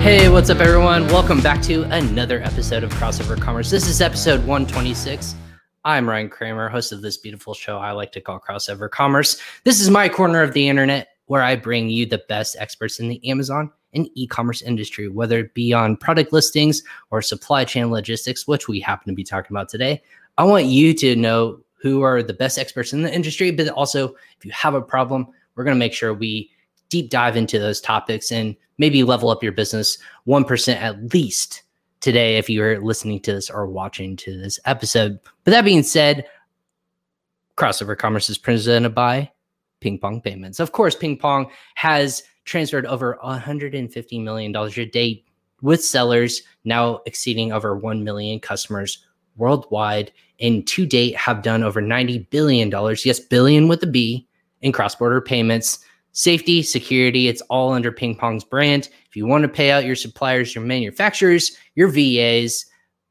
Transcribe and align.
Hey, 0.00 0.30
what's 0.30 0.48
up, 0.48 0.60
everyone? 0.60 1.06
Welcome 1.08 1.42
back 1.42 1.60
to 1.64 1.82
another 1.82 2.40
episode 2.42 2.84
of 2.84 2.90
Crossover 2.94 3.38
Commerce. 3.38 3.68
This 3.70 3.86
is 3.86 4.00
episode 4.00 4.40
126. 4.46 5.34
I'm 5.84 6.08
Ryan 6.08 6.30
Kramer, 6.30 6.70
host 6.70 6.90
of 6.92 7.02
this 7.02 7.18
beautiful 7.18 7.52
show 7.52 7.76
I 7.76 7.92
like 7.92 8.10
to 8.12 8.20
call 8.22 8.40
Crossover 8.40 8.90
Commerce. 8.90 9.38
This 9.64 9.78
is 9.78 9.90
my 9.90 10.08
corner 10.08 10.42
of 10.42 10.54
the 10.54 10.66
internet 10.70 11.08
where 11.26 11.42
I 11.42 11.54
bring 11.54 11.90
you 11.90 12.06
the 12.06 12.22
best 12.30 12.56
experts 12.58 12.98
in 12.98 13.08
the 13.08 13.28
Amazon 13.28 13.70
and 13.92 14.08
e 14.14 14.26
commerce 14.26 14.62
industry, 14.62 15.06
whether 15.06 15.40
it 15.40 15.52
be 15.52 15.74
on 15.74 15.98
product 15.98 16.32
listings 16.32 16.82
or 17.10 17.20
supply 17.20 17.66
chain 17.66 17.90
logistics, 17.90 18.48
which 18.48 18.68
we 18.68 18.80
happen 18.80 19.12
to 19.12 19.14
be 19.14 19.22
talking 19.22 19.54
about 19.54 19.68
today. 19.68 20.00
I 20.38 20.44
want 20.44 20.64
you 20.64 20.94
to 20.94 21.14
know 21.14 21.60
who 21.74 22.00
are 22.00 22.22
the 22.22 22.32
best 22.32 22.58
experts 22.58 22.94
in 22.94 23.02
the 23.02 23.14
industry, 23.14 23.50
but 23.50 23.68
also 23.68 24.14
if 24.38 24.46
you 24.46 24.50
have 24.52 24.72
a 24.72 24.80
problem, 24.80 25.26
we're 25.54 25.64
going 25.64 25.76
to 25.76 25.78
make 25.78 25.92
sure 25.92 26.14
we 26.14 26.50
deep 26.88 27.10
dive 27.10 27.36
into 27.36 27.58
those 27.58 27.82
topics 27.82 28.32
and 28.32 28.56
maybe 28.80 29.04
level 29.04 29.28
up 29.28 29.42
your 29.42 29.52
business 29.52 29.98
1% 30.26 30.74
at 30.74 31.14
least 31.14 31.62
today 32.00 32.38
if 32.38 32.48
you're 32.48 32.80
listening 32.80 33.20
to 33.20 33.32
this 33.34 33.50
or 33.50 33.66
watching 33.66 34.16
to 34.16 34.36
this 34.40 34.58
episode. 34.64 35.20
But 35.44 35.50
that 35.50 35.66
being 35.66 35.82
said, 35.82 36.26
Crossover 37.56 37.96
Commerce 37.96 38.30
is 38.30 38.38
presented 38.38 38.94
by 38.94 39.30
Ping 39.80 39.98
Pong 39.98 40.22
Payments. 40.22 40.60
Of 40.60 40.72
course, 40.72 40.96
Ping 40.96 41.18
Pong 41.18 41.50
has 41.74 42.22
transferred 42.44 42.86
over 42.86 43.18
$150 43.22 44.24
million 44.24 44.56
a 44.56 44.84
day 44.86 45.24
with 45.60 45.84
sellers 45.84 46.40
now 46.64 47.00
exceeding 47.04 47.52
over 47.52 47.76
1 47.76 48.02
million 48.02 48.40
customers 48.40 49.04
worldwide 49.36 50.10
and 50.40 50.66
to 50.66 50.86
date 50.86 51.14
have 51.16 51.42
done 51.42 51.62
over 51.62 51.82
90 51.82 52.20
billion 52.30 52.70
dollars 52.70 53.06
yes 53.06 53.20
billion 53.20 53.68
with 53.68 53.82
a 53.82 53.86
b 53.86 54.26
in 54.62 54.72
cross-border 54.72 55.20
payments 55.20 55.78
safety 56.12 56.62
security 56.62 57.28
it's 57.28 57.40
all 57.42 57.72
under 57.72 57.92
ping 57.92 58.14
pong's 58.14 58.44
brand. 58.44 58.88
If 59.08 59.16
you 59.16 59.26
want 59.26 59.42
to 59.42 59.48
pay 59.48 59.70
out 59.70 59.84
your 59.84 59.96
suppliers 59.96 60.54
your 60.54 60.64
manufacturers 60.64 61.56
your 61.74 61.88
vas 61.88 62.66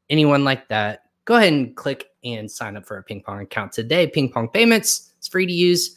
anyone 0.08 0.44
like 0.44 0.68
that 0.68 1.04
go 1.24 1.36
ahead 1.36 1.52
and 1.52 1.76
click 1.76 2.06
and 2.24 2.50
sign 2.50 2.76
up 2.76 2.86
for 2.86 2.98
a 2.98 3.02
ping 3.02 3.22
pong 3.22 3.40
account 3.40 3.72
today. 3.72 4.06
Ping 4.06 4.30
pong 4.30 4.48
payments 4.48 5.12
it's 5.18 5.28
free 5.28 5.46
to 5.46 5.52
use 5.52 5.96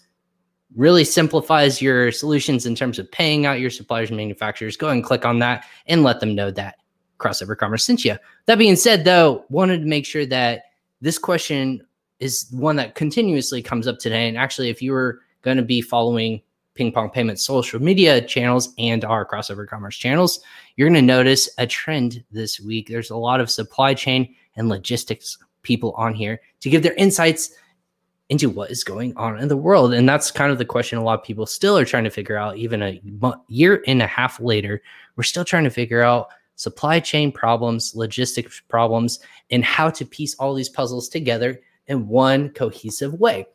really 0.76 1.04
simplifies 1.04 1.82
your 1.82 2.12
solutions 2.12 2.66
in 2.66 2.76
terms 2.76 2.98
of 2.98 3.12
paying 3.12 3.46
out 3.46 3.60
your 3.60 3.70
suppliers 3.70 4.10
and 4.10 4.18
manufacturers. 4.18 4.76
Go 4.76 4.88
ahead 4.88 4.98
and 4.98 5.06
click 5.06 5.26
on 5.26 5.40
that 5.40 5.66
and 5.88 6.04
let 6.04 6.20
them 6.20 6.34
know 6.34 6.52
that 6.52 6.78
crossover 7.20 7.56
commerce 7.56 7.84
sent 7.84 8.04
you. 8.04 8.18
That 8.48 8.58
being 8.58 8.76
said 8.76 9.06
though 9.06 9.46
wanted 9.50 9.80
to 9.80 9.86
make 9.86 10.06
sure 10.06 10.26
that 10.26 10.64
this 11.02 11.18
question 11.18 11.86
is 12.20 12.48
one 12.52 12.76
that 12.78 12.96
continuously 12.96 13.62
comes 13.62 13.88
up 13.88 14.00
today. 14.00 14.28
And 14.28 14.38
actually 14.38 14.70
if 14.70 14.82
you 14.82 14.92
were 14.94 15.20
going 15.42 15.58
to 15.58 15.64
be 15.64 15.82
following 15.82 16.42
ping 16.76 16.92
pong 16.92 17.10
payments 17.10 17.46
social 17.46 17.82
media 17.82 18.22
channels 18.22 18.74
and 18.78 19.06
our 19.06 19.26
crossover 19.26 19.68
commerce 19.68 19.98
channels 19.98 20.40
you're 20.76 20.90
going 20.90 20.96
to 20.96 21.02
notice 21.02 21.50
a 21.58 21.68
trend 21.68 22.24
this 22.32 22.60
week 22.60 22.88
there's 22.88 23.10
a 23.10 23.18
lot 23.18 23.40
of 23.40 23.50
supply 23.50 23.94
chain 23.94 24.34
and 24.56 24.70
logistics 24.70 25.38
people 25.64 25.92
on 25.98 26.14
here 26.14 26.42
to 26.60 26.70
give 26.70 26.84
their 26.84 26.94
insights 26.94 27.52
into 28.30 28.50
what 28.50 28.72
is 28.72 28.84
going 28.84 29.16
on 29.18 29.40
in 29.40 29.48
the 29.48 29.58
world. 29.58 29.94
And 29.94 30.08
that's 30.08 30.32
kind 30.32 30.52
of 30.52 30.58
the 30.58 30.66
question 30.66 30.98
a 30.98 31.04
lot 31.04 31.20
of 31.20 31.26
people 31.26 31.46
still 31.46 31.78
are 31.78 31.86
trying 31.86 32.06
to 32.06 32.10
figure 32.10 32.38
out, 32.38 32.58
even 32.58 32.82
a 32.82 33.02
year 33.48 33.84
and 33.86 34.02
a 34.02 34.08
half 34.08 34.40
later. 34.40 34.82
We're 35.16 35.24
still 35.24 35.46
trying 35.46 35.66
to 35.66 35.70
figure 35.70 36.02
out 36.02 36.30
supply 36.56 37.00
chain 37.00 37.32
problems, 37.32 37.96
logistics 37.96 38.62
problems, 38.70 39.20
and 39.52 39.64
how 39.64 39.90
to 39.92 40.06
piece 40.06 40.36
all 40.36 40.54
these 40.54 40.70
puzzles 40.70 41.10
together 41.10 41.62
in 41.88 42.08
one 42.08 42.50
cohesive 42.50 43.14
way. 43.16 43.46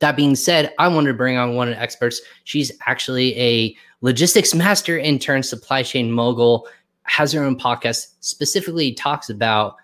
That 0.00 0.16
being 0.16 0.34
said, 0.34 0.72
I 0.78 0.88
wanted 0.88 1.08
to 1.08 1.14
bring 1.14 1.36
on 1.36 1.54
one 1.54 1.68
of 1.68 1.74
the 1.74 1.80
experts. 1.80 2.20
She's 2.44 2.72
actually 2.86 3.38
a 3.38 3.76
logistics 4.00 4.54
master 4.54 4.96
in 4.96 5.18
turn 5.18 5.42
supply 5.42 5.82
chain 5.82 6.10
mogul, 6.10 6.68
has 7.04 7.32
her 7.32 7.44
own 7.44 7.58
podcast, 7.58 8.08
specifically 8.20 8.92
talks 8.92 9.30
about 9.30 9.76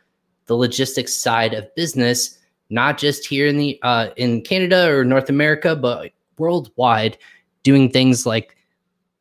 the 0.46 0.56
logistics 0.56 1.14
side 1.14 1.54
of 1.54 1.72
business 1.74 2.38
not 2.70 2.98
just 2.98 3.26
here 3.26 3.46
in 3.46 3.56
the 3.56 3.78
uh, 3.82 4.08
in 4.16 4.42
Canada 4.42 4.90
or 4.90 5.04
North 5.04 5.28
America, 5.28 5.76
but 5.76 6.12
worldwide, 6.38 7.16
doing 7.62 7.90
things 7.90 8.26
like 8.26 8.56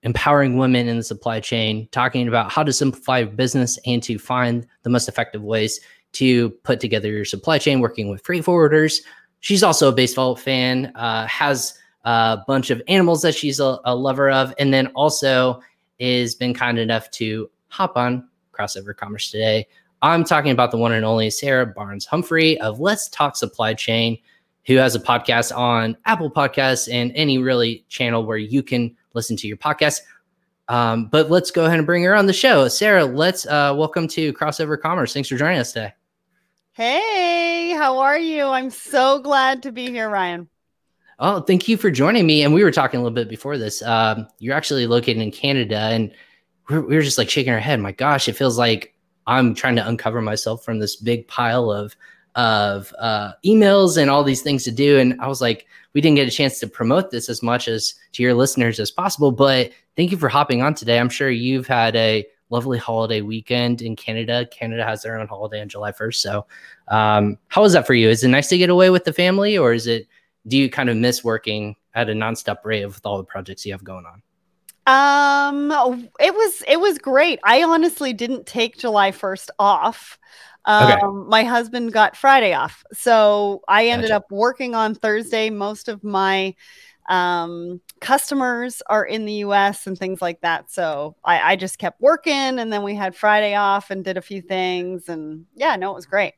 empowering 0.04 0.58
women 0.58 0.88
in 0.88 0.98
the 0.98 1.04
supply 1.04 1.40
chain, 1.40 1.88
talking 1.92 2.28
about 2.28 2.52
how 2.52 2.64
to 2.64 2.74
simplify 2.74 3.24
business 3.24 3.80
and 3.86 4.04
to 4.04 4.18
find 4.20 4.68
the 4.84 4.90
most 4.90 5.08
effective 5.08 5.42
ways 5.42 5.80
to 6.14 6.50
put 6.64 6.80
together 6.80 7.10
your 7.10 7.26
supply 7.26 7.58
chain, 7.58 7.80
working 7.80 8.10
with 8.10 8.24
freight 8.24 8.44
forwarders. 8.44 9.00
She's 9.46 9.62
also 9.62 9.90
a 9.90 9.92
baseball 9.92 10.36
fan, 10.36 10.92
uh, 10.96 11.28
has 11.28 11.78
a 12.04 12.40
bunch 12.48 12.72
of 12.72 12.82
animals 12.88 13.22
that 13.22 13.36
she's 13.36 13.60
a, 13.60 13.80
a 13.86 13.96
lover 13.96 14.32
of, 14.32 14.54
and 14.58 14.74
then 14.74 14.88
also 14.96 15.62
is 16.00 16.34
been 16.34 16.54
kind 16.54 16.80
enough 16.80 17.12
to 17.12 17.50
hop 17.68 17.96
on 17.96 18.28
crossover 18.54 18.96
commerce 18.96 19.30
today 19.30 19.68
I'm 20.02 20.24
talking 20.24 20.52
about 20.52 20.70
the 20.70 20.78
one 20.78 20.92
and 20.92 21.04
only 21.04 21.30
Sarah 21.32 21.66
Barnes 21.66 22.06
Humphrey 22.06 22.60
of 22.62 22.80
Let's 22.80 23.08
Talk 23.10 23.36
Supply 23.36 23.74
Chain, 23.74 24.20
who 24.68 24.76
has 24.76 24.94
a 24.94 25.00
podcast 25.00 25.56
on 25.56 25.98
Apple 26.06 26.30
Podcasts 26.30 26.92
and 26.92 27.12
any 27.16 27.40
really 27.40 27.84
channel 27.90 28.24
where 28.24 28.38
you 28.38 28.62
can 28.62 28.96
listen 29.14 29.36
to 29.38 29.48
your 29.48 29.58
podcast. 29.58 30.02
Um, 30.68 31.08
but 31.08 31.32
let's 31.32 31.50
go 31.50 31.66
ahead 31.66 31.80
and 31.80 31.88
bring 31.88 32.04
her 32.04 32.16
on 32.16 32.28
the 32.28 32.34
show. 32.34 32.68
Sarah, 32.68 33.06
let's 33.06 33.46
uh, 33.48 33.74
welcome 33.76 34.08
to 34.10 34.34
Crossover 34.34 34.80
Commerce. 34.80 35.14
Thanks 35.14 35.30
for 35.30 35.38
joining 35.38 35.60
us 35.60 35.74
today. 35.74 35.94
Hey, 36.76 37.70
how 37.70 38.00
are 38.00 38.20
you? 38.20 38.48
I'm 38.48 38.70
so 38.70 39.20
glad 39.20 39.64
to 39.64 39.72
be 39.72 39.90
here, 39.90 40.10
Ryan. 40.10 40.50
Oh, 41.20 41.40
thank 41.40 41.70
you 41.70 41.78
for 41.78 41.90
joining 41.90 42.28
me. 42.28 42.44
And 42.44 42.54
we 42.54 42.66
were 42.66 42.72
talking 42.72 43.00
a 43.00 43.04
little 43.04 43.16
bit 43.16 43.30
before 43.30 43.58
this. 43.58 43.82
Um, 43.82 44.28
you're 44.40 44.58
actually 44.58 44.86
located 44.86 45.22
in 45.22 45.32
Canada, 45.32 45.78
and 45.78 46.12
we 46.70 46.80
we 46.80 46.96
were 46.98 47.02
just 47.02 47.18
like 47.18 47.30
shaking 47.30 47.54
our 47.54 47.62
head. 47.62 47.80
My 47.80 47.94
gosh, 47.94 48.28
it 48.28 48.34
feels 48.34 48.58
like 48.58 48.94
I'm 49.26 49.56
trying 49.56 49.78
to 49.78 49.88
uncover 49.88 50.22
myself 50.22 50.66
from 50.66 50.80
this 50.80 50.98
big 50.98 51.30
pile 51.30 51.72
of 51.72 51.96
of 52.36 52.94
uh, 53.00 53.32
emails 53.46 53.96
and 53.96 54.10
all 54.10 54.26
these 54.26 54.42
things 54.42 54.66
to 54.66 54.72
do. 54.72 55.00
And 55.00 55.18
I 55.22 55.30
was 55.30 55.40
like, 55.40 55.68
we 55.94 56.02
didn't 56.02 56.18
get 56.18 56.28
a 56.28 56.32
chance 56.32 56.60
to 56.60 56.68
promote 56.68 57.10
this 57.10 57.30
as 57.30 57.42
much 57.42 57.70
as 57.70 57.96
to 58.12 58.22
your 58.22 58.34
listeners 58.34 58.82
as 58.82 58.92
possible. 58.92 59.32
But 59.32 59.72
thank 59.96 60.12
you 60.12 60.18
for 60.18 60.28
hopping 60.28 60.62
on 60.62 60.74
today. 60.74 61.00
I'm 61.00 61.08
sure 61.08 61.30
you've 61.30 61.68
had 61.68 61.96
a 61.96 62.26
lovely 62.50 62.78
holiday 62.78 63.22
weekend 63.22 63.82
in 63.82 63.96
Canada. 63.96 64.46
Canada 64.52 64.84
has 64.84 65.02
their 65.02 65.20
own 65.20 65.28
holiday 65.28 65.62
on 65.62 65.70
July 65.70 65.92
1st. 65.92 66.16
So, 66.16 66.46
um, 66.88 67.38
how 67.48 67.62
was 67.62 67.74
that 67.74 67.88
for 67.88 67.94
you? 67.94 68.10
Is 68.10 68.24
it 68.24 68.30
nice 68.30 68.50
to 68.50 68.58
get 68.58 68.70
away 68.70 68.90
with 68.90 69.04
the 69.04 69.14
family, 69.14 69.58
or 69.58 69.74
is 69.74 69.88
it? 69.88 70.08
Do 70.48 70.58
you 70.58 70.70
kind 70.70 70.90
of 70.90 70.98
miss 70.98 71.24
working 71.24 71.76
at 71.96 72.10
a 72.10 72.14
nonstop 72.14 72.58
rate 72.64 72.86
with 72.86 73.04
all 73.04 73.18
the 73.18 73.24
projects 73.24 73.66
you 73.66 73.72
have 73.72 73.84
going 73.84 74.06
on? 74.06 74.22
Um, 74.88 75.72
it 76.20 76.34
was 76.34 76.64
it 76.68 76.80
was 76.80 77.00
great. 77.00 77.40
I 77.44 77.64
honestly 77.64 78.14
didn't 78.14 78.46
take 78.46 78.78
July 78.78 79.12
1st 79.12 79.50
off. 79.58 80.20
Um, 80.66 80.92
okay. 80.92 81.30
my 81.30 81.44
husband 81.44 81.94
got 81.94 82.16
Friday 82.18 82.54
off. 82.54 82.84
So 82.92 83.62
I 83.68 83.88
ended 83.88 84.10
gotcha. 84.10 84.18
up 84.18 84.32
working 84.32 84.76
on 84.76 84.96
Thursday. 84.96 85.50
Most 85.50 85.88
of 85.88 86.04
my 86.04 86.56
um, 87.08 87.82
customers 88.00 88.82
are 88.88 89.06
in 89.06 89.26
the 89.26 89.34
US 89.34 89.88
and 89.88 89.98
things 89.98 90.22
like 90.22 90.42
that. 90.42 90.72
So 90.72 91.16
I, 91.24 91.52
I 91.52 91.56
just 91.56 91.78
kept 91.78 92.02
working 92.02 92.60
and 92.60 92.72
then 92.72 92.84
we 92.84 92.96
had 92.96 93.16
Friday 93.16 93.56
off 93.56 93.92
and 93.92 94.04
did 94.04 94.18
a 94.18 94.22
few 94.22 94.42
things. 94.42 95.10
And 95.10 95.46
yeah, 95.56 95.76
no, 95.76 95.92
it 95.92 95.96
was 95.96 96.06
great. 96.06 96.34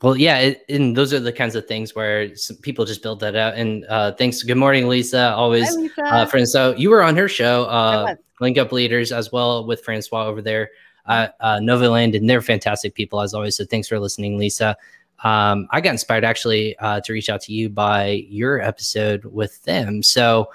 Well, 0.00 0.16
yeah, 0.16 0.38
it, 0.38 0.64
and 0.68 0.96
those 0.96 1.12
are 1.12 1.18
the 1.18 1.32
kinds 1.32 1.56
of 1.56 1.66
things 1.66 1.94
where 1.94 2.30
people 2.62 2.84
just 2.84 3.02
build 3.02 3.18
that 3.20 3.34
out. 3.34 3.54
And 3.54 3.84
uh, 3.86 4.12
thanks. 4.12 4.42
Good 4.44 4.56
morning, 4.56 4.86
Lisa. 4.86 5.34
Always, 5.34 5.68
Hi, 5.68 5.74
Lisa. 5.74 6.04
Uh, 6.04 6.26
friends. 6.26 6.52
So 6.52 6.74
you 6.76 6.90
were 6.90 7.02
on 7.02 7.16
her 7.16 7.28
show, 7.28 7.64
uh, 7.64 8.14
Link 8.40 8.58
Up 8.58 8.70
Leaders, 8.70 9.10
as 9.10 9.32
well 9.32 9.66
with 9.66 9.82
Francois 9.82 10.26
over 10.26 10.40
there 10.40 10.70
at 11.08 11.34
uh, 11.40 11.56
Novaland, 11.56 12.16
and 12.16 12.30
they're 12.30 12.42
fantastic 12.42 12.94
people 12.94 13.20
as 13.20 13.34
always. 13.34 13.56
So 13.56 13.64
thanks 13.64 13.88
for 13.88 13.98
listening, 13.98 14.38
Lisa. 14.38 14.76
Um, 15.24 15.66
I 15.70 15.80
got 15.80 15.90
inspired 15.90 16.24
actually 16.24 16.78
uh, 16.78 17.00
to 17.00 17.12
reach 17.12 17.28
out 17.28 17.40
to 17.42 17.52
you 17.52 17.68
by 17.68 18.24
your 18.28 18.60
episode 18.60 19.24
with 19.24 19.62
them. 19.64 20.02
So 20.02 20.50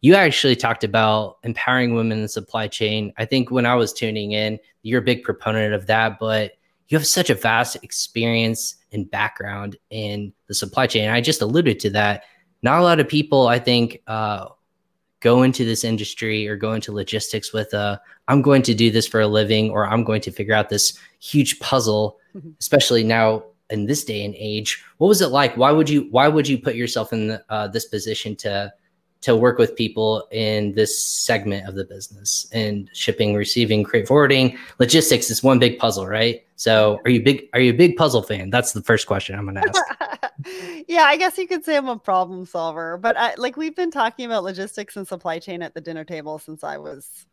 you 0.00 0.14
actually 0.14 0.56
talked 0.56 0.84
about 0.84 1.38
empowering 1.42 1.94
women 1.94 2.18
in 2.18 2.22
the 2.22 2.28
supply 2.28 2.68
chain. 2.68 3.12
I 3.18 3.24
think 3.24 3.50
when 3.50 3.66
I 3.66 3.74
was 3.74 3.92
tuning 3.92 4.32
in, 4.32 4.58
you're 4.82 5.00
a 5.00 5.04
big 5.04 5.22
proponent 5.22 5.74
of 5.74 5.86
that, 5.86 6.18
but 6.18 6.52
you 6.88 6.96
have 6.96 7.06
such 7.06 7.30
a 7.30 7.34
vast 7.34 7.76
experience 7.82 8.76
and 8.92 9.10
background 9.10 9.76
in 9.90 10.32
the 10.46 10.54
supply 10.54 10.86
chain. 10.86 11.04
And 11.04 11.12
I 11.12 11.20
just 11.20 11.42
alluded 11.42 11.80
to 11.80 11.90
that. 11.90 12.24
Not 12.62 12.80
a 12.80 12.84
lot 12.84 13.00
of 13.00 13.08
people, 13.08 13.48
I 13.48 13.58
think, 13.58 14.02
uh, 14.06 14.46
go 15.20 15.42
into 15.42 15.64
this 15.64 15.82
industry 15.82 16.46
or 16.46 16.56
go 16.56 16.72
into 16.72 16.92
logistics 16.92 17.52
with 17.52 17.72
a 17.74 18.00
I'm 18.28 18.42
going 18.42 18.62
to 18.62 18.74
do 18.74 18.90
this 18.90 19.06
for 19.06 19.20
a 19.20 19.26
living 19.26 19.70
or 19.70 19.86
I'm 19.86 20.04
going 20.04 20.20
to 20.22 20.30
figure 20.30 20.54
out 20.54 20.68
this 20.68 20.98
huge 21.18 21.58
puzzle, 21.58 22.18
mm-hmm. 22.34 22.50
especially 22.60 23.02
now 23.02 23.44
in 23.70 23.86
this 23.86 24.04
day 24.04 24.24
and 24.24 24.34
age. 24.36 24.84
What 24.98 25.08
was 25.08 25.20
it 25.20 25.28
like? 25.28 25.56
Why 25.56 25.72
would 25.72 25.88
you 25.88 26.08
why 26.10 26.28
would 26.28 26.48
you 26.48 26.58
put 26.58 26.74
yourself 26.74 27.12
in 27.12 27.28
the, 27.28 27.44
uh, 27.48 27.68
this 27.68 27.86
position 27.86 28.36
to 28.36 28.72
to 29.22 29.34
work 29.34 29.58
with 29.58 29.74
people 29.74 30.28
in 30.30 30.72
this 30.74 31.02
segment 31.02 31.66
of 31.68 31.74
the 31.74 31.84
business 31.84 32.46
and 32.52 32.88
shipping, 32.92 33.34
receiving, 33.34 33.84
freight 33.84 34.06
forwarding, 34.06 34.56
logistics 34.78 35.30
is 35.30 35.42
one 35.42 35.58
big 35.58 35.78
puzzle, 35.78 36.06
right? 36.06 36.42
So 36.56 37.00
are 37.04 37.10
you 37.10 37.22
big 37.22 37.48
are 37.52 37.60
you 37.60 37.72
a 37.72 37.76
big 37.76 37.96
puzzle 37.96 38.22
fan? 38.22 38.50
That's 38.50 38.72
the 38.72 38.82
first 38.82 39.06
question 39.06 39.36
I'm 39.36 39.46
gonna 39.46 39.62
ask. 39.66 39.82
yeah, 40.88 41.02
I 41.02 41.16
guess 41.16 41.38
you 41.38 41.48
could 41.48 41.64
say 41.64 41.76
I'm 41.76 41.88
a 41.88 41.98
problem 41.98 42.44
solver, 42.46 42.98
but 42.98 43.16
I, 43.16 43.34
like 43.36 43.56
we've 43.56 43.74
been 43.74 43.90
talking 43.90 44.26
about 44.26 44.44
logistics 44.44 44.96
and 44.96 45.08
supply 45.08 45.38
chain 45.38 45.62
at 45.62 45.74
the 45.74 45.80
dinner 45.80 46.04
table 46.04 46.38
since 46.38 46.62
I 46.62 46.78
was 46.78 47.26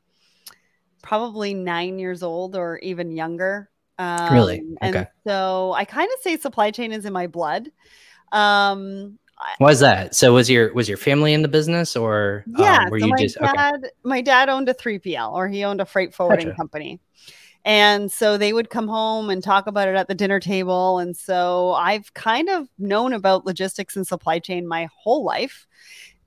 probably 1.04 1.54
nine 1.54 2.00
years 2.00 2.24
old 2.24 2.56
or 2.56 2.78
even 2.80 3.12
younger. 3.12 3.70
Um, 4.00 4.34
really? 4.34 4.60
Okay. 4.84 4.98
And 4.98 5.08
so 5.26 5.74
I 5.74 5.86
kind 5.86 6.10
of 6.14 6.22
say 6.22 6.38
supply 6.38 6.72
chain 6.72 6.92
is 6.92 7.06
in 7.06 7.14
my 7.14 7.28
blood. 7.28 7.72
Um, 8.32 9.20
why 9.58 9.72
is 9.72 9.80
that? 9.80 10.16
So 10.16 10.34
was 10.34 10.50
your 10.50 10.74
was 10.74 10.88
your 10.88 10.98
family 10.98 11.34
in 11.34 11.42
the 11.42 11.48
business 11.48 11.96
or 11.96 12.44
yeah? 12.58 12.84
Um, 12.86 12.90
were 12.90 13.00
so 13.00 13.06
you 13.06 13.12
my 13.12 13.18
just 13.22 13.38
dad, 13.40 13.76
okay. 13.76 13.90
my 14.04 14.22
dad 14.22 14.50
owned 14.50 14.70
a 14.70 14.74
3PL 14.74 15.34
or 15.34 15.48
he 15.48 15.64
owned 15.64 15.82
a 15.82 15.86
freight 15.86 16.14
forwarding 16.14 16.48
gotcha. 16.48 16.58
company. 16.58 17.00
And 17.66 18.12
so 18.12 18.38
they 18.38 18.52
would 18.52 18.70
come 18.70 18.88
home 18.88 19.30
and 19.30 19.42
talk 19.42 19.68
about 19.68 19.88
it 19.88 19.96
at 19.96 20.08
the 20.08 20.16
dinner 20.16 20.40
table. 20.40 21.00
And 21.00 21.16
so 21.16 21.74
I've 21.74 22.14
kind 22.14 22.50
of 22.50 22.68
known 22.78 23.14
about 23.14 23.46
logistics 23.46 23.96
and 23.96 24.06
supply 24.06 24.40
chain 24.40 24.68
my 24.68 24.90
whole 24.94 25.24
life. 25.24 25.66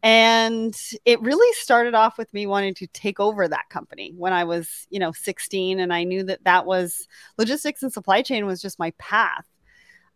And 0.07 0.73
it 1.05 1.21
really 1.21 1.53
started 1.55 1.97
off 1.97 2.17
with 2.17 2.33
me 2.33 2.47
wanting 2.47 2.75
to 2.75 2.87
take 2.87 3.19
over 3.19 3.49
that 3.49 3.69
company 3.71 4.13
when 4.17 4.33
I 4.33 4.45
was, 4.45 4.87
you 4.89 5.01
know, 5.01 5.11
16. 5.11 5.81
And 5.81 5.93
I 5.93 6.05
knew 6.05 6.23
that 6.23 6.45
that 6.45 6.65
was 6.65 7.09
logistics 7.39 7.83
and 7.83 7.93
supply 7.93 8.23
chain 8.23 8.47
was 8.47 8.63
just 8.63 8.79
my 8.79 8.93
path. 8.99 9.45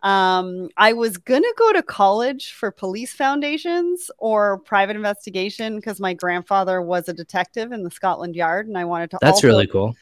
Um, 0.03 0.69
I 0.77 0.93
was 0.93 1.17
going 1.17 1.43
to 1.43 1.55
go 1.59 1.73
to 1.73 1.83
college 1.83 2.53
for 2.53 2.71
police 2.71 3.13
foundations 3.13 4.13
or 4.19 4.59
private 4.61 4.95
investigation 4.95 5.75
because 5.75 5.99
my 5.99 6.15
grandfather 6.15 6.81
was 6.81 7.09
a 7.09 7.13
detective 7.13 7.73
in 7.73 7.83
the 7.83 7.91
Scotland 7.91 8.37
Yard 8.37 8.69
and 8.69 8.79
I 8.79 8.85
wanted 8.85 9.11
to. 9.11 9.19
That's 9.21 9.43
really 9.43 9.67
cool. 9.67 9.97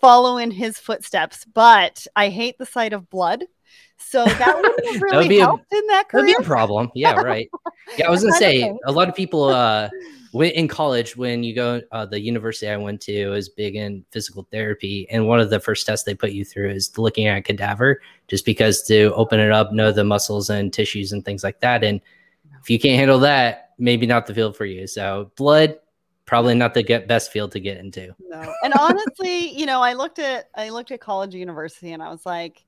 Follow 0.00 0.38
in 0.38 0.52
his 0.52 0.78
footsteps, 0.78 1.44
but 1.44 2.06
I 2.16 2.30
hate 2.30 2.56
the 2.56 2.64
sight 2.64 2.94
of 2.94 3.10
blood. 3.10 3.44
So 3.96 4.24
that 4.24 4.56
wouldn't 4.56 4.92
have 4.92 5.02
really 5.02 5.28
would 5.28 5.36
helped 5.38 5.72
a, 5.72 5.76
in 5.76 5.86
that 5.88 6.08
career. 6.08 6.26
That'd 6.26 6.38
be 6.38 6.44
a 6.44 6.46
problem. 6.46 6.90
Yeah, 6.94 7.14
right. 7.14 7.48
Yeah, 7.96 8.08
I 8.08 8.10
was 8.10 8.22
gonna 8.24 8.36
say 8.36 8.72
a 8.84 8.92
lot 8.92 9.08
of 9.08 9.14
people 9.14 9.44
uh 9.44 9.88
went 10.34 10.54
in 10.54 10.66
college 10.66 11.16
when 11.16 11.44
you 11.44 11.54
go 11.54 11.80
uh, 11.92 12.04
the 12.04 12.20
university 12.20 12.68
i 12.68 12.76
went 12.76 13.00
to 13.00 13.32
is 13.32 13.48
big 13.48 13.76
in 13.76 14.04
physical 14.10 14.46
therapy 14.50 15.06
and 15.08 15.26
one 15.28 15.38
of 15.38 15.48
the 15.48 15.60
first 15.60 15.86
tests 15.86 16.04
they 16.04 16.14
put 16.14 16.32
you 16.32 16.44
through 16.44 16.68
is 16.68 16.98
looking 16.98 17.26
at 17.28 17.38
a 17.38 17.40
cadaver 17.40 18.02
just 18.26 18.44
because 18.44 18.82
to 18.82 19.14
open 19.14 19.38
it 19.38 19.52
up 19.52 19.72
know 19.72 19.92
the 19.92 20.02
muscles 20.02 20.50
and 20.50 20.72
tissues 20.72 21.12
and 21.12 21.24
things 21.24 21.44
like 21.44 21.60
that 21.60 21.84
and 21.84 22.00
if 22.60 22.68
you 22.68 22.80
can't 22.80 22.98
handle 22.98 23.20
that 23.20 23.70
maybe 23.78 24.06
not 24.06 24.26
the 24.26 24.34
field 24.34 24.56
for 24.56 24.66
you 24.66 24.88
so 24.88 25.30
blood 25.36 25.78
probably 26.26 26.54
not 26.54 26.74
the 26.74 26.82
get 26.82 27.06
best 27.06 27.30
field 27.30 27.52
to 27.52 27.60
get 27.60 27.78
into 27.78 28.12
no 28.28 28.52
and 28.64 28.74
honestly 28.74 29.56
you 29.56 29.66
know 29.66 29.80
i 29.80 29.92
looked 29.92 30.18
at 30.18 30.48
i 30.56 30.68
looked 30.68 30.90
at 30.90 31.00
college 31.00 31.32
university 31.32 31.92
and 31.92 32.02
i 32.02 32.10
was 32.10 32.26
like 32.26 32.63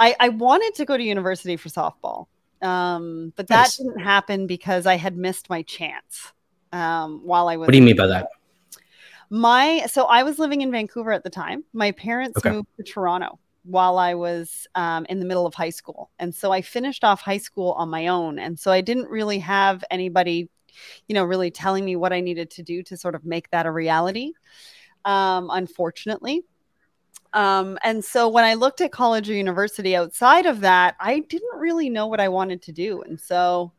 i 0.00 0.16
i 0.18 0.28
wanted 0.28 0.74
to 0.74 0.84
go 0.84 0.96
to 0.96 1.02
university 1.02 1.56
for 1.56 1.68
softball 1.68 2.26
um, 2.62 3.32
but 3.36 3.46
that 3.48 3.62
nice. 3.62 3.76
didn't 3.76 4.00
happen 4.00 4.46
because 4.46 4.84
i 4.84 4.96
had 4.96 5.16
missed 5.16 5.48
my 5.48 5.62
chance 5.62 6.32
um, 6.72 7.20
while 7.24 7.48
I 7.48 7.56
was. 7.56 7.66
What 7.66 7.72
do 7.72 7.78
you 7.78 7.84
mean 7.84 7.96
by 7.96 8.06
that? 8.06 8.28
My 9.30 9.86
so 9.86 10.04
I 10.04 10.22
was 10.22 10.38
living 10.38 10.60
in 10.60 10.70
Vancouver 10.70 11.12
at 11.12 11.22
the 11.22 11.30
time. 11.30 11.64
My 11.72 11.92
parents 11.92 12.38
okay. 12.38 12.50
moved 12.50 12.68
to 12.76 12.82
Toronto 12.82 13.38
while 13.64 13.98
I 13.98 14.14
was 14.14 14.66
um, 14.74 15.06
in 15.08 15.20
the 15.20 15.26
middle 15.26 15.46
of 15.46 15.54
high 15.54 15.70
school, 15.70 16.10
and 16.18 16.34
so 16.34 16.50
I 16.50 16.62
finished 16.62 17.04
off 17.04 17.20
high 17.20 17.38
school 17.38 17.72
on 17.72 17.88
my 17.88 18.08
own, 18.08 18.38
and 18.38 18.58
so 18.58 18.70
I 18.72 18.80
didn't 18.80 19.08
really 19.08 19.38
have 19.38 19.84
anybody, 19.90 20.48
you 21.06 21.14
know, 21.14 21.24
really 21.24 21.50
telling 21.50 21.84
me 21.84 21.94
what 21.96 22.12
I 22.12 22.20
needed 22.20 22.50
to 22.52 22.62
do 22.62 22.82
to 22.84 22.96
sort 22.96 23.14
of 23.14 23.24
make 23.24 23.50
that 23.50 23.66
a 23.66 23.70
reality. 23.70 24.32
Um, 25.04 25.48
unfortunately, 25.50 26.42
um, 27.32 27.78
and 27.82 28.04
so 28.04 28.28
when 28.28 28.44
I 28.44 28.54
looked 28.54 28.80
at 28.80 28.92
college 28.92 29.30
or 29.30 29.34
university 29.34 29.94
outside 29.94 30.46
of 30.46 30.60
that, 30.60 30.96
I 30.98 31.20
didn't 31.20 31.58
really 31.58 31.88
know 31.88 32.06
what 32.06 32.20
I 32.20 32.28
wanted 32.28 32.62
to 32.62 32.72
do. 32.72 33.02
And 33.02 33.20
so 33.20 33.72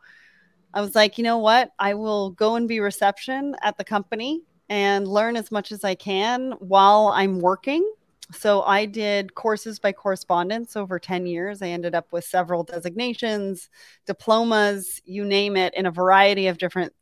I 0.73 0.81
was 0.81 0.95
like, 0.95 1.17
you 1.17 1.23
know 1.23 1.37
what? 1.37 1.71
I 1.79 1.93
will 1.93 2.31
go 2.31 2.55
and 2.55 2.67
be 2.67 2.79
reception 2.79 3.55
at 3.61 3.77
the 3.77 3.83
company 3.83 4.41
and 4.69 5.07
learn 5.07 5.35
as 5.35 5.51
much 5.51 5.71
as 5.73 5.83
I 5.83 5.95
can 5.95 6.53
while 6.59 7.07
I'm 7.13 7.39
working. 7.39 7.89
So 8.33 8.61
I 8.61 8.85
did 8.85 9.35
courses 9.35 9.79
by 9.79 9.91
correspondence 9.91 10.77
over 10.77 10.97
10 10.97 11.25
years. 11.25 11.61
I 11.61 11.67
ended 11.67 11.93
up 11.93 12.13
with 12.13 12.23
several 12.23 12.63
designations, 12.63 13.69
diplomas, 14.05 15.01
you 15.03 15.25
name 15.25 15.57
it, 15.57 15.73
in 15.73 15.85
a 15.85 15.91
variety 15.91 16.47
of 16.47 16.57
different 16.57 16.93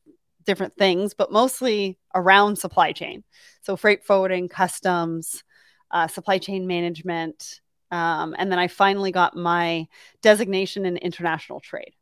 different 0.45 0.75
things, 0.77 1.13
but 1.13 1.31
mostly 1.31 1.99
around 2.15 2.57
supply 2.57 2.91
chain. 2.91 3.23
So 3.61 3.75
freight 3.75 4.03
forwarding, 4.03 4.47
customs, 4.47 5.43
uh, 5.91 6.07
supply 6.07 6.37
chain 6.37 6.67
management. 6.67 7.61
Um, 7.91 8.35
and 8.37 8.51
then 8.51 8.59
I 8.59 8.67
finally 8.67 9.11
got 9.11 9.35
my 9.35 9.87
designation 10.21 10.85
in 10.85 10.97
international 10.97 11.59
trade. 11.59 11.93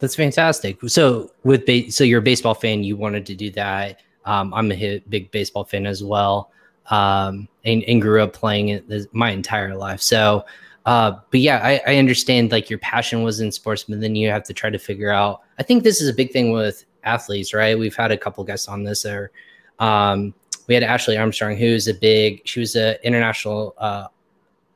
That's 0.00 0.14
fantastic. 0.14 0.78
So 0.86 1.30
with 1.44 1.66
ba- 1.66 1.90
so 1.90 2.04
you're 2.04 2.20
a 2.20 2.22
baseball 2.22 2.54
fan, 2.54 2.82
you 2.84 2.96
wanted 2.96 3.26
to 3.26 3.34
do 3.34 3.50
that. 3.52 4.00
Um, 4.24 4.52
I'm 4.54 4.70
a 4.72 4.98
big 5.08 5.30
baseball 5.30 5.64
fan 5.64 5.86
as 5.86 6.02
well, 6.02 6.50
um, 6.86 7.48
and, 7.64 7.82
and, 7.84 8.02
grew 8.02 8.22
up 8.22 8.34
playing 8.34 8.68
it 8.68 9.14
my 9.14 9.30
entire 9.30 9.74
life. 9.74 10.02
So, 10.02 10.44
uh, 10.84 11.12
but 11.30 11.40
yeah, 11.40 11.60
I, 11.62 11.80
I, 11.86 11.96
understand 11.96 12.52
like 12.52 12.68
your 12.68 12.78
passion 12.80 13.22
was 13.22 13.40
in 13.40 13.50
sports, 13.50 13.84
but 13.84 14.00
then 14.00 14.14
you 14.14 14.28
have 14.28 14.42
to 14.44 14.52
try 14.52 14.68
to 14.68 14.78
figure 14.78 15.10
out. 15.10 15.40
I 15.58 15.62
think 15.62 15.84
this 15.84 16.02
is 16.02 16.08
a 16.08 16.12
big 16.12 16.32
thing 16.32 16.52
with 16.52 16.84
athletes, 17.02 17.54
right? 17.54 17.78
We've 17.78 17.96
had 17.96 18.12
a 18.12 18.18
couple 18.18 18.44
guests 18.44 18.68
on 18.68 18.84
this. 18.84 19.06
Or 19.06 19.30
um, 19.78 20.34
we 20.70 20.74
had 20.74 20.84
Ashley 20.84 21.18
Armstrong, 21.18 21.56
who's 21.56 21.88
a 21.88 21.94
big. 21.94 22.42
She 22.44 22.60
was 22.60 22.76
an 22.76 22.94
international 23.02 23.74
uh, 23.78 24.06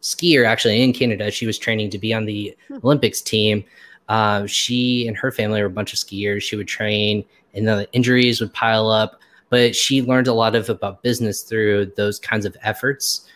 skier 0.02 0.44
actually 0.44 0.82
in 0.82 0.92
Canada. 0.92 1.30
She 1.30 1.46
was 1.46 1.56
training 1.56 1.90
to 1.90 1.98
be 1.98 2.12
on 2.12 2.24
the 2.24 2.52
hmm. 2.66 2.78
Olympics 2.82 3.22
team. 3.22 3.64
Uh, 4.08 4.44
she 4.44 5.06
and 5.06 5.16
her 5.16 5.30
family 5.30 5.60
were 5.60 5.68
a 5.68 5.70
bunch 5.70 5.92
of 5.92 6.00
skiers. 6.00 6.42
She 6.42 6.56
would 6.56 6.66
train, 6.66 7.24
and 7.54 7.68
the 7.68 7.88
injuries 7.92 8.40
would 8.40 8.52
pile 8.52 8.90
up. 8.90 9.20
But 9.50 9.76
she 9.76 10.02
learned 10.02 10.26
a 10.26 10.32
lot 10.32 10.56
of 10.56 10.68
about 10.68 11.00
business 11.04 11.42
through 11.42 11.92
those 11.96 12.18
kinds 12.18 12.44
of 12.44 12.56
efforts. 12.62 13.28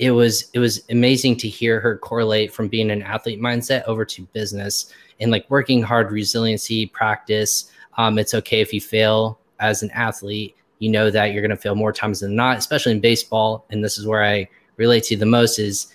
It 0.00 0.10
was 0.10 0.50
it 0.52 0.58
was 0.58 0.82
amazing 0.90 1.36
to 1.36 1.48
hear 1.48 1.78
her 1.78 1.96
correlate 1.96 2.52
from 2.52 2.66
being 2.66 2.90
an 2.90 3.02
athlete 3.02 3.40
mindset 3.40 3.84
over 3.84 4.04
to 4.04 4.22
business 4.32 4.92
and 5.20 5.30
like 5.30 5.48
working 5.48 5.80
hard, 5.80 6.10
resiliency, 6.10 6.86
practice. 6.86 7.70
Um, 7.98 8.18
it's 8.18 8.34
okay 8.34 8.60
if 8.60 8.72
you 8.72 8.80
fail 8.80 9.38
as 9.60 9.84
an 9.84 9.92
athlete. 9.92 10.56
You 10.78 10.90
know 10.90 11.10
that 11.10 11.32
you're 11.32 11.42
going 11.42 11.50
to 11.50 11.56
fail 11.56 11.74
more 11.74 11.92
times 11.92 12.20
than 12.20 12.34
not, 12.34 12.58
especially 12.58 12.92
in 12.92 13.00
baseball. 13.00 13.64
And 13.70 13.82
this 13.82 13.98
is 13.98 14.06
where 14.06 14.24
I 14.24 14.48
relate 14.76 15.04
to 15.04 15.16
the 15.16 15.26
most 15.26 15.58
is 15.58 15.92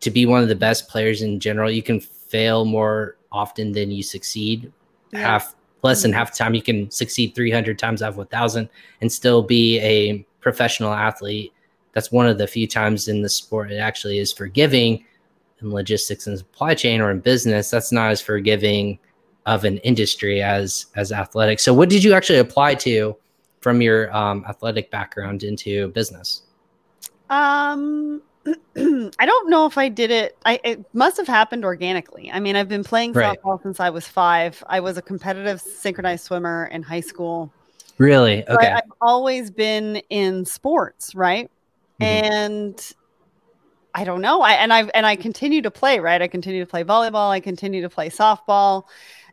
to 0.00 0.10
be 0.10 0.26
one 0.26 0.42
of 0.42 0.48
the 0.48 0.54
best 0.54 0.88
players 0.88 1.22
in 1.22 1.40
general. 1.40 1.70
You 1.70 1.82
can 1.82 2.00
fail 2.00 2.64
more 2.64 3.16
often 3.32 3.72
than 3.72 3.90
you 3.90 4.02
succeed. 4.02 4.72
Yeah. 5.12 5.20
Half 5.20 5.54
less 5.82 6.02
than 6.02 6.12
half 6.12 6.32
the 6.32 6.38
time 6.38 6.54
you 6.54 6.62
can 6.62 6.90
succeed 6.90 7.34
300 7.34 7.78
times 7.78 8.02
out 8.02 8.18
of 8.18 8.28
thousand 8.30 8.68
and 9.00 9.12
still 9.12 9.42
be 9.42 9.78
a 9.80 10.24
professional 10.40 10.92
athlete. 10.92 11.52
That's 11.92 12.10
one 12.10 12.26
of 12.26 12.38
the 12.38 12.46
few 12.46 12.66
times 12.66 13.06
in 13.06 13.22
the 13.22 13.28
sport 13.28 13.70
it 13.70 13.76
actually 13.76 14.18
is 14.18 14.32
forgiving 14.32 15.04
in 15.60 15.72
logistics 15.72 16.26
and 16.26 16.38
supply 16.38 16.74
chain 16.74 17.00
or 17.00 17.10
in 17.10 17.20
business. 17.20 17.70
That's 17.70 17.92
not 17.92 18.10
as 18.10 18.20
forgiving 18.20 18.98
of 19.46 19.64
an 19.64 19.78
industry 19.78 20.42
as 20.42 20.86
as 20.96 21.12
athletics. 21.12 21.62
So, 21.62 21.74
what 21.74 21.90
did 21.90 22.02
you 22.02 22.14
actually 22.14 22.38
apply 22.38 22.76
to 22.76 23.16
from 23.64 23.80
your 23.80 24.14
um, 24.14 24.44
athletic 24.46 24.90
background 24.90 25.42
into 25.42 25.88
business? 25.88 26.42
Um, 27.30 28.20
I 28.76 29.24
don't 29.24 29.48
know 29.48 29.64
if 29.64 29.78
I 29.78 29.88
did 29.88 30.10
it. 30.10 30.36
I 30.44 30.60
it 30.62 30.84
must 30.92 31.16
have 31.16 31.26
happened 31.26 31.64
organically. 31.64 32.30
I 32.30 32.40
mean, 32.40 32.56
I've 32.56 32.68
been 32.68 32.84
playing 32.84 33.14
right. 33.14 33.40
softball 33.42 33.62
since 33.62 33.80
I 33.80 33.88
was 33.88 34.06
five. 34.06 34.62
I 34.66 34.80
was 34.80 34.98
a 34.98 35.02
competitive 35.02 35.62
synchronized 35.62 36.24
swimmer 36.26 36.66
in 36.72 36.82
high 36.82 37.00
school. 37.00 37.50
Really? 37.96 38.46
Okay. 38.46 38.70
I've 38.70 38.82
always 39.00 39.50
been 39.50 39.96
in 40.10 40.44
sports, 40.44 41.14
right? 41.14 41.50
Mm-hmm. 42.02 42.04
And 42.04 42.92
I 43.94 44.04
don't 44.04 44.20
know. 44.20 44.42
I 44.42 44.52
and 44.52 44.74
I 44.74 44.82
and 44.92 45.06
I 45.06 45.16
continue 45.16 45.62
to 45.62 45.70
play, 45.70 46.00
right? 46.00 46.20
I 46.20 46.28
continue 46.28 46.62
to 46.62 46.70
play 46.70 46.84
volleyball. 46.84 47.30
I 47.30 47.40
continue 47.40 47.80
to 47.80 47.88
play 47.88 48.10
softball. 48.10 48.84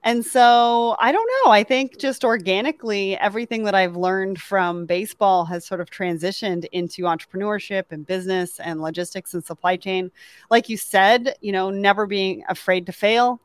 And 0.04 0.26
so 0.26 0.96
I 1.00 1.12
don't 1.12 1.30
know. 1.46 1.52
I 1.52 1.64
think 1.64 2.00
just 2.00 2.24
organically, 2.24 3.16
everything 3.18 3.64
that 3.66 3.76
I've 3.76 3.96
learned 3.96 4.42
from 4.42 4.86
baseball 4.88 5.46
has 5.46 5.66
sort 5.66 5.80
of 5.80 5.92
transitioned 5.92 6.66
into 6.72 7.04
entrepreneurship 7.04 7.86
and 7.92 8.06
business 8.06 8.60
and 8.60 8.82
logistics 8.82 9.36
and 9.36 9.44
supply 9.44 9.78
chain. 9.78 10.12
Like 10.50 10.70
you 10.70 10.78
said, 10.78 11.36
you 11.42 11.52
know, 11.52 11.70
never 11.70 12.08
being 12.08 12.44
afraid 12.50 12.88
to 12.88 12.92
fail, 12.92 13.42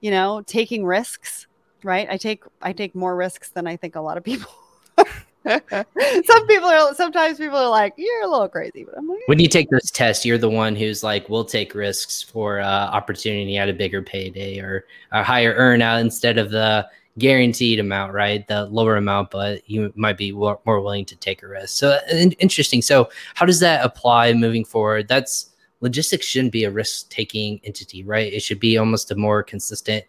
you 0.00 0.10
know, 0.10 0.42
taking 0.46 0.86
risks, 0.86 1.46
right? 1.84 2.08
I 2.10 2.16
take 2.16 2.42
I 2.62 2.72
take 2.72 2.94
more 2.94 3.14
risks 3.14 3.50
than 3.50 3.66
I 3.66 3.76
think 3.76 3.94
a 3.94 4.00
lot 4.00 4.16
of 4.16 4.24
people. 4.24 4.50
Some 5.46 6.46
people 6.46 6.68
are 6.68 6.94
sometimes 6.94 7.38
people 7.38 7.56
are 7.56 7.68
like, 7.68 7.94
you're 7.96 8.22
a 8.22 8.28
little 8.28 8.48
crazy, 8.48 8.84
but 8.84 8.98
I'm 8.98 9.08
like, 9.08 9.20
when 9.26 9.38
you 9.38 9.48
take 9.48 9.70
those 9.70 9.90
tests, 9.90 10.24
you're 10.24 10.38
the 10.38 10.50
one 10.50 10.76
who's 10.76 11.02
like, 11.02 11.28
we'll 11.28 11.44
take 11.44 11.74
risks 11.74 12.22
for 12.22 12.60
uh, 12.60 12.66
opportunity 12.66 13.56
at 13.56 13.68
a 13.68 13.72
bigger 13.72 14.02
payday 14.02 14.58
or 14.58 14.84
a 15.12 15.22
higher 15.22 15.54
earn 15.54 15.80
out 15.80 16.00
instead 16.00 16.38
of 16.38 16.50
the 16.50 16.86
guaranteed 17.18 17.80
amount, 17.80 18.12
right? 18.12 18.46
The 18.46 18.66
lower 18.66 18.96
amount, 18.96 19.30
but 19.30 19.68
you 19.68 19.92
might 19.96 20.16
be 20.16 20.32
more 20.32 20.60
willing 20.64 21.04
to 21.06 21.16
take 21.16 21.42
a 21.42 21.48
risk. 21.48 21.76
So 21.76 21.90
uh, 21.90 22.16
interesting. 22.38 22.82
So 22.82 23.10
how 23.34 23.46
does 23.46 23.60
that 23.60 23.84
apply 23.84 24.32
moving 24.34 24.64
forward? 24.64 25.08
That's 25.08 25.50
logistics 25.80 26.26
shouldn't 26.26 26.52
be 26.52 26.64
a 26.64 26.70
risk 26.70 27.08
taking 27.10 27.60
entity, 27.64 28.04
right? 28.04 28.32
It 28.32 28.40
should 28.40 28.60
be 28.60 28.78
almost 28.78 29.10
a 29.10 29.14
more 29.14 29.42
consistent. 29.42 30.04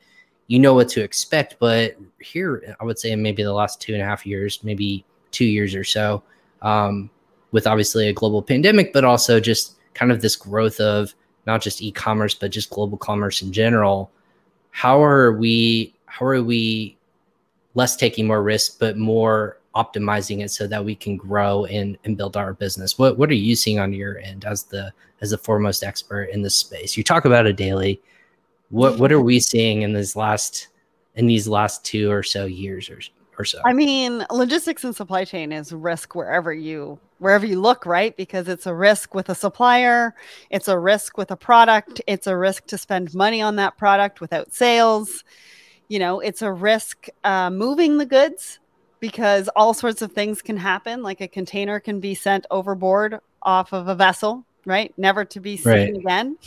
You 0.47 0.59
know 0.59 0.73
what 0.73 0.89
to 0.89 1.03
expect, 1.03 1.57
but 1.59 1.95
here 2.19 2.75
I 2.79 2.83
would 2.83 2.97
say 2.97 3.15
maybe 3.15 3.43
the 3.43 3.53
last 3.53 3.79
two 3.79 3.93
and 3.93 4.01
a 4.01 4.05
half 4.05 4.25
years, 4.25 4.63
maybe 4.63 5.05
two 5.31 5.45
years 5.45 5.75
or 5.75 5.83
so. 5.83 6.23
Um, 6.61 7.09
with 7.51 7.65
obviously 7.65 8.07
a 8.07 8.13
global 8.13 8.41
pandemic, 8.41 8.93
but 8.93 9.03
also 9.03 9.39
just 9.39 9.75
kind 9.93 10.11
of 10.11 10.21
this 10.21 10.35
growth 10.35 10.79
of 10.79 11.13
not 11.47 11.61
just 11.61 11.81
e-commerce, 11.81 12.35
but 12.35 12.51
just 12.51 12.69
global 12.69 12.97
commerce 12.97 13.41
in 13.41 13.51
general. 13.51 14.11
How 14.71 15.03
are 15.03 15.31
we? 15.31 15.93
How 16.05 16.25
are 16.25 16.43
we 16.43 16.95
less 17.73 17.95
taking 17.95 18.27
more 18.27 18.43
risk, 18.43 18.79
but 18.79 18.97
more 18.97 19.59
optimizing 19.75 20.43
it 20.43 20.49
so 20.49 20.67
that 20.67 20.83
we 20.83 20.95
can 20.95 21.15
grow 21.15 21.65
and, 21.65 21.97
and 22.03 22.17
build 22.17 22.35
our 22.35 22.53
business 22.53 22.97
what 22.97 23.19
what 23.19 23.29
are 23.29 23.35
you 23.35 23.55
seeing 23.55 23.79
on 23.79 23.93
your 23.93 24.17
end 24.17 24.43
as 24.43 24.63
the 24.63 24.91
as 25.21 25.29
the 25.29 25.37
foremost 25.37 25.83
expert 25.83 26.23
in 26.23 26.41
this 26.41 26.55
space 26.55 26.97
you 26.97 27.03
talk 27.03 27.25
about 27.25 27.45
it 27.45 27.55
daily 27.55 28.01
what 28.69 28.97
what 28.97 29.11
are 29.11 29.21
we 29.21 29.39
seeing 29.39 29.83
in 29.83 29.93
this 29.93 30.15
last 30.15 30.69
in 31.15 31.27
these 31.27 31.47
last 31.47 31.85
two 31.85 32.11
or 32.11 32.23
so 32.23 32.45
years 32.45 32.89
or, 32.89 32.99
or 33.39 33.45
so 33.45 33.59
i 33.65 33.73
mean 33.73 34.25
logistics 34.29 34.83
and 34.83 34.95
supply 34.95 35.25
chain 35.25 35.51
is 35.51 35.73
risk 35.73 36.13
wherever 36.13 36.53
you 36.53 36.99
wherever 37.17 37.45
you 37.45 37.59
look 37.59 37.85
right 37.85 38.15
because 38.17 38.47
it's 38.47 38.67
a 38.67 38.73
risk 38.73 39.15
with 39.15 39.29
a 39.29 39.35
supplier 39.35 40.13
it's 40.51 40.67
a 40.67 40.77
risk 40.77 41.17
with 41.17 41.31
a 41.31 41.35
product 41.35 42.01
it's 42.05 42.27
a 42.27 42.37
risk 42.37 42.67
to 42.67 42.77
spend 42.77 43.13
money 43.15 43.41
on 43.41 43.55
that 43.55 43.77
product 43.77 44.21
without 44.21 44.53
sales 44.53 45.23
you 45.87 45.97
know 45.97 46.19
it's 46.19 46.43
a 46.43 46.51
risk 46.51 47.07
uh, 47.23 47.49
moving 47.49 47.97
the 47.97 48.05
goods 48.05 48.59
because 48.99 49.49
all 49.55 49.73
sorts 49.73 50.01
of 50.01 50.11
things 50.11 50.41
can 50.41 50.57
happen. 50.57 51.01
Like 51.01 51.21
a 51.21 51.27
container 51.27 51.79
can 51.79 51.99
be 51.99 52.15
sent 52.15 52.45
overboard 52.51 53.19
off 53.41 53.73
of 53.73 53.87
a 53.87 53.95
vessel, 53.95 54.45
right? 54.65 54.93
Never 54.97 55.25
to 55.25 55.39
be 55.39 55.57
seen 55.57 55.71
right. 55.71 55.95
again. 55.95 56.37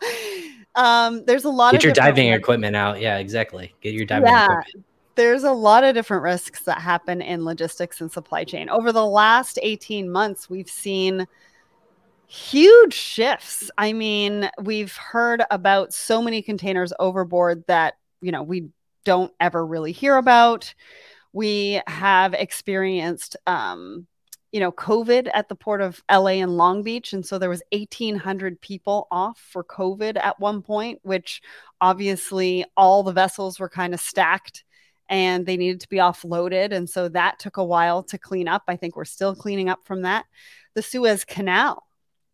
um, 0.74 1.24
there's 1.24 1.44
a 1.44 1.50
lot 1.50 1.72
Get 1.72 1.78
of 1.78 1.84
your 1.84 1.92
diving 1.92 2.32
equipment 2.32 2.76
out. 2.76 3.00
Yeah, 3.00 3.18
exactly. 3.18 3.74
Get 3.80 3.94
your 3.94 4.04
diving 4.04 4.28
yeah. 4.28 4.44
equipment. 4.44 4.84
There's 5.20 5.44
a 5.44 5.52
lot 5.52 5.84
of 5.84 5.94
different 5.94 6.22
risks 6.22 6.62
that 6.62 6.80
happen 6.80 7.20
in 7.20 7.44
logistics 7.44 8.00
and 8.00 8.10
supply 8.10 8.44
chain. 8.44 8.70
Over 8.70 8.90
the 8.90 9.04
last 9.04 9.58
18 9.62 10.10
months, 10.10 10.48
we've 10.48 10.70
seen 10.70 11.26
huge 12.26 12.94
shifts. 12.94 13.70
I 13.76 13.92
mean, 13.92 14.48
we've 14.62 14.96
heard 14.96 15.42
about 15.50 15.92
so 15.92 16.22
many 16.22 16.40
containers 16.40 16.92
overboard 16.98 17.64
that, 17.66 17.98
you 18.22 18.32
know, 18.32 18.42
we 18.42 18.70
don't 19.04 19.32
ever 19.40 19.66
really 19.66 19.92
hear 19.92 20.16
about 20.16 20.74
we 21.32 21.80
have 21.86 22.34
experienced 22.34 23.36
um, 23.46 24.06
you 24.52 24.58
know 24.58 24.72
covid 24.72 25.30
at 25.32 25.48
the 25.48 25.54
port 25.54 25.80
of 25.80 26.02
la 26.10 26.26
and 26.26 26.56
long 26.56 26.82
beach 26.82 27.12
and 27.12 27.24
so 27.24 27.38
there 27.38 27.48
was 27.48 27.62
1800 27.70 28.60
people 28.60 29.06
off 29.10 29.38
for 29.38 29.62
covid 29.62 30.16
at 30.16 30.40
one 30.40 30.60
point 30.60 30.98
which 31.02 31.40
obviously 31.80 32.64
all 32.76 33.02
the 33.02 33.12
vessels 33.12 33.60
were 33.60 33.68
kind 33.68 33.94
of 33.94 34.00
stacked 34.00 34.64
and 35.10 35.44
they 35.44 35.56
needed 35.58 35.80
to 35.80 35.88
be 35.88 35.98
offloaded 35.98 36.72
and 36.72 36.88
so 36.88 37.08
that 37.08 37.38
took 37.38 37.58
a 37.58 37.64
while 37.64 38.02
to 38.02 38.16
clean 38.16 38.48
up 38.48 38.62
i 38.68 38.76
think 38.76 38.96
we're 38.96 39.04
still 39.04 39.34
cleaning 39.34 39.68
up 39.68 39.84
from 39.84 40.02
that 40.02 40.24
the 40.74 40.82
suez 40.82 41.24
canal 41.24 41.86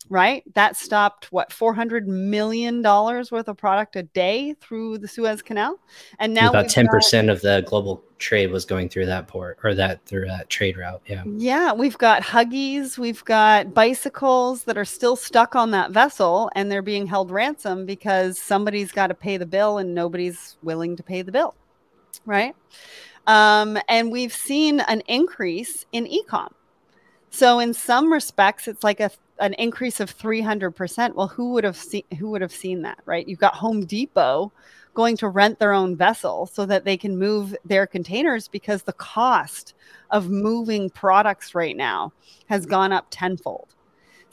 right? 0.08 0.42
That 0.54 0.76
stopped 0.76 1.32
what 1.32 1.52
400 1.52 2.06
million 2.06 2.82
dollars 2.82 3.30
worth 3.32 3.48
of 3.48 3.56
product 3.56 3.96
a 3.96 4.02
day 4.02 4.54
through 4.60 4.98
the 4.98 5.08
Suez 5.08 5.42
Canal. 5.42 5.78
And 6.18 6.34
now 6.34 6.50
about 6.50 6.66
10% 6.66 6.86
got, 6.86 7.28
of 7.28 7.40
the 7.40 7.64
global 7.66 8.02
trade 8.18 8.50
was 8.50 8.64
going 8.64 8.88
through 8.88 9.06
that 9.06 9.28
port 9.28 9.58
or 9.62 9.74
that 9.74 10.04
through 10.06 10.26
that 10.26 10.48
trade 10.48 10.76
route. 10.76 11.02
Yeah. 11.06 11.22
Yeah, 11.26 11.72
we've 11.72 11.98
got 11.98 12.22
huggies, 12.22 12.98
we've 12.98 13.24
got 13.24 13.74
bicycles 13.74 14.64
that 14.64 14.78
are 14.78 14.84
still 14.84 15.16
stuck 15.16 15.54
on 15.54 15.70
that 15.72 15.90
vessel 15.90 16.50
and 16.54 16.70
they're 16.70 16.82
being 16.82 17.06
held 17.06 17.30
ransom 17.30 17.86
because 17.86 18.38
somebody's 18.38 18.92
got 18.92 19.08
to 19.08 19.14
pay 19.14 19.36
the 19.36 19.46
bill 19.46 19.78
and 19.78 19.94
nobody's 19.94 20.56
willing 20.62 20.96
to 20.96 21.02
pay 21.02 21.22
the 21.22 21.32
bill. 21.32 21.54
Right? 22.24 22.54
Um, 23.26 23.78
and 23.88 24.12
we've 24.12 24.32
seen 24.32 24.80
an 24.80 25.02
increase 25.08 25.84
in 25.92 26.06
ecom. 26.06 26.52
So 27.30 27.58
in 27.58 27.74
some 27.74 28.12
respects, 28.12 28.68
it's 28.68 28.84
like 28.84 29.00
a 29.00 29.10
an 29.38 29.52
increase 29.54 30.00
of 30.00 30.16
300%. 30.16 31.14
Well, 31.14 31.28
who 31.28 31.52
would 31.52 31.64
have 31.64 31.76
seen 31.76 32.04
who 32.18 32.30
would 32.30 32.40
have 32.40 32.52
seen 32.52 32.82
that, 32.82 32.98
right? 33.04 33.26
You've 33.28 33.38
got 33.38 33.54
Home 33.54 33.84
Depot 33.84 34.52
going 34.94 35.16
to 35.18 35.28
rent 35.28 35.58
their 35.58 35.74
own 35.74 35.94
vessel 35.94 36.46
so 36.46 36.64
that 36.64 36.84
they 36.84 36.96
can 36.96 37.18
move 37.18 37.54
their 37.64 37.86
containers 37.86 38.48
because 38.48 38.82
the 38.82 38.94
cost 38.94 39.74
of 40.10 40.30
moving 40.30 40.88
products 40.88 41.54
right 41.54 41.76
now 41.76 42.12
has 42.46 42.64
gone 42.64 42.92
up 42.92 43.06
tenfold. 43.10 43.75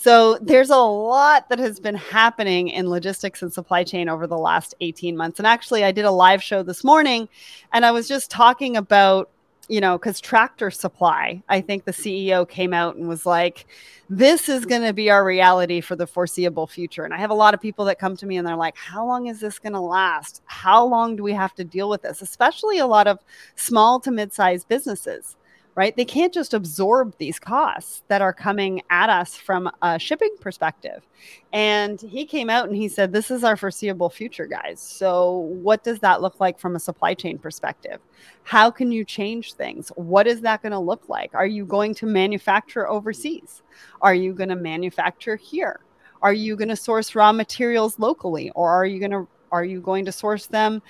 So 0.03 0.37
there's 0.41 0.69
a 0.69 0.75
lot 0.75 1.47
that 1.47 1.59
has 1.59 1.79
been 1.79 1.95
happening 1.95 2.67
in 2.67 2.89
logistics 2.89 3.41
and 3.41 3.53
supply 3.53 3.85
chain 3.85 4.09
over 4.09 4.27
the 4.27 4.37
last 4.37 4.75
18 4.81 5.15
months. 5.15 5.39
And 5.39 5.47
actually, 5.47 5.85
I 5.85 5.93
did 5.93 6.03
a 6.03 6.11
live 6.11 6.43
show 6.43 6.61
this 6.61 6.83
morning 6.83 7.29
and 7.71 7.85
I 7.85 7.91
was 7.91 8.09
just 8.09 8.29
talking 8.29 8.75
about 8.75 9.29
you 9.69 9.79
know, 9.79 9.97
because 9.97 10.19
Tractor 10.19 10.69
Supply, 10.69 11.41
I 11.47 11.61
think 11.61 11.85
the 11.85 11.93
CEO 11.93 12.47
came 12.47 12.73
out 12.73 12.97
and 12.97 13.07
was 13.07 13.25
like, 13.25 13.65
this 14.09 14.49
is 14.49 14.65
going 14.65 14.81
to 14.81 14.91
be 14.91 15.09
our 15.09 15.23
reality 15.23 15.79
for 15.79 15.95
the 15.95 16.05
foreseeable 16.05 16.67
future. 16.67 17.05
And 17.05 17.13
I 17.13 17.17
have 17.17 17.29
a 17.29 17.33
lot 17.33 17.53
of 17.53 17.61
people 17.61 17.85
that 17.85 17.97
come 17.97 18.17
to 18.17 18.25
me 18.25 18.35
and 18.35 18.45
they're 18.45 18.57
like, 18.57 18.75
how 18.75 19.07
long 19.07 19.27
is 19.27 19.39
this 19.39 19.59
going 19.59 19.71
to 19.71 19.79
last? 19.79 20.41
How 20.43 20.85
long 20.85 21.15
do 21.15 21.23
we 21.23 21.31
have 21.31 21.55
to 21.55 21.63
deal 21.63 21.89
with 21.89 22.01
this? 22.01 22.21
Especially 22.21 22.79
a 22.79 22.85
lot 22.85 23.07
of 23.07 23.19
small 23.55 24.01
to 24.01 24.11
mid 24.11 24.33
sized 24.33 24.67
businesses 24.67 25.37
right? 25.75 25.95
They 25.95 26.05
can't 26.05 26.33
just 26.33 26.53
absorb 26.53 27.15
these 27.17 27.39
costs 27.39 28.03
that 28.07 28.21
are 28.21 28.33
coming 28.33 28.81
at 28.89 29.09
us 29.09 29.35
from 29.35 29.71
a 29.81 29.97
shipping 29.97 30.35
perspective. 30.39 31.07
And 31.51 31.99
he 31.99 32.25
came 32.25 32.49
out 32.49 32.67
and 32.67 32.75
he 32.75 32.87
said, 32.87 33.11
This 33.11 33.31
is 33.31 33.43
our 33.43 33.57
foreseeable 33.57 34.09
future, 34.09 34.45
guys. 34.45 34.79
So, 34.79 35.31
what 35.31 35.83
does 35.83 35.99
that 35.99 36.21
look 36.21 36.39
like 36.39 36.59
from 36.59 36.75
a 36.75 36.79
supply 36.79 37.13
chain 37.13 37.37
perspective? 37.37 37.99
How 38.43 38.69
can 38.69 38.91
you 38.91 39.03
change 39.03 39.53
things? 39.53 39.91
What 39.95 40.27
is 40.27 40.41
that 40.41 40.61
going 40.61 40.73
to 40.73 40.79
look 40.79 41.09
like? 41.09 41.33
Are 41.33 41.47
you 41.47 41.65
going 41.65 41.95
to 41.95 42.05
manufacture 42.05 42.87
overseas? 42.87 43.61
Are 44.01 44.15
you 44.15 44.33
going 44.33 44.49
to 44.49 44.55
manufacture 44.55 45.35
here? 45.35 45.79
Are 46.21 46.33
you 46.33 46.55
going 46.55 46.69
to 46.69 46.75
source 46.75 47.15
raw 47.15 47.33
materials 47.33 47.99
locally 47.99 48.51
or 48.51 48.71
are 48.71 48.85
you 48.85 48.99
going 48.99 49.11
to 49.11 49.27
are 49.51 49.65
you 49.65 49.81
going 49.81 50.03
to 50.05 50.11
source 50.11 50.47
them 50.47 50.81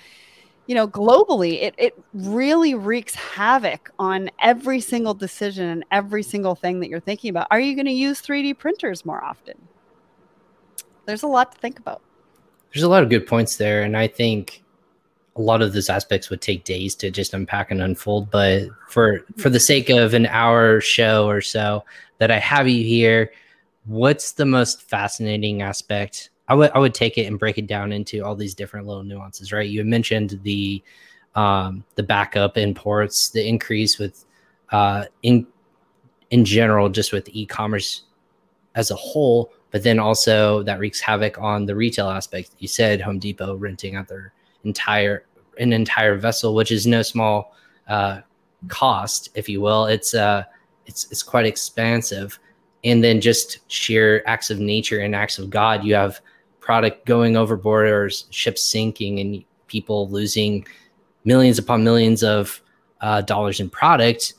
you 0.66 0.74
know, 0.74 0.88
globally, 0.88 1.62
it, 1.62 1.74
it 1.76 2.02
really 2.14 2.74
wreaks 2.74 3.14
havoc 3.14 3.90
on 3.98 4.30
every 4.40 4.80
single 4.80 5.14
decision 5.14 5.68
and 5.68 5.84
every 5.90 6.22
single 6.22 6.54
thing 6.54 6.80
that 6.80 6.88
you're 6.88 7.00
thinking 7.00 7.30
about. 7.30 7.46
Are 7.50 7.60
you 7.60 7.74
going 7.74 7.86
to 7.86 7.92
use 7.92 8.22
3D 8.22 8.58
printers 8.58 9.04
more 9.04 9.22
often? 9.22 9.54
There's 11.06 11.22
a 11.22 11.26
lot 11.28 11.52
to 11.52 11.58
think 11.58 11.78
about. 11.78 12.00
There's 12.72 12.82
a 12.82 12.88
lot 12.88 13.02
of 13.02 13.10
good 13.10 13.26
points 13.26 13.56
there. 13.56 13.82
And 13.82 13.96
I 13.96 14.08
think 14.08 14.64
a 15.36 15.40
lot 15.40 15.62
of 15.62 15.72
those 15.72 15.90
aspects 15.90 16.30
would 16.30 16.40
take 16.40 16.64
days 16.64 16.94
to 16.96 17.10
just 17.10 17.34
unpack 17.34 17.70
and 17.70 17.82
unfold. 17.82 18.30
But 18.30 18.68
for 18.88 19.20
for 19.36 19.50
the 19.50 19.60
sake 19.60 19.90
of 19.90 20.14
an 20.14 20.26
hour 20.26 20.80
show 20.80 21.28
or 21.28 21.40
so 21.40 21.84
that 22.18 22.30
I 22.30 22.38
have 22.38 22.68
you 22.68 22.84
here, 22.84 23.32
what's 23.84 24.32
the 24.32 24.46
most 24.46 24.82
fascinating 24.82 25.62
aspect 25.62 26.30
I 26.48 26.54
would 26.54 26.70
I 26.72 26.78
would 26.78 26.94
take 26.94 27.16
it 27.18 27.26
and 27.26 27.38
break 27.38 27.58
it 27.58 27.66
down 27.66 27.92
into 27.92 28.24
all 28.24 28.34
these 28.34 28.54
different 28.54 28.86
little 28.86 29.02
nuances, 29.02 29.52
right? 29.52 29.68
You 29.68 29.84
mentioned 29.84 30.40
the 30.42 30.82
um, 31.34 31.84
the 31.94 32.02
backup 32.02 32.56
imports, 32.56 33.30
the 33.30 33.46
increase 33.46 33.98
with 33.98 34.24
uh, 34.70 35.06
in 35.22 35.46
in 36.30 36.44
general, 36.44 36.88
just 36.88 37.12
with 37.12 37.28
e-commerce 37.32 38.02
as 38.74 38.90
a 38.90 38.94
whole, 38.94 39.52
but 39.70 39.82
then 39.82 39.98
also 39.98 40.62
that 40.64 40.78
wreaks 40.80 41.00
havoc 41.00 41.38
on 41.38 41.64
the 41.64 41.74
retail 41.74 42.10
aspect. 42.10 42.50
You 42.58 42.68
said 42.68 43.00
Home 43.00 43.18
Depot 43.18 43.54
renting 43.54 43.96
out 43.96 44.08
their 44.08 44.32
entire 44.64 45.26
an 45.58 45.72
entire 45.72 46.16
vessel, 46.16 46.54
which 46.54 46.72
is 46.72 46.86
no 46.86 47.02
small 47.02 47.54
uh, 47.88 48.20
cost, 48.68 49.30
if 49.34 49.48
you 49.48 49.60
will. 49.60 49.86
It's 49.86 50.14
uh, 50.14 50.44
it's 50.86 51.10
it's 51.10 51.22
quite 51.22 51.46
expansive, 51.46 52.38
and 52.82 53.02
then 53.02 53.20
just 53.20 53.60
sheer 53.70 54.22
acts 54.26 54.50
of 54.50 54.60
nature 54.60 55.00
and 55.00 55.14
acts 55.14 55.38
of 55.38 55.50
God. 55.50 55.84
You 55.84 55.94
have 55.94 56.20
product 56.64 57.04
going 57.04 57.36
overboard 57.36 57.86
or 57.86 58.08
ships 58.30 58.62
sinking 58.62 59.20
and 59.20 59.44
people 59.66 60.08
losing 60.08 60.66
millions 61.26 61.58
upon 61.58 61.84
millions 61.84 62.24
of 62.24 62.62
uh, 63.02 63.20
dollars 63.20 63.60
in 63.60 63.68
product 63.68 64.32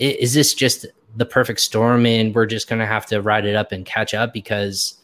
is 0.00 0.34
this 0.34 0.54
just 0.54 0.86
the 1.14 1.24
perfect 1.24 1.60
storm 1.60 2.04
and 2.04 2.34
we're 2.34 2.46
just 2.46 2.68
going 2.68 2.80
to 2.80 2.86
have 2.86 3.06
to 3.06 3.22
ride 3.22 3.44
it 3.44 3.54
up 3.54 3.70
and 3.70 3.86
catch 3.86 4.12
up? 4.12 4.32
Because 4.32 4.98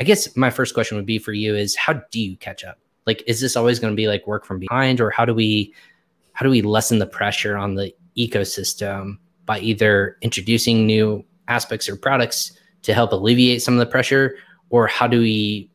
i 0.00 0.04
guess 0.04 0.34
my 0.36 0.48
first 0.48 0.74
question 0.74 0.96
would 0.96 1.04
be 1.04 1.18
for 1.18 1.32
you 1.32 1.54
is 1.54 1.76
how 1.76 1.92
do 1.92 2.20
you 2.20 2.36
catch 2.36 2.64
up? 2.64 2.78
Like 3.06 3.22
is 3.26 3.40
this 3.40 3.56
always 3.56 3.78
going 3.78 3.92
to 3.92 3.96
be 3.96 4.08
like 4.08 4.26
work 4.26 4.46
from 4.46 4.58
behind 4.58 5.00
or 5.00 5.10
how 5.10 5.26
do 5.26 5.34
we 5.34 5.74
how 6.32 6.44
do 6.44 6.50
we 6.50 6.62
lessen 6.62 7.00
the 7.00 7.06
pressure 7.06 7.56
on 7.56 7.74
the 7.74 7.92
ecosystem 8.16 9.18
by 9.44 9.58
either 9.58 10.16
introducing 10.22 10.86
new 10.86 11.24
aspects 11.48 11.88
or 11.88 11.96
products 11.96 12.52
to 12.82 12.94
help 12.94 13.12
alleviate 13.12 13.60
some 13.60 13.74
of 13.74 13.80
the 13.80 13.86
pressure 13.86 14.36
or 14.70 14.86
how 14.86 15.06
do 15.06 15.20
we 15.20 15.70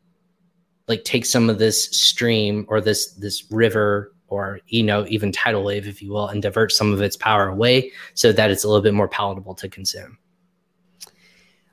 like 0.88 1.04
take 1.04 1.24
some 1.24 1.48
of 1.48 1.58
this 1.58 1.84
stream 1.86 2.66
or 2.68 2.80
this 2.80 3.12
this 3.14 3.50
river 3.50 4.12
or 4.28 4.60
you 4.66 4.82
know 4.82 5.06
even 5.08 5.32
tidal 5.32 5.64
wave 5.64 5.86
if 5.86 6.02
you 6.02 6.10
will 6.10 6.28
and 6.28 6.42
divert 6.42 6.72
some 6.72 6.92
of 6.92 7.00
its 7.00 7.16
power 7.16 7.48
away 7.48 7.90
so 8.14 8.32
that 8.32 8.50
it's 8.50 8.64
a 8.64 8.68
little 8.68 8.82
bit 8.82 8.94
more 8.94 9.08
palatable 9.08 9.54
to 9.54 9.68
consume. 9.68 10.18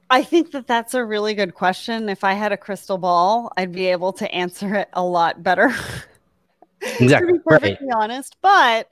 I 0.10 0.24
think 0.24 0.51
that 0.51 0.68
that's 0.68 0.94
a 0.94 1.06
really 1.06 1.34
good 1.34 1.56
question. 1.56 2.10
If 2.10 2.24
i 2.24 2.34
had 2.34 2.51
a 2.51 2.58
crystal 2.58 2.98
ball 2.98 3.51
i'd 3.58 3.72
be 3.72 3.88
able 3.88 4.13
to 4.13 4.32
answer 4.34 4.75
it 4.75 4.89
a 4.94 5.03
lot 5.03 5.41
better 5.44 5.74
Exactly. 6.82 7.28
to 7.28 7.34
be 7.34 7.40
perfectly 7.46 7.88
right. 7.88 7.96
honest. 7.96 8.38
But, 8.42 8.90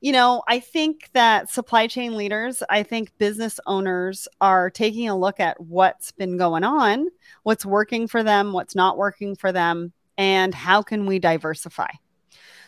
you 0.00 0.12
know, 0.12 0.42
I 0.48 0.60
think 0.60 1.10
that 1.12 1.50
supply 1.50 1.86
chain 1.86 2.16
leaders, 2.16 2.62
I 2.70 2.82
think 2.82 3.16
business 3.18 3.58
owners 3.66 4.28
are 4.40 4.70
taking 4.70 5.08
a 5.08 5.18
look 5.18 5.40
at 5.40 5.60
what's 5.60 6.12
been 6.12 6.36
going 6.36 6.64
on, 6.64 7.08
what's 7.42 7.66
working 7.66 8.06
for 8.06 8.22
them, 8.22 8.52
what's 8.52 8.74
not 8.74 8.96
working 8.96 9.36
for 9.36 9.52
them, 9.52 9.92
and 10.18 10.54
how 10.54 10.82
can 10.82 11.06
we 11.06 11.18
diversify. 11.18 11.90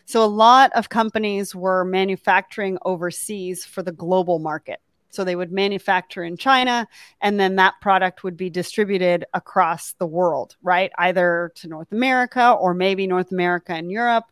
So, 0.07 0.23
a 0.23 0.27
lot 0.27 0.71
of 0.75 0.91
companies 0.91 1.55
were 1.55 1.85
manufacturing 1.85 2.79
overseas 2.85 3.65
for 3.65 3.83
the 3.83 3.93
global 3.93 4.39
market. 4.39 4.81
So 5.15 5.25
they 5.25 5.37
would 5.37 5.53
manufacture 5.53 6.25
in 6.25 6.37
China 6.37 6.89
and 7.21 7.39
then 7.39 7.57
that 7.57 7.75
product 7.81 8.25
would 8.25 8.37
be 8.37 8.51
distributed 8.51 9.25
across 9.33 9.93
the 9.95 10.07
world, 10.07 10.57
right? 10.63 10.91
Either 10.99 11.53
to 11.57 11.69
North 11.69 11.93
America 11.93 12.53
or 12.53 12.75
maybe 12.75 13.07
North 13.07 13.33
America 13.33 13.73
and 13.73 13.91
Europe. 13.91 14.25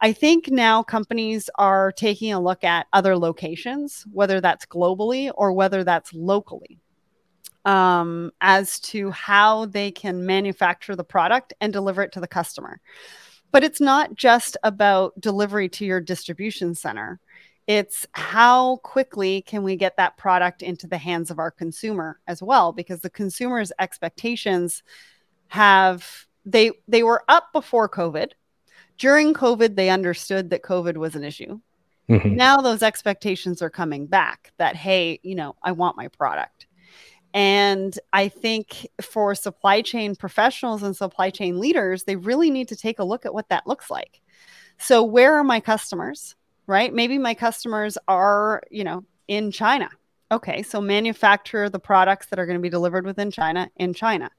I 0.00 0.12
think 0.12 0.48
now 0.48 0.82
companies 0.82 1.48
are 1.54 1.92
taking 1.92 2.32
a 2.32 2.40
look 2.40 2.64
at 2.64 2.88
other 2.92 3.16
locations, 3.16 4.04
whether 4.12 4.40
that's 4.40 4.66
globally 4.66 5.30
or 5.36 5.52
whether 5.52 5.84
that's 5.84 6.12
locally, 6.12 6.80
um, 7.64 8.32
as 8.40 8.80
to 8.80 9.12
how 9.12 9.66
they 9.66 9.92
can 9.92 10.26
manufacture 10.26 10.96
the 10.96 11.04
product 11.04 11.54
and 11.60 11.72
deliver 11.72 12.02
it 12.02 12.10
to 12.12 12.20
the 12.20 12.26
customer. 12.26 12.80
But 13.52 13.62
it's 13.62 13.80
not 13.80 14.16
just 14.16 14.56
about 14.64 15.20
delivery 15.20 15.68
to 15.68 15.84
your 15.84 16.00
distribution 16.00 16.74
center 16.74 17.20
it's 17.66 18.06
how 18.12 18.76
quickly 18.78 19.42
can 19.42 19.62
we 19.62 19.76
get 19.76 19.96
that 19.96 20.16
product 20.16 20.62
into 20.62 20.86
the 20.86 20.98
hands 20.98 21.30
of 21.30 21.38
our 21.38 21.50
consumer 21.50 22.18
as 22.26 22.42
well 22.42 22.72
because 22.72 23.00
the 23.00 23.10
consumer's 23.10 23.70
expectations 23.78 24.82
have 25.48 26.26
they 26.44 26.72
they 26.88 27.02
were 27.02 27.22
up 27.28 27.52
before 27.52 27.88
covid. 27.88 28.32
During 28.98 29.32
covid 29.32 29.76
they 29.76 29.90
understood 29.90 30.50
that 30.50 30.62
covid 30.62 30.96
was 30.96 31.14
an 31.14 31.24
issue. 31.24 31.60
Mm-hmm. 32.08 32.34
now 32.34 32.60
those 32.60 32.82
expectations 32.82 33.62
are 33.62 33.70
coming 33.70 34.06
back 34.06 34.52
that 34.56 34.74
hey 34.74 35.20
you 35.22 35.36
know 35.36 35.54
i 35.62 35.70
want 35.70 35.96
my 35.96 36.08
product. 36.08 36.66
And 37.32 37.96
i 38.12 38.28
think 38.28 38.88
for 39.00 39.36
supply 39.36 39.82
chain 39.82 40.16
professionals 40.16 40.82
and 40.82 40.96
supply 40.96 41.30
chain 41.30 41.60
leaders 41.60 42.02
they 42.04 42.16
really 42.16 42.50
need 42.50 42.68
to 42.68 42.76
take 42.76 42.98
a 42.98 43.04
look 43.04 43.24
at 43.24 43.32
what 43.32 43.50
that 43.50 43.68
looks 43.68 43.88
like. 43.88 44.20
So 44.78 45.04
where 45.04 45.36
are 45.36 45.44
my 45.44 45.60
customers 45.60 46.34
right? 46.66 46.92
Maybe 46.92 47.18
my 47.18 47.34
customers 47.34 47.98
are, 48.08 48.62
you 48.70 48.84
know, 48.84 49.04
in 49.28 49.50
China. 49.50 49.88
Okay, 50.30 50.62
so 50.62 50.80
manufacture 50.80 51.68
the 51.68 51.78
products 51.78 52.26
that 52.26 52.38
are 52.38 52.46
going 52.46 52.58
to 52.58 52.62
be 52.62 52.70
delivered 52.70 53.04
within 53.04 53.30
China 53.30 53.70
in 53.76 53.92
China. 53.92 54.30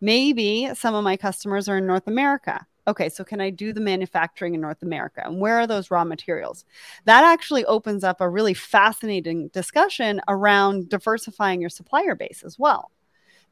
Maybe 0.00 0.70
some 0.74 0.94
of 0.94 1.04
my 1.04 1.16
customers 1.16 1.68
are 1.68 1.78
in 1.78 1.86
North 1.86 2.08
America. 2.08 2.66
Okay, 2.88 3.08
so 3.10 3.22
can 3.22 3.40
I 3.40 3.50
do 3.50 3.72
the 3.72 3.80
manufacturing 3.80 4.54
in 4.54 4.62
North 4.62 4.82
America? 4.82 5.22
And 5.24 5.38
where 5.40 5.58
are 5.58 5.66
those 5.66 5.90
raw 5.90 6.04
materials? 6.04 6.64
That 7.04 7.22
actually 7.22 7.64
opens 7.66 8.02
up 8.02 8.20
a 8.20 8.28
really 8.28 8.54
fascinating 8.54 9.48
discussion 9.48 10.22
around 10.26 10.88
diversifying 10.88 11.60
your 11.60 11.70
supplier 11.70 12.14
base 12.14 12.42
as 12.44 12.58
well. 12.58 12.90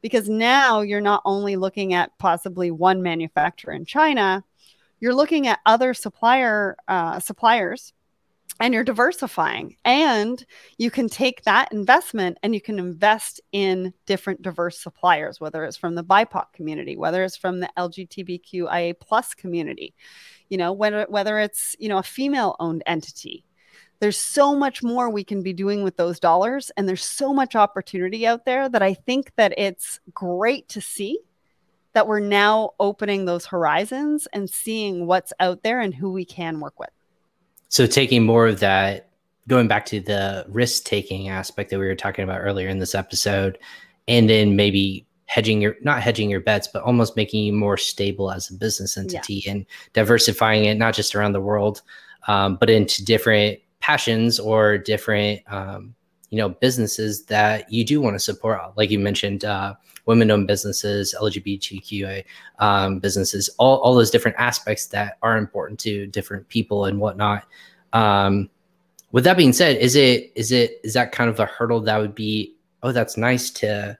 Because 0.01 0.27
now 0.27 0.81
you're 0.81 1.01
not 1.01 1.21
only 1.23 1.55
looking 1.55 1.93
at 1.93 2.17
possibly 2.17 2.71
one 2.71 3.03
manufacturer 3.03 3.73
in 3.73 3.85
China, 3.85 4.43
you're 4.99 5.13
looking 5.13 5.47
at 5.47 5.59
other 5.65 5.93
supplier 5.93 6.75
uh, 6.87 7.19
suppliers 7.19 7.93
and 8.59 8.73
you're 8.73 8.83
diversifying 8.83 9.75
and 9.85 10.45
you 10.77 10.89
can 10.89 11.07
take 11.07 11.43
that 11.43 11.71
investment 11.71 12.37
and 12.41 12.55
you 12.55 12.61
can 12.61 12.79
invest 12.79 13.39
in 13.51 13.93
different 14.05 14.41
diverse 14.41 14.79
suppliers 14.79 15.39
whether 15.39 15.63
it's 15.63 15.77
from 15.77 15.95
the 15.95 16.03
bipoc 16.03 16.51
community 16.53 16.97
whether 16.97 17.23
it's 17.23 17.37
from 17.37 17.59
the 17.59 17.69
lgbtqia 17.77 18.93
plus 18.99 19.33
community 19.33 19.93
you 20.49 20.57
know 20.57 20.73
whether, 20.73 21.05
whether 21.09 21.39
it's 21.39 21.75
you 21.79 21.89
know 21.89 21.97
a 21.97 22.03
female 22.03 22.55
owned 22.59 22.83
entity. 22.85 23.43
There's 23.99 24.17
so 24.17 24.55
much 24.55 24.83
more 24.83 25.09
we 25.09 25.23
can 25.23 25.41
be 25.41 25.53
doing 25.53 25.83
with 25.83 25.97
those 25.97 26.19
dollars 26.19 26.71
and 26.77 26.87
there's 26.87 27.03
so 27.03 27.33
much 27.33 27.55
opportunity 27.55 28.27
out 28.27 28.45
there 28.45 28.69
that 28.69 28.83
i 28.83 28.93
think 28.93 29.31
that 29.37 29.57
it's 29.57 29.99
great 30.13 30.69
to 30.69 30.81
see 30.81 31.19
that 31.93 32.07
we're 32.07 32.19
now 32.19 32.71
opening 32.79 33.25
those 33.25 33.47
horizons 33.47 34.27
and 34.33 34.47
seeing 34.47 35.07
what's 35.07 35.33
out 35.39 35.63
there 35.63 35.79
and 35.79 35.95
who 35.95 36.11
we 36.11 36.25
can 36.25 36.59
work 36.59 36.79
with 36.79 36.91
so 37.69 37.85
taking 37.85 38.25
more 38.25 38.47
of 38.47 38.59
that, 38.59 39.09
going 39.47 39.67
back 39.67 39.85
to 39.87 39.99
the 39.99 40.45
risk 40.49 40.83
taking 40.83 41.29
aspect 41.29 41.69
that 41.69 41.79
we 41.79 41.85
were 41.85 41.95
talking 41.95 42.23
about 42.23 42.41
earlier 42.41 42.67
in 42.67 42.79
this 42.79 42.95
episode, 42.95 43.57
and 44.07 44.29
then 44.29 44.55
maybe 44.55 45.05
hedging 45.25 45.61
your 45.61 45.75
not 45.81 46.01
hedging 46.01 46.29
your 46.29 46.39
bets, 46.39 46.67
but 46.67 46.83
almost 46.83 47.15
making 47.15 47.43
you 47.43 47.53
more 47.53 47.77
stable 47.77 48.31
as 48.31 48.49
a 48.49 48.53
business 48.53 48.97
entity 48.97 49.43
yeah. 49.45 49.51
and 49.51 49.65
diversifying 49.93 50.65
it 50.65 50.77
not 50.77 50.93
just 50.93 51.15
around 51.15 51.33
the 51.33 51.41
world, 51.41 51.81
um, 52.27 52.55
but 52.55 52.69
into 52.69 53.03
different 53.03 53.59
passions 53.79 54.39
or 54.39 54.77
different 54.77 55.41
um, 55.47 55.93
you 56.29 56.37
know 56.37 56.49
businesses 56.49 57.25
that 57.25 57.71
you 57.71 57.83
do 57.83 58.01
want 58.01 58.15
to 58.15 58.19
support. 58.19 58.59
Like 58.75 58.89
you 58.89 58.99
mentioned, 58.99 59.45
uh, 59.45 59.75
women-owned 60.07 60.47
businesses, 60.47 61.13
LGBTQA 61.19 62.23
um, 62.59 62.99
businesses, 62.99 63.49
all, 63.59 63.77
all 63.79 63.93
those 63.93 64.09
different 64.09 64.37
aspects 64.39 64.87
that 64.87 65.17
are 65.21 65.37
important 65.37 65.79
to 65.81 66.07
different 66.07 66.47
people 66.49 66.85
and 66.85 66.99
whatnot. 66.99 67.43
Um, 67.93 68.49
with 69.11 69.23
that 69.25 69.37
being 69.37 69.53
said, 69.53 69.77
is 69.77 69.95
it 69.95 70.31
is 70.35 70.51
it 70.51 70.79
is 70.83 70.93
that 70.93 71.11
kind 71.11 71.29
of 71.29 71.39
a 71.39 71.45
hurdle 71.45 71.79
that 71.81 71.97
would 71.97 72.15
be? 72.15 72.55
Oh, 72.83 72.91
that's 72.91 73.17
nice 73.17 73.49
to 73.51 73.97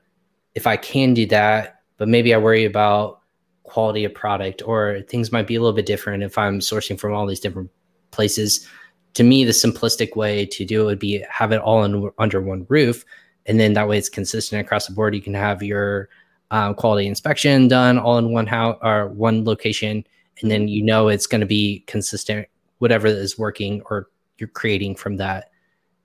if 0.55 0.67
I 0.67 0.77
can 0.77 1.13
do 1.13 1.25
that, 1.27 1.81
but 1.97 2.07
maybe 2.07 2.33
I 2.33 2.37
worry 2.37 2.65
about 2.65 3.21
quality 3.63 4.05
of 4.05 4.13
product 4.13 4.61
or 4.65 5.01
things 5.07 5.31
might 5.31 5.45
be 5.45 5.55
a 5.55 5.59
little 5.59 5.75
bit 5.75 5.85
different 5.85 6.23
if 6.23 6.37
I'm 6.37 6.59
sourcing 6.59 6.99
from 6.99 7.13
all 7.13 7.27
these 7.27 7.39
different 7.39 7.69
places. 8.11 8.67
To 9.13 9.23
me, 9.23 9.43
the 9.43 9.51
simplistic 9.51 10.15
way 10.15 10.45
to 10.45 10.65
do 10.65 10.83
it 10.83 10.85
would 10.85 10.99
be 10.99 11.23
have 11.29 11.51
it 11.51 11.61
all 11.61 11.83
in, 11.83 12.09
under 12.17 12.41
one 12.41 12.65
roof 12.69 13.03
and 13.47 13.59
then 13.59 13.73
that 13.73 13.87
way 13.87 13.97
it's 13.97 14.09
consistent 14.09 14.61
across 14.61 14.87
the 14.87 14.93
board. 14.93 15.15
You 15.15 15.21
can 15.21 15.33
have 15.33 15.63
your 15.63 16.09
um, 16.51 16.75
quality 16.75 17.07
inspection 17.07 17.67
done 17.67 17.97
all 17.97 18.17
in 18.17 18.31
one 18.31 18.47
house 18.47 18.77
or 18.81 19.07
one 19.07 19.45
location, 19.45 20.05
and 20.41 20.51
then 20.51 20.67
you 20.67 20.83
know 20.83 21.07
it's 21.07 21.27
going 21.27 21.41
to 21.41 21.47
be 21.47 21.83
consistent, 21.87 22.47
whatever 22.79 23.07
is 23.07 23.37
working 23.37 23.81
or 23.89 24.09
you're 24.37 24.49
creating 24.49 24.95
from 24.95 25.17
that 25.17 25.51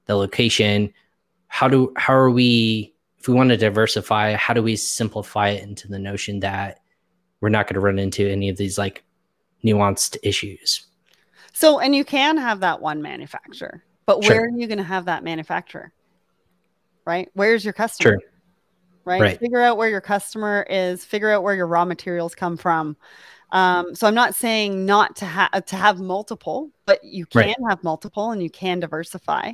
the 0.06 0.16
location. 0.16 0.92
How 1.48 1.68
do 1.68 1.92
how 1.96 2.14
are 2.14 2.30
we 2.30 2.94
if 3.18 3.28
we 3.28 3.34
want 3.34 3.50
to 3.50 3.56
diversify? 3.56 4.34
How 4.34 4.54
do 4.54 4.62
we 4.62 4.76
simplify 4.76 5.50
it 5.50 5.62
into 5.62 5.88
the 5.88 5.98
notion 5.98 6.40
that 6.40 6.80
we're 7.40 7.50
not 7.50 7.66
going 7.66 7.74
to 7.74 7.80
run 7.80 7.98
into 7.98 8.28
any 8.28 8.48
of 8.48 8.56
these 8.56 8.78
like 8.78 9.04
nuanced 9.64 10.16
issues? 10.22 10.86
So, 11.52 11.80
and 11.80 11.94
you 11.94 12.04
can 12.04 12.38
have 12.38 12.60
that 12.60 12.80
one 12.80 13.02
manufacturer, 13.02 13.84
but 14.06 14.24
sure. 14.24 14.36
where 14.36 14.44
are 14.46 14.58
you 14.58 14.66
going 14.66 14.78
to 14.78 14.84
have 14.84 15.04
that 15.04 15.22
manufacturer? 15.22 15.92
Right? 17.04 17.28
Where's 17.34 17.64
your 17.64 17.72
customer? 17.72 18.18
Sure. 18.20 18.28
Right? 19.04 19.20
right? 19.20 19.40
Figure 19.40 19.60
out 19.60 19.76
where 19.76 19.88
your 19.88 20.00
customer 20.00 20.64
is, 20.70 21.04
figure 21.04 21.30
out 21.30 21.42
where 21.42 21.54
your 21.54 21.66
raw 21.66 21.84
materials 21.84 22.34
come 22.34 22.56
from. 22.56 22.96
Um, 23.50 23.94
so 23.94 24.06
I'm 24.06 24.14
not 24.14 24.34
saying 24.34 24.86
not 24.86 25.16
to 25.16 25.26
have 25.26 25.66
to 25.66 25.76
have 25.76 26.00
multiple, 26.00 26.70
but 26.86 27.02
you 27.04 27.26
can 27.26 27.48
right. 27.48 27.56
have 27.68 27.84
multiple 27.84 28.30
and 28.30 28.42
you 28.42 28.48
can 28.48 28.80
diversify. 28.80 29.52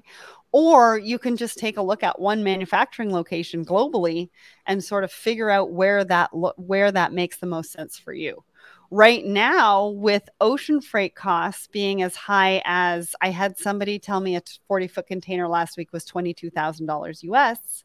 Or 0.53 0.99
you 0.99 1.19
can 1.19 1.37
just 1.37 1.59
take 1.59 1.77
a 1.77 1.83
look 1.83 2.03
at 2.03 2.19
one 2.19 2.43
manufacturing 2.43 3.13
location 3.13 3.67
globally 3.67 4.31
and 4.67 4.83
sort 4.83 5.05
of 5.05 5.13
figure 5.13 5.51
out 5.51 5.73
where 5.73 6.05
that 6.05 6.35
lo- 6.35 6.55
where 6.57 6.91
that 6.91 7.13
makes 7.13 7.39
the 7.39 7.47
most 7.47 7.73
sense 7.73 7.99
for 7.99 8.15
you 8.15 8.43
right 8.91 9.25
now 9.25 9.89
with 9.89 10.29
ocean 10.41 10.81
freight 10.81 11.15
costs 11.15 11.67
being 11.67 12.03
as 12.03 12.17
high 12.17 12.63
as 12.65 13.15
I 13.21 13.31
had 13.31 13.59
somebody 13.59 13.99
tell 13.99 14.21
me 14.21 14.37
a 14.37 14.43
40 14.67 14.89
foot 14.89 15.07
container 15.07 15.47
last 15.47 15.77
week 15.77 15.93
was 15.93 16.07
$22,000 16.07 17.23
US. 17.25 17.85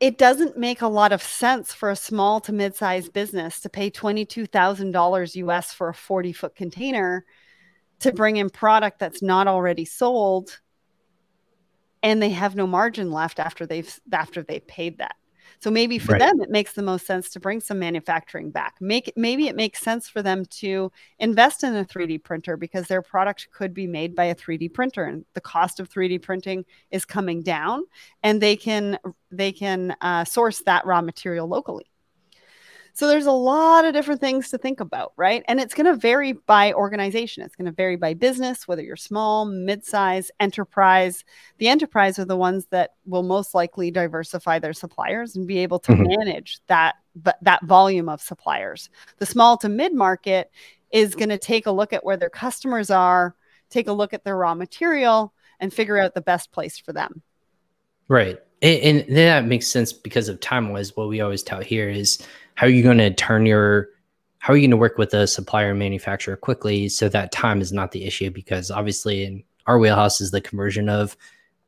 It 0.00 0.16
doesn't 0.16 0.56
make 0.56 0.80
a 0.80 0.88
lot 0.88 1.12
of 1.12 1.22
sense 1.22 1.74
for 1.74 1.90
a 1.90 1.96
small 1.96 2.40
to 2.40 2.52
mid 2.52 2.74
sized 2.74 3.12
business 3.12 3.60
to 3.60 3.68
pay 3.68 3.90
$22,000 3.90 5.34
US 5.36 5.72
for 5.72 5.90
a 5.90 5.94
40 5.94 6.32
foot 6.32 6.56
container 6.56 7.26
to 7.98 8.12
bring 8.12 8.38
in 8.38 8.48
product 8.48 8.98
that's 8.98 9.20
not 9.20 9.46
already 9.46 9.84
sold 9.84 10.60
and 12.02 12.22
they 12.22 12.30
have 12.30 12.56
no 12.56 12.66
margin 12.66 13.10
left 13.10 13.38
after 13.38 13.66
they've 13.66 14.00
after 14.12 14.42
they've 14.42 14.66
paid 14.66 14.98
that. 14.98 15.16
So 15.62 15.70
maybe 15.70 15.98
for 15.98 16.12
right. 16.12 16.20
them, 16.20 16.40
it 16.40 16.50
makes 16.50 16.72
the 16.72 16.82
most 16.82 17.06
sense 17.06 17.28
to 17.30 17.40
bring 17.40 17.60
some 17.60 17.78
manufacturing 17.78 18.50
back. 18.50 18.76
Make 18.80 19.12
maybe 19.14 19.46
it 19.46 19.56
makes 19.56 19.80
sense 19.80 20.08
for 20.08 20.22
them 20.22 20.46
to 20.46 20.90
invest 21.18 21.64
in 21.64 21.76
a 21.76 21.84
3D 21.84 22.22
printer 22.24 22.56
because 22.56 22.86
their 22.86 23.02
product 23.02 23.48
could 23.52 23.74
be 23.74 23.86
made 23.86 24.14
by 24.14 24.24
a 24.24 24.34
3D 24.34 24.72
printer, 24.72 25.04
and 25.04 25.24
the 25.34 25.40
cost 25.40 25.78
of 25.78 25.90
3D 25.90 26.22
printing 26.22 26.64
is 26.90 27.04
coming 27.04 27.42
down, 27.42 27.82
and 28.22 28.40
they 28.40 28.56
can 28.56 28.98
they 29.30 29.52
can 29.52 29.94
uh, 30.00 30.24
source 30.24 30.62
that 30.62 30.86
raw 30.86 31.02
material 31.02 31.46
locally. 31.46 31.89
So 32.92 33.06
there's 33.06 33.26
a 33.26 33.32
lot 33.32 33.84
of 33.84 33.92
different 33.92 34.20
things 34.20 34.50
to 34.50 34.58
think 34.58 34.80
about, 34.80 35.12
right? 35.16 35.42
And 35.48 35.60
it's 35.60 35.74
going 35.74 35.86
to 35.86 35.94
vary 35.94 36.32
by 36.32 36.72
organization. 36.72 37.42
It's 37.42 37.56
going 37.56 37.66
to 37.66 37.72
vary 37.72 37.96
by 37.96 38.14
business, 38.14 38.68
whether 38.68 38.82
you're 38.82 38.96
small, 38.96 39.44
mid-size, 39.44 40.30
enterprise. 40.40 41.24
The 41.58 41.68
enterprise 41.68 42.18
are 42.18 42.24
the 42.24 42.36
ones 42.36 42.66
that 42.70 42.94
will 43.06 43.22
most 43.22 43.54
likely 43.54 43.90
diversify 43.90 44.58
their 44.58 44.72
suppliers 44.72 45.36
and 45.36 45.46
be 45.46 45.58
able 45.58 45.78
to 45.80 45.92
mm-hmm. 45.92 46.08
manage 46.08 46.60
that 46.66 46.96
that 47.42 47.64
volume 47.64 48.08
of 48.08 48.20
suppliers. 48.20 48.88
The 49.18 49.26
small 49.26 49.56
to 49.58 49.68
mid-market 49.68 50.50
is 50.92 51.14
going 51.14 51.28
to 51.30 51.38
take 51.38 51.66
a 51.66 51.72
look 51.72 51.92
at 51.92 52.04
where 52.04 52.16
their 52.16 52.30
customers 52.30 52.90
are, 52.90 53.34
take 53.68 53.88
a 53.88 53.92
look 53.92 54.12
at 54.14 54.24
their 54.24 54.36
raw 54.36 54.54
material, 54.54 55.32
and 55.58 55.74
figure 55.74 55.98
out 55.98 56.14
the 56.14 56.20
best 56.20 56.52
place 56.52 56.78
for 56.78 56.92
them. 56.92 57.22
Right. 58.08 58.38
And, 58.62 59.00
and 59.00 59.16
that 59.16 59.44
makes 59.44 59.66
sense 59.66 59.92
because 59.92 60.28
of 60.28 60.40
time 60.40 60.70
wise. 60.70 60.96
What 60.96 61.08
we 61.08 61.20
always 61.20 61.42
tout 61.42 61.64
here 61.64 61.88
is 61.88 62.26
how 62.60 62.66
are 62.66 62.70
you 62.70 62.82
going 62.82 62.98
to 62.98 63.10
turn 63.10 63.46
your 63.46 63.88
how 64.38 64.52
are 64.52 64.56
you 64.56 64.64
going 64.64 64.70
to 64.70 64.76
work 64.76 64.98
with 64.98 65.14
a 65.14 65.26
supplier 65.26 65.70
and 65.70 65.78
manufacturer 65.78 66.36
quickly 66.36 66.90
so 66.90 67.08
that 67.08 67.32
time 67.32 67.62
is 67.62 67.72
not 67.72 67.92
the 67.92 68.04
issue? 68.04 68.30
Because 68.30 68.70
obviously 68.70 69.24
in 69.24 69.42
our 69.66 69.78
wheelhouse 69.78 70.20
is 70.20 70.30
the 70.30 70.42
conversion 70.42 70.90
of 70.90 71.16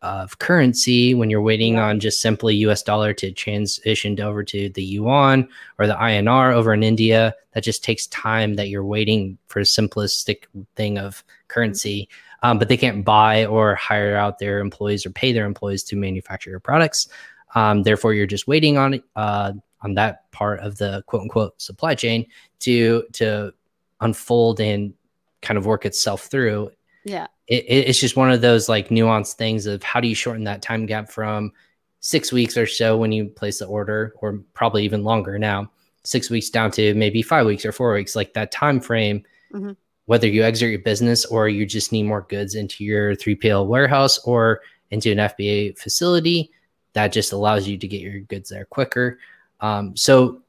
of 0.03 0.39
currency. 0.39 1.15
When 1.15 1.31
you're 1.31 1.41
waiting 1.41 1.79
on 1.79 1.99
just 1.99 2.21
simply 2.21 2.57
US 2.57 2.83
dollar 2.83 3.15
to 3.15 3.33
transition 3.33 4.21
over 4.21 4.45
to 4.45 4.69
the 4.69 4.85
yuan 4.85 5.49
or 5.79 5.87
the 5.87 5.95
INR 5.95 6.53
over 6.53 6.75
in 6.75 6.83
India 6.83 7.35
that 7.53 7.65
just 7.65 7.83
takes 7.83 8.07
time 8.09 8.57
that 8.57 8.69
you're 8.69 8.85
waiting 8.85 9.39
for 9.47 9.61
a 9.61 9.63
simplistic 9.63 10.43
thing 10.77 10.99
of 10.99 11.25
currency. 11.49 12.07
Um, 12.43 12.59
but 12.59 12.69
they 12.69 12.77
can't 12.77 13.03
buy 13.03 13.47
or 13.47 13.77
hire 13.77 14.15
out 14.15 14.41
their 14.41 14.59
employees 14.59 15.07
or 15.07 15.11
pay 15.11 15.33
their 15.33 15.47
employees 15.47 15.85
to 15.85 15.97
manufacture 15.97 16.51
your 16.51 16.61
products. 16.61 17.09
Um, 17.55 17.83
therefore 17.83 18.13
you're 18.13 18.27
just 18.27 18.47
waiting 18.47 18.77
on 18.77 19.03
uh, 19.17 19.53
on 19.83 19.95
that 19.95 20.31
part 20.33 20.61
of 20.61 20.79
the 20.79 21.03
quote 21.07 21.23
unquote 21.23 21.61
supply 21.61 21.95
chain 21.95 22.27
to 22.61 23.05
to 23.13 23.53
unfold 24.01 24.61
and 24.61 24.95
kind 25.43 25.59
of 25.59 25.67
work 25.67 25.85
itself 25.85 26.23
through. 26.25 26.71
Yeah. 27.05 27.27
It, 27.49 27.65
it's 27.69 27.99
just 27.99 28.17
one 28.17 28.31
of 28.31 28.41
those 28.41 28.69
like 28.69 28.89
nuanced 28.89 29.35
things 29.35 29.67
of 29.67 29.83
how 29.83 30.01
do 30.01 30.09
you 30.09 30.15
shorten 30.15 30.45
that 30.45 30.63
time 30.63 30.87
gap 30.87 31.11
from 31.11 31.53
six 32.01 32.33
weeks 32.33 32.57
or 32.57 32.67
so 32.67 32.97
when 32.97 33.13
you 33.13 33.27
place 33.27 33.61
the 33.61 33.67
order 33.67 34.15
or 34.21 34.41
probably 34.55 34.85
even 34.85 35.05
longer 35.05 35.39
now 35.39 35.71
six 36.05 36.29
weeks 36.31 36.51
down 36.51 36.71
to 36.73 36.95
maybe 36.95 37.23
five 37.23 37.47
weeks 37.47 37.65
or 37.65 37.71
four 37.71 37.95
weeks 37.95 38.17
like 38.17 38.35
that 38.35 38.51
time 38.51 38.81
frame 38.81 39.23
mm-hmm. 39.53 39.71
whether 40.07 40.27
you 40.27 40.43
exit 40.43 40.71
your 40.71 40.81
business 40.81 41.25
or 41.25 41.49
you 41.49 41.65
just 41.65 41.93
need 41.93 42.03
more 42.03 42.23
goods 42.23 42.57
into 42.57 42.83
your 42.83 43.15
3pl 43.15 43.69
warehouse 43.69 44.19
or 44.25 44.61
into 44.91 45.13
an 45.13 45.19
fba 45.19 45.79
facility 45.79 46.51
that 46.95 47.13
just 47.13 47.33
allows 47.33 47.69
you 47.69 47.79
to 47.79 47.87
get 47.87 48.01
your 48.01 48.19
goods 48.21 48.51
there 48.51 48.65
quicker 48.65 49.19
um, 49.63 49.97
so 49.97 50.43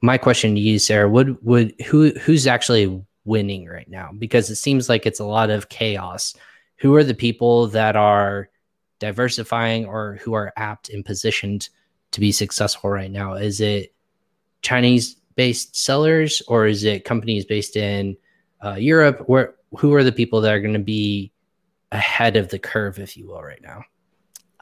my 0.00 0.16
question 0.16 0.54
to 0.54 0.60
you, 0.60 0.78
Sarah, 0.78 1.08
would 1.08 1.42
would 1.44 1.74
who 1.86 2.10
who's 2.20 2.46
actually 2.46 3.02
winning 3.24 3.66
right 3.66 3.88
now? 3.88 4.10
Because 4.16 4.48
it 4.48 4.56
seems 4.56 4.88
like 4.88 5.06
it's 5.06 5.20
a 5.20 5.24
lot 5.24 5.50
of 5.50 5.68
chaos. 5.68 6.34
Who 6.78 6.94
are 6.94 7.04
the 7.04 7.14
people 7.14 7.66
that 7.68 7.96
are 7.96 8.48
diversifying 9.00 9.86
or 9.86 10.18
who 10.22 10.34
are 10.34 10.52
apt 10.56 10.88
and 10.88 11.04
positioned 11.04 11.68
to 12.12 12.20
be 12.20 12.32
successful 12.32 12.90
right 12.90 13.10
now? 13.10 13.34
Is 13.34 13.60
it 13.60 13.94
Chinese 14.62 15.16
based 15.34 15.74
sellers 15.74 16.42
or 16.46 16.66
is 16.66 16.84
it 16.84 17.04
companies 17.04 17.44
based 17.44 17.76
in 17.76 18.16
uh, 18.64 18.74
Europe? 18.74 19.24
Where 19.26 19.54
who 19.78 19.94
are 19.94 20.04
the 20.04 20.12
people 20.12 20.40
that 20.42 20.52
are 20.52 20.60
going 20.60 20.74
to 20.74 20.78
be 20.78 21.32
ahead 21.90 22.36
of 22.36 22.50
the 22.50 22.58
curve, 22.58 22.98
if 22.98 23.16
you 23.16 23.26
will, 23.26 23.42
right 23.42 23.62
now? 23.62 23.82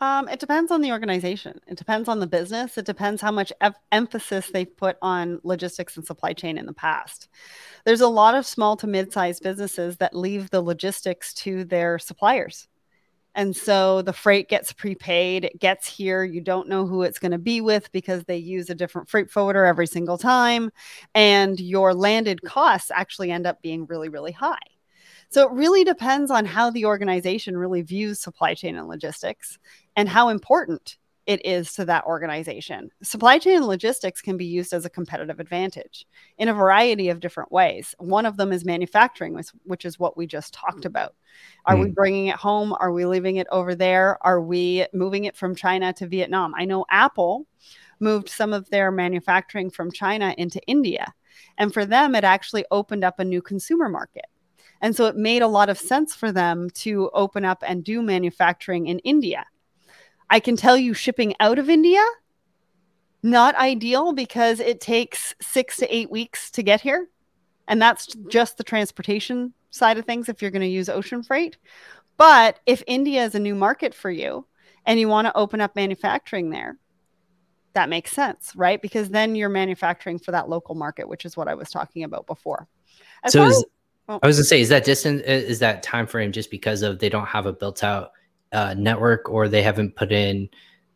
Um, 0.02 0.28
it 0.28 0.40
depends 0.40 0.72
on 0.72 0.80
the 0.80 0.90
organization. 0.90 1.60
It 1.68 1.78
depends 1.78 2.08
on 2.08 2.18
the 2.18 2.26
business. 2.26 2.76
It 2.76 2.84
depends 2.84 3.22
how 3.22 3.30
much 3.30 3.52
emphasis 3.92 4.50
they've 4.50 4.76
put 4.76 4.96
on 5.00 5.40
logistics 5.44 5.96
and 5.96 6.04
supply 6.04 6.32
chain 6.32 6.58
in 6.58 6.66
the 6.66 6.72
past. 6.72 7.28
There's 7.84 8.00
a 8.00 8.08
lot 8.08 8.34
of 8.34 8.44
small 8.44 8.76
to 8.78 8.88
mid 8.88 9.12
sized 9.12 9.44
businesses 9.44 9.98
that 9.98 10.16
leave 10.16 10.50
the 10.50 10.60
logistics 10.60 11.32
to 11.34 11.62
their 11.62 12.00
suppliers. 12.00 12.66
And 13.36 13.54
so 13.54 14.02
the 14.02 14.12
freight 14.12 14.48
gets 14.48 14.72
prepaid, 14.72 15.44
it 15.44 15.60
gets 15.60 15.86
here. 15.86 16.24
You 16.24 16.40
don't 16.40 16.68
know 16.68 16.84
who 16.84 17.02
it's 17.02 17.20
going 17.20 17.30
to 17.30 17.38
be 17.38 17.60
with 17.60 17.90
because 17.92 18.24
they 18.24 18.38
use 18.38 18.70
a 18.70 18.74
different 18.74 19.08
freight 19.08 19.30
forwarder 19.30 19.64
every 19.64 19.86
single 19.86 20.18
time. 20.18 20.72
And 21.14 21.60
your 21.60 21.94
landed 21.94 22.42
costs 22.42 22.90
actually 22.90 23.30
end 23.30 23.46
up 23.46 23.62
being 23.62 23.86
really, 23.86 24.08
really 24.08 24.32
high. 24.32 24.58
So 25.32 25.46
it 25.46 25.52
really 25.52 25.82
depends 25.82 26.30
on 26.30 26.44
how 26.44 26.68
the 26.68 26.84
organization 26.84 27.56
really 27.56 27.80
views 27.80 28.20
supply 28.20 28.52
chain 28.52 28.76
and 28.76 28.86
logistics 28.86 29.58
and 29.96 30.06
how 30.06 30.28
important 30.28 30.98
it 31.24 31.46
is 31.46 31.72
to 31.72 31.86
that 31.86 32.04
organization. 32.04 32.90
Supply 33.02 33.38
chain 33.38 33.56
and 33.56 33.66
logistics 33.66 34.20
can 34.20 34.36
be 34.36 34.44
used 34.44 34.74
as 34.74 34.84
a 34.84 34.90
competitive 34.90 35.40
advantage 35.40 36.06
in 36.36 36.48
a 36.48 36.52
variety 36.52 37.08
of 37.08 37.20
different 37.20 37.50
ways. 37.50 37.94
One 37.98 38.26
of 38.26 38.36
them 38.36 38.52
is 38.52 38.66
manufacturing, 38.66 39.40
which 39.64 39.86
is 39.86 39.98
what 39.98 40.18
we 40.18 40.26
just 40.26 40.52
talked 40.52 40.84
about. 40.84 41.14
Are 41.64 41.76
mm. 41.76 41.84
we 41.84 41.90
bringing 41.92 42.26
it 42.26 42.36
home? 42.36 42.74
Are 42.78 42.92
we 42.92 43.06
leaving 43.06 43.36
it 43.36 43.46
over 43.50 43.74
there? 43.74 44.18
Are 44.20 44.42
we 44.42 44.84
moving 44.92 45.24
it 45.24 45.34
from 45.34 45.54
China 45.54 45.94
to 45.94 46.06
Vietnam? 46.06 46.52
I 46.58 46.66
know 46.66 46.84
Apple 46.90 47.46
moved 48.00 48.28
some 48.28 48.52
of 48.52 48.68
their 48.68 48.90
manufacturing 48.90 49.70
from 49.70 49.92
China 49.92 50.34
into 50.36 50.60
India. 50.66 51.14
And 51.56 51.72
for 51.72 51.86
them, 51.86 52.14
it 52.14 52.24
actually 52.24 52.66
opened 52.70 53.02
up 53.02 53.18
a 53.18 53.24
new 53.24 53.40
consumer 53.40 53.88
market. 53.88 54.26
And 54.82 54.94
so 54.96 55.06
it 55.06 55.16
made 55.16 55.42
a 55.42 55.48
lot 55.48 55.68
of 55.68 55.78
sense 55.78 56.14
for 56.14 56.32
them 56.32 56.68
to 56.70 57.08
open 57.14 57.44
up 57.44 57.62
and 57.66 57.84
do 57.84 58.02
manufacturing 58.02 58.88
in 58.88 58.98
India. 59.00 59.46
I 60.28 60.40
can 60.40 60.56
tell 60.56 60.76
you 60.76 60.92
shipping 60.92 61.34
out 61.38 61.60
of 61.60 61.70
India, 61.70 62.04
not 63.22 63.54
ideal 63.54 64.12
because 64.12 64.58
it 64.58 64.80
takes 64.80 65.34
six 65.40 65.76
to 65.76 65.94
eight 65.94 66.10
weeks 66.10 66.50
to 66.50 66.64
get 66.64 66.80
here. 66.80 67.08
And 67.68 67.80
that's 67.80 68.08
just 68.28 68.56
the 68.56 68.64
transportation 68.64 69.54
side 69.70 69.98
of 69.98 70.04
things 70.04 70.28
if 70.28 70.42
you're 70.42 70.50
going 70.50 70.62
to 70.62 70.68
use 70.68 70.88
ocean 70.88 71.22
freight. 71.22 71.56
But 72.16 72.58
if 72.66 72.82
India 72.88 73.24
is 73.24 73.36
a 73.36 73.40
new 73.40 73.54
market 73.54 73.94
for 73.94 74.10
you 74.10 74.46
and 74.84 74.98
you 74.98 75.08
want 75.08 75.26
to 75.26 75.36
open 75.36 75.60
up 75.60 75.76
manufacturing 75.76 76.50
there, 76.50 76.76
that 77.74 77.88
makes 77.88 78.10
sense, 78.10 78.52
right? 78.56 78.82
Because 78.82 79.10
then 79.10 79.36
you're 79.36 79.48
manufacturing 79.48 80.18
for 80.18 80.32
that 80.32 80.48
local 80.48 80.74
market, 80.74 81.08
which 81.08 81.24
is 81.24 81.36
what 81.36 81.48
I 81.48 81.54
was 81.54 81.70
talking 81.70 82.02
about 82.02 82.26
before. 82.26 82.68
As 83.22 83.32
so 83.32 83.46
is, 83.46 83.64
Oh. 84.12 84.18
I 84.22 84.26
was 84.26 84.36
gonna 84.36 84.44
say, 84.44 84.60
is 84.60 84.68
that 84.68 84.84
distance 84.84 85.22
is 85.22 85.58
that 85.60 85.82
time 85.82 86.06
frame 86.06 86.32
just 86.32 86.50
because 86.50 86.82
of 86.82 86.98
they 86.98 87.08
don't 87.08 87.26
have 87.26 87.46
a 87.46 87.52
built 87.52 87.82
out 87.82 88.12
uh, 88.52 88.74
network 88.76 89.30
or 89.30 89.48
they 89.48 89.62
haven't 89.62 89.96
put 89.96 90.12
in 90.12 90.50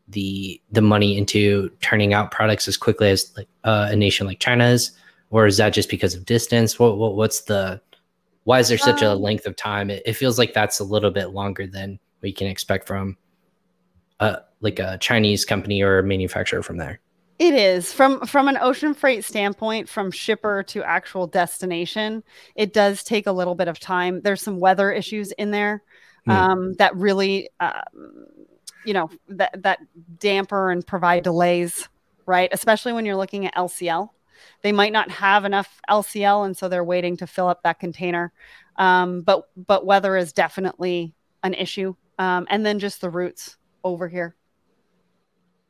the 0.09 0.61
the 0.70 0.83
money 0.83 1.16
into 1.16 1.70
turning 1.81 2.12
out 2.12 2.31
products 2.31 2.68
as 2.68 2.76
quickly 2.76 3.09
as 3.09 3.33
like 3.35 3.48
uh, 3.64 3.88
a 3.90 3.96
nation 3.96 4.26
like 4.26 4.38
China 4.38 4.66
is, 4.66 4.92
or 5.31 5.46
is 5.46 5.57
that 5.57 5.70
just 5.70 5.88
because 5.88 6.14
of 6.14 6.26
distance? 6.26 6.79
What, 6.79 6.98
what 6.98 7.16
what's 7.16 7.42
the 7.42 7.81
why 8.44 8.59
is 8.59 8.68
there 8.68 8.76
such 8.76 9.02
um, 9.02 9.12
a 9.12 9.14
length 9.14 9.46
of 9.46 9.57
time? 9.57 9.88
It, 9.88 10.02
it, 10.05 10.12
feels 10.12 10.38
like 10.38 10.52
that's 10.52 10.79
a 10.79 10.85
little 10.85 11.11
bit 11.11 11.31
longer 11.31 11.66
than 11.66 11.98
we 12.20 12.33
can 12.33 12.46
expect 12.46 12.87
from 12.87 13.16
a 14.20 14.40
like 14.61 14.79
a 14.79 14.98
Chinese 14.98 15.46
company 15.46 15.81
or 15.81 15.98
a 16.00 16.02
manufacturer 16.02 16.62
from 16.62 16.76
there. 16.76 17.00
It 17.38 17.53
is 17.53 17.92
from 17.92 18.27
from 18.27 18.49
an 18.49 18.57
ocean 18.61 18.94
freight 18.94 19.25
standpoint, 19.25 19.88
from 19.88 20.11
shipper 20.11 20.62
to 20.68 20.83
actual 20.83 21.27
destination. 21.27 22.25
It 22.55 22.72
does 22.72 23.05
take 23.05 23.27
a 23.27 23.33
little 23.33 23.55
bit 23.55 23.68
of 23.68 23.79
time. 23.79 24.22
There's 24.22 24.40
some 24.40 24.59
weather 24.59 24.90
issues 24.90 25.33
in 25.33 25.51
there 25.51 25.83
mm. 26.27 26.33
um, 26.33 26.72
that 26.75 26.96
really, 26.96 27.51
uh, 27.61 27.83
you 28.87 28.94
know, 28.94 29.11
that 29.29 29.62
that 29.62 29.81
damper 30.18 30.70
and 30.70 30.87
provide 30.87 31.25
delays, 31.25 31.88
right? 32.25 32.49
Especially 32.53 32.94
when 32.94 33.05
you're 33.05 33.16
looking 33.16 33.44
at 33.44 33.55
LCL, 33.55 34.09
they 34.62 34.72
might 34.72 34.92
not 34.92 35.11
have 35.11 35.44
enough 35.44 35.83
LCL, 35.90 36.46
and 36.46 36.57
so 36.57 36.68
they're 36.68 36.85
waiting 36.85 37.18
to 37.18 37.27
fill 37.27 37.49
up 37.49 37.62
that 37.64 37.79
container. 37.79 38.33
Um, 38.77 39.20
but 39.20 39.49
but 39.66 39.85
weather 39.85 40.16
is 40.16 40.33
definitely 40.33 41.12
an 41.42 41.53
issue, 41.53 41.94
um, 42.18 42.46
and 42.49 42.64
then 42.64 42.79
just 42.79 43.03
the 43.03 43.11
routes 43.11 43.59
over 43.85 44.09
here 44.09 44.35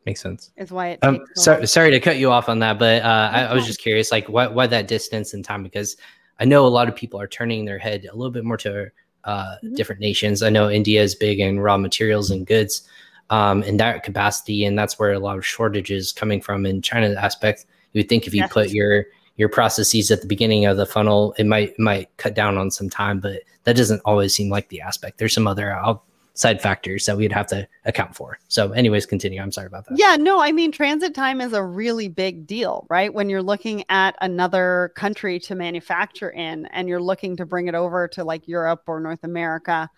makes 0.06 0.22
sense. 0.22 0.52
Is 0.56 0.70
why 0.70 0.88
it. 0.90 1.00
Um, 1.02 1.20
so, 1.34 1.64
sorry 1.64 1.90
to 1.90 2.00
cut 2.00 2.16
you 2.16 2.30
off 2.30 2.48
on 2.48 2.60
that, 2.60 2.78
but 2.78 3.02
uh, 3.02 3.30
I, 3.32 3.42
I, 3.46 3.54
was 3.54 3.66
just 3.66 3.80
curious, 3.80 4.10
like, 4.10 4.28
why, 4.28 4.46
why 4.46 4.66
that 4.68 4.88
distance 4.88 5.34
in 5.34 5.42
time? 5.42 5.62
Because 5.62 5.96
I 6.38 6.44
know 6.44 6.66
a 6.66 6.68
lot 6.68 6.88
of 6.88 6.96
people 6.96 7.20
are 7.20 7.26
turning 7.26 7.64
their 7.64 7.78
head 7.78 8.06
a 8.10 8.16
little 8.16 8.30
bit 8.30 8.44
more 8.44 8.56
to 8.58 8.90
uh, 9.24 9.56
mm-hmm. 9.56 9.74
different 9.74 10.00
nations. 10.00 10.42
I 10.42 10.50
know 10.50 10.70
India 10.70 11.02
is 11.02 11.14
big 11.14 11.40
in 11.40 11.60
raw 11.60 11.76
materials 11.76 12.30
and 12.30 12.46
goods 12.46 12.88
um, 13.30 13.62
in 13.64 13.76
that 13.78 14.04
capacity, 14.04 14.64
and 14.64 14.78
that's 14.78 14.98
where 14.98 15.12
a 15.12 15.18
lot 15.18 15.36
of 15.36 15.44
shortages 15.44 16.12
coming 16.12 16.40
from 16.40 16.64
in 16.64 16.80
China 16.80 17.12
aspect. 17.20 17.66
You 17.92 18.00
would 18.00 18.08
think 18.08 18.26
if 18.26 18.34
you 18.34 18.40
yes. 18.42 18.52
put 18.52 18.70
your 18.70 19.06
your 19.36 19.48
processes 19.50 20.10
at 20.10 20.22
the 20.22 20.26
beginning 20.26 20.64
of 20.64 20.76
the 20.76 20.86
funnel, 20.86 21.34
it 21.38 21.44
might 21.44 21.78
might 21.78 22.16
cut 22.16 22.34
down 22.34 22.56
on 22.56 22.70
some 22.70 22.88
time, 22.88 23.20
but 23.20 23.42
that 23.64 23.76
doesn't 23.76 24.00
always 24.04 24.34
seem 24.34 24.48
like 24.50 24.68
the 24.68 24.80
aspect. 24.80 25.18
There's 25.18 25.34
some 25.34 25.48
other 25.48 25.74
I'll 25.74 26.04
side 26.36 26.60
factors 26.60 27.06
that 27.06 27.16
we'd 27.16 27.32
have 27.32 27.46
to 27.46 27.66
account 27.86 28.14
for. 28.14 28.38
So, 28.48 28.72
anyways, 28.72 29.06
continue. 29.06 29.40
I'm 29.40 29.50
sorry 29.50 29.66
about 29.66 29.86
that. 29.86 29.98
Yeah, 29.98 30.16
no, 30.16 30.40
I 30.40 30.52
mean, 30.52 30.70
transit 30.70 31.14
time 31.14 31.40
is 31.40 31.54
a 31.54 31.64
really 31.64 32.08
big 32.08 32.46
deal, 32.46 32.86
right? 32.90 33.12
When 33.12 33.30
you're 33.30 33.42
looking 33.42 33.84
at 33.88 34.16
another 34.20 34.92
country 34.96 35.40
to 35.40 35.54
manufacture 35.54 36.30
in 36.30 36.66
and 36.66 36.88
you're 36.88 37.00
looking 37.00 37.36
to 37.36 37.46
bring 37.46 37.68
it 37.68 37.74
over 37.74 38.06
to 38.08 38.22
like 38.22 38.46
Europe 38.46 38.82
or 38.86 39.00
North 39.00 39.24
America. 39.24 39.90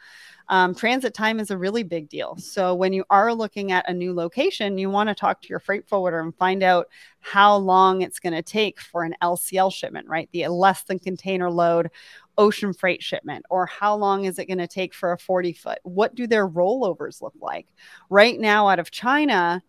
Um, 0.50 0.74
transit 0.74 1.12
time 1.12 1.40
is 1.40 1.50
a 1.50 1.58
really 1.58 1.82
big 1.82 2.08
deal. 2.08 2.36
So, 2.36 2.74
when 2.74 2.92
you 2.92 3.04
are 3.10 3.34
looking 3.34 3.72
at 3.72 3.90
a 3.90 3.92
new 3.92 4.14
location, 4.14 4.78
you 4.78 4.88
want 4.88 5.08
to 5.08 5.14
talk 5.14 5.42
to 5.42 5.48
your 5.48 5.58
freight 5.58 5.88
forwarder 5.88 6.20
and 6.20 6.34
find 6.36 6.62
out 6.62 6.88
how 7.20 7.56
long 7.56 8.00
it's 8.00 8.20
going 8.20 8.32
to 8.32 8.42
take 8.42 8.80
for 8.80 9.02
an 9.02 9.14
LCL 9.20 9.72
shipment, 9.72 10.08
right? 10.08 10.28
The 10.32 10.48
less 10.48 10.84
than 10.84 11.00
container 11.00 11.50
load 11.50 11.90
ocean 12.38 12.72
freight 12.72 13.02
shipment 13.02 13.44
or 13.50 13.66
how 13.66 13.94
long 13.94 14.24
is 14.24 14.38
it 14.38 14.46
going 14.46 14.58
to 14.58 14.66
take 14.66 14.94
for 14.94 15.12
a 15.12 15.18
40 15.18 15.52
foot 15.52 15.78
what 15.82 16.14
do 16.14 16.26
their 16.26 16.48
rollovers 16.48 17.20
look 17.20 17.34
like 17.40 17.66
right 18.08 18.40
now 18.40 18.68
out 18.68 18.78
of 18.78 18.90
china 18.90 19.62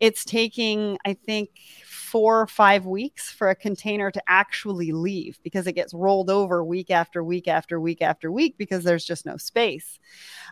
it's 0.00 0.24
taking, 0.24 0.98
I 1.04 1.14
think, 1.14 1.50
four 1.86 2.40
or 2.40 2.46
five 2.46 2.84
weeks 2.86 3.30
for 3.30 3.50
a 3.50 3.54
container 3.54 4.10
to 4.10 4.22
actually 4.26 4.92
leave 4.92 5.38
because 5.42 5.66
it 5.66 5.72
gets 5.72 5.94
rolled 5.94 6.30
over 6.30 6.64
week 6.64 6.90
after 6.90 7.22
week 7.22 7.48
after 7.48 7.80
week 7.80 8.02
after 8.02 8.30
week 8.30 8.56
because 8.58 8.84
there's 8.84 9.04
just 9.04 9.24
no 9.26 9.36
space. 9.36 9.98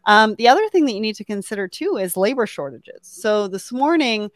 Um, 0.06 0.34
the 0.36 0.48
other 0.48 0.68
thing 0.68 0.86
that 0.86 0.92
you 0.92 1.00
need 1.00 1.16
to 1.16 1.24
consider 1.24 1.68
too 1.68 1.96
is 1.96 2.16
labor 2.16 2.46
shortages. 2.46 3.00
So 3.02 3.48
this 3.48 3.72
morning, 3.72 4.30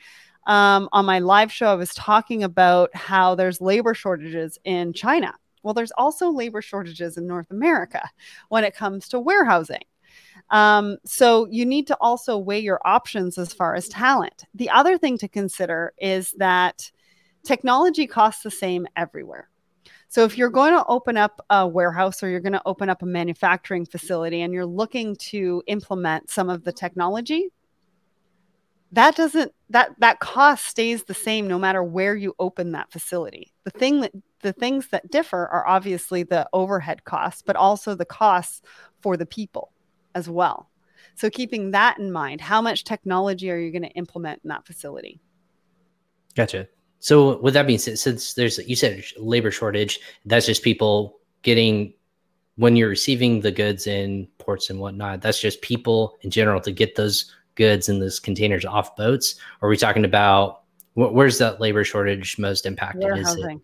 um, 0.46 0.88
on 0.92 1.04
my 1.04 1.18
live 1.18 1.50
show, 1.50 1.66
I 1.66 1.74
was 1.74 1.94
talking 1.94 2.42
about 2.44 2.94
how 2.94 3.34
there's 3.34 3.60
labor 3.60 3.94
shortages 3.94 4.58
in 4.64 4.92
China. 4.92 5.34
Well, 5.66 5.74
there's 5.74 5.92
also 5.98 6.30
labor 6.30 6.62
shortages 6.62 7.16
in 7.16 7.26
North 7.26 7.50
America 7.50 8.08
when 8.50 8.62
it 8.62 8.76
comes 8.76 9.08
to 9.08 9.18
warehousing. 9.18 9.82
Um, 10.50 10.98
so 11.04 11.48
you 11.50 11.66
need 11.66 11.88
to 11.88 11.96
also 12.00 12.38
weigh 12.38 12.60
your 12.60 12.80
options 12.84 13.36
as 13.36 13.52
far 13.52 13.74
as 13.74 13.88
talent. 13.88 14.44
The 14.54 14.70
other 14.70 14.96
thing 14.96 15.18
to 15.18 15.26
consider 15.26 15.92
is 15.98 16.30
that 16.38 16.88
technology 17.42 18.06
costs 18.06 18.44
the 18.44 18.50
same 18.52 18.86
everywhere. 18.94 19.50
So 20.06 20.22
if 20.22 20.38
you're 20.38 20.50
going 20.50 20.72
to 20.72 20.86
open 20.86 21.16
up 21.16 21.44
a 21.50 21.66
warehouse 21.66 22.22
or 22.22 22.28
you're 22.28 22.38
going 22.38 22.52
to 22.52 22.62
open 22.64 22.88
up 22.88 23.02
a 23.02 23.06
manufacturing 23.06 23.86
facility 23.86 24.42
and 24.42 24.54
you're 24.54 24.64
looking 24.64 25.16
to 25.30 25.64
implement 25.66 26.30
some 26.30 26.48
of 26.48 26.62
the 26.62 26.72
technology, 26.72 27.48
that 28.92 29.16
doesn't 29.16 29.52
that 29.70 29.90
that 29.98 30.20
cost 30.20 30.66
stays 30.66 31.02
the 31.02 31.12
same 31.12 31.48
no 31.48 31.58
matter 31.58 31.82
where 31.82 32.14
you 32.14 32.36
open 32.38 32.70
that 32.70 32.92
facility. 32.92 33.52
The 33.64 33.72
thing 33.72 34.00
that 34.02 34.12
the 34.42 34.52
things 34.52 34.88
that 34.88 35.10
differ 35.10 35.48
are 35.48 35.66
obviously 35.66 36.22
the 36.22 36.48
overhead 36.52 37.04
costs, 37.04 37.42
but 37.42 37.56
also 37.56 37.94
the 37.94 38.04
costs 38.04 38.62
for 39.00 39.16
the 39.16 39.26
people 39.26 39.72
as 40.14 40.28
well. 40.28 40.70
So 41.14 41.30
keeping 41.30 41.70
that 41.70 41.98
in 41.98 42.12
mind, 42.12 42.40
how 42.40 42.60
much 42.60 42.84
technology 42.84 43.50
are 43.50 43.58
you 43.58 43.70
going 43.70 43.82
to 43.82 43.90
implement 43.90 44.40
in 44.44 44.48
that 44.48 44.66
facility? 44.66 45.20
Gotcha. 46.34 46.68
So 46.98 47.40
with 47.40 47.54
that 47.54 47.66
being 47.66 47.78
said, 47.78 47.98
since 47.98 48.34
there's 48.34 48.58
you 48.58 48.76
said 48.76 49.02
labor 49.18 49.50
shortage, 49.50 50.00
that's 50.24 50.46
just 50.46 50.62
people 50.62 51.18
getting 51.42 51.94
when 52.56 52.76
you're 52.76 52.88
receiving 52.88 53.40
the 53.40 53.52
goods 53.52 53.86
in 53.86 54.26
ports 54.38 54.70
and 54.70 54.80
whatnot. 54.80 55.20
That's 55.20 55.40
just 55.40 55.60
people 55.62 56.16
in 56.22 56.30
general 56.30 56.60
to 56.62 56.72
get 56.72 56.96
those 56.96 57.32
goods 57.54 57.88
and 57.88 58.00
those 58.00 58.18
containers 58.18 58.64
off 58.64 58.96
boats. 58.96 59.36
Or 59.60 59.68
are 59.68 59.70
we 59.70 59.76
talking 59.76 60.04
about 60.04 60.62
where's 60.94 61.38
that 61.38 61.60
labor 61.60 61.84
shortage 61.84 62.38
most 62.38 62.66
impacted? 62.66 63.04
Warehousing. 63.04 63.38
Is 63.40 63.56
it 63.56 63.60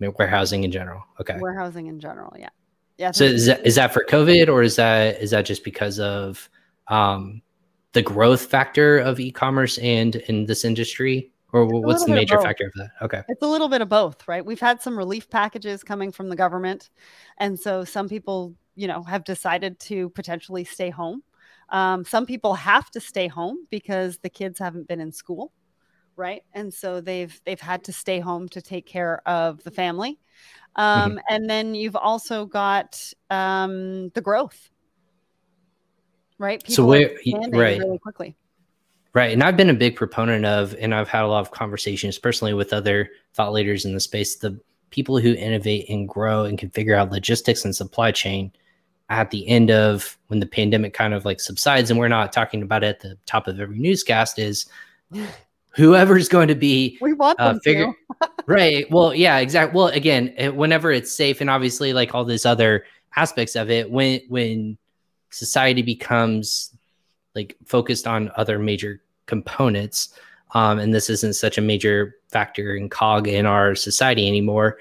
warehousing 0.00 0.64
in 0.64 0.70
general? 0.70 1.02
Okay. 1.20 1.36
Warehousing 1.38 1.86
in 1.86 2.00
general, 2.00 2.34
yeah. 2.38 2.50
Yeah. 2.98 3.10
So 3.10 3.24
is 3.24 3.46
that 3.46 3.66
is 3.66 3.74
that 3.74 3.92
for 3.92 4.04
COVID 4.04 4.48
or 4.48 4.62
is 4.62 4.76
that 4.76 5.20
is 5.20 5.30
that 5.30 5.44
just 5.44 5.64
because 5.64 5.98
of 5.98 6.48
um, 6.88 7.42
the 7.92 8.02
growth 8.02 8.46
factor 8.46 8.98
of 8.98 9.18
e-commerce 9.18 9.78
and 9.78 10.16
in 10.16 10.46
this 10.46 10.64
industry? 10.64 11.32
Or 11.52 11.66
what's 11.66 12.04
the 12.04 12.10
major 12.10 12.36
of 12.36 12.42
factor 12.42 12.66
of 12.66 12.72
that? 12.74 12.90
Okay. 13.00 13.22
It's 13.28 13.42
a 13.42 13.46
little 13.46 13.68
bit 13.68 13.80
of 13.80 13.88
both, 13.88 14.26
right? 14.26 14.44
We've 14.44 14.58
had 14.58 14.82
some 14.82 14.98
relief 14.98 15.30
packages 15.30 15.84
coming 15.84 16.10
from 16.10 16.28
the 16.28 16.34
government. 16.34 16.90
And 17.38 17.58
so 17.58 17.84
some 17.84 18.08
people, 18.08 18.56
you 18.74 18.88
know, 18.88 19.04
have 19.04 19.22
decided 19.22 19.78
to 19.80 20.10
potentially 20.10 20.64
stay 20.64 20.90
home. 20.90 21.22
Um, 21.68 22.04
some 22.04 22.26
people 22.26 22.54
have 22.54 22.90
to 22.90 23.00
stay 23.00 23.28
home 23.28 23.68
because 23.70 24.18
the 24.18 24.28
kids 24.28 24.58
haven't 24.58 24.88
been 24.88 25.00
in 25.00 25.12
school, 25.12 25.52
right? 26.16 26.42
And 26.52 26.72
so 26.72 27.00
they've 27.00 27.40
they've 27.44 27.60
had 27.60 27.84
to 27.84 27.92
stay 27.92 28.20
home 28.20 28.48
to 28.50 28.62
take 28.62 28.86
care 28.86 29.26
of 29.26 29.62
the 29.64 29.70
family. 29.70 30.18
Um, 30.76 31.12
mm-hmm. 31.12 31.18
And 31.28 31.48
then 31.48 31.74
you've 31.74 31.96
also 31.96 32.46
got 32.46 33.00
um, 33.30 34.08
the 34.10 34.20
growth, 34.20 34.70
right? 36.38 36.62
People 36.62 36.74
so 36.74 36.86
where, 36.86 37.16
right, 37.52 37.78
really 37.78 37.98
quickly. 37.98 38.36
Right. 39.12 39.32
And 39.32 39.44
I've 39.44 39.56
been 39.56 39.70
a 39.70 39.74
big 39.74 39.94
proponent 39.94 40.44
of, 40.44 40.74
and 40.80 40.92
I've 40.92 41.08
had 41.08 41.22
a 41.22 41.28
lot 41.28 41.38
of 41.38 41.52
conversations 41.52 42.18
personally 42.18 42.52
with 42.52 42.72
other 42.72 43.10
thought 43.32 43.52
leaders 43.52 43.84
in 43.84 43.94
the 43.94 44.00
space, 44.00 44.36
the 44.36 44.58
people 44.90 45.18
who 45.18 45.34
innovate 45.34 45.88
and 45.88 46.08
grow 46.08 46.44
and 46.44 46.58
can 46.58 46.70
figure 46.70 46.96
out 46.96 47.12
logistics 47.12 47.64
and 47.64 47.76
supply 47.76 48.10
chain 48.10 48.50
at 49.10 49.30
the 49.30 49.46
end 49.46 49.70
of 49.70 50.18
when 50.28 50.40
the 50.40 50.46
pandemic 50.46 50.94
kind 50.94 51.14
of 51.14 51.24
like 51.24 51.38
subsides. 51.38 51.90
And 51.90 51.98
we're 51.98 52.08
not 52.08 52.32
talking 52.32 52.62
about 52.62 52.82
it 52.82 52.88
at 52.88 53.00
the 53.00 53.18
top 53.24 53.46
of 53.46 53.60
every 53.60 53.78
newscast 53.78 54.40
is 54.40 54.66
whoever's 55.74 56.28
going 56.28 56.48
to 56.48 56.54
be 56.54 56.98
we 57.00 57.12
want 57.12 57.38
uh, 57.40 57.48
them 57.48 57.56
uh, 57.56 57.60
figure 57.60 57.92
right 58.46 58.90
well 58.90 59.14
yeah 59.14 59.38
exactly 59.38 59.76
well 59.76 59.88
again 59.88 60.32
whenever 60.54 60.90
it's 60.90 61.12
safe 61.12 61.40
and 61.40 61.50
obviously 61.50 61.92
like 61.92 62.14
all 62.14 62.24
these 62.24 62.46
other 62.46 62.84
aspects 63.16 63.56
of 63.56 63.70
it 63.70 63.90
when 63.90 64.20
when 64.28 64.78
society 65.30 65.82
becomes 65.82 66.76
like 67.34 67.56
focused 67.64 68.06
on 68.06 68.30
other 68.36 68.58
major 68.58 69.02
components 69.26 70.18
um, 70.52 70.78
and 70.78 70.94
this 70.94 71.10
isn't 71.10 71.34
such 71.34 71.58
a 71.58 71.60
major 71.60 72.16
factor 72.30 72.76
in 72.76 72.88
cog 72.88 73.26
in 73.26 73.46
our 73.46 73.74
society 73.74 74.28
anymore 74.28 74.78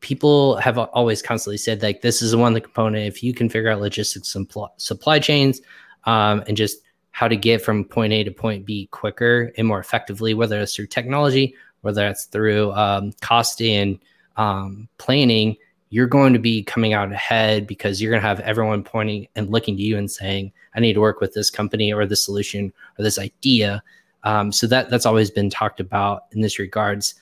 people 0.00 0.56
have 0.56 0.76
always 0.76 1.22
constantly 1.22 1.56
said 1.56 1.80
like 1.82 2.02
this 2.02 2.22
is 2.22 2.34
one 2.34 2.52
of 2.52 2.54
the 2.54 2.60
component 2.60 3.06
if 3.06 3.22
you 3.22 3.32
can 3.32 3.48
figure 3.48 3.70
out 3.70 3.80
logistics 3.80 4.34
and 4.34 4.48
pl- 4.48 4.72
supply 4.76 5.20
chains 5.20 5.60
um, 6.04 6.42
and 6.48 6.56
just 6.56 6.78
how 7.12 7.28
to 7.28 7.36
get 7.36 7.62
from 7.62 7.84
point 7.84 8.12
a 8.12 8.24
to 8.24 8.30
point 8.30 8.66
b 8.66 8.88
quicker 8.90 9.52
and 9.56 9.66
more 9.66 9.78
effectively 9.78 10.34
whether 10.34 10.60
it's 10.60 10.74
through 10.74 10.86
technology 10.86 11.54
whether 11.82 12.06
it's 12.06 12.26
through 12.26 12.72
um, 12.72 13.12
cost 13.20 13.62
and 13.62 13.98
um, 14.36 14.88
planning 14.98 15.56
you're 15.92 16.06
going 16.06 16.32
to 16.32 16.38
be 16.38 16.62
coming 16.62 16.94
out 16.94 17.12
ahead 17.12 17.66
because 17.66 18.00
you're 18.00 18.10
going 18.10 18.22
to 18.22 18.26
have 18.26 18.40
everyone 18.40 18.82
pointing 18.82 19.28
and 19.36 19.50
looking 19.50 19.76
to 19.76 19.82
you 19.82 19.98
and 19.98 20.10
saying, 20.10 20.50
"I 20.74 20.80
need 20.80 20.94
to 20.94 21.00
work 21.00 21.20
with 21.20 21.34
this 21.34 21.50
company 21.50 21.92
or 21.92 22.06
this 22.06 22.24
solution 22.24 22.72
or 22.98 23.02
this 23.02 23.18
idea." 23.18 23.82
Um, 24.24 24.52
so 24.52 24.66
that 24.68 24.88
that's 24.88 25.04
always 25.04 25.30
been 25.30 25.50
talked 25.50 25.80
about 25.80 26.24
in 26.32 26.40
this 26.40 26.58
regards. 26.58 27.14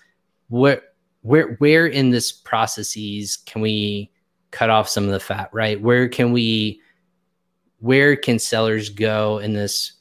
Where 0.50 0.82
where 1.22 1.54
where 1.56 1.88
in 1.88 2.10
this 2.10 2.30
processes 2.30 3.38
can 3.38 3.60
we 3.60 4.08
cut 4.52 4.70
off 4.70 4.88
some 4.88 5.02
of 5.02 5.10
the 5.10 5.18
fat? 5.18 5.50
Right? 5.52 5.80
Where 5.80 6.08
can 6.08 6.30
we 6.30 6.80
where 7.80 8.16
can 8.16 8.38
sellers 8.38 8.88
go 8.88 9.38
in 9.38 9.52
this 9.52 9.92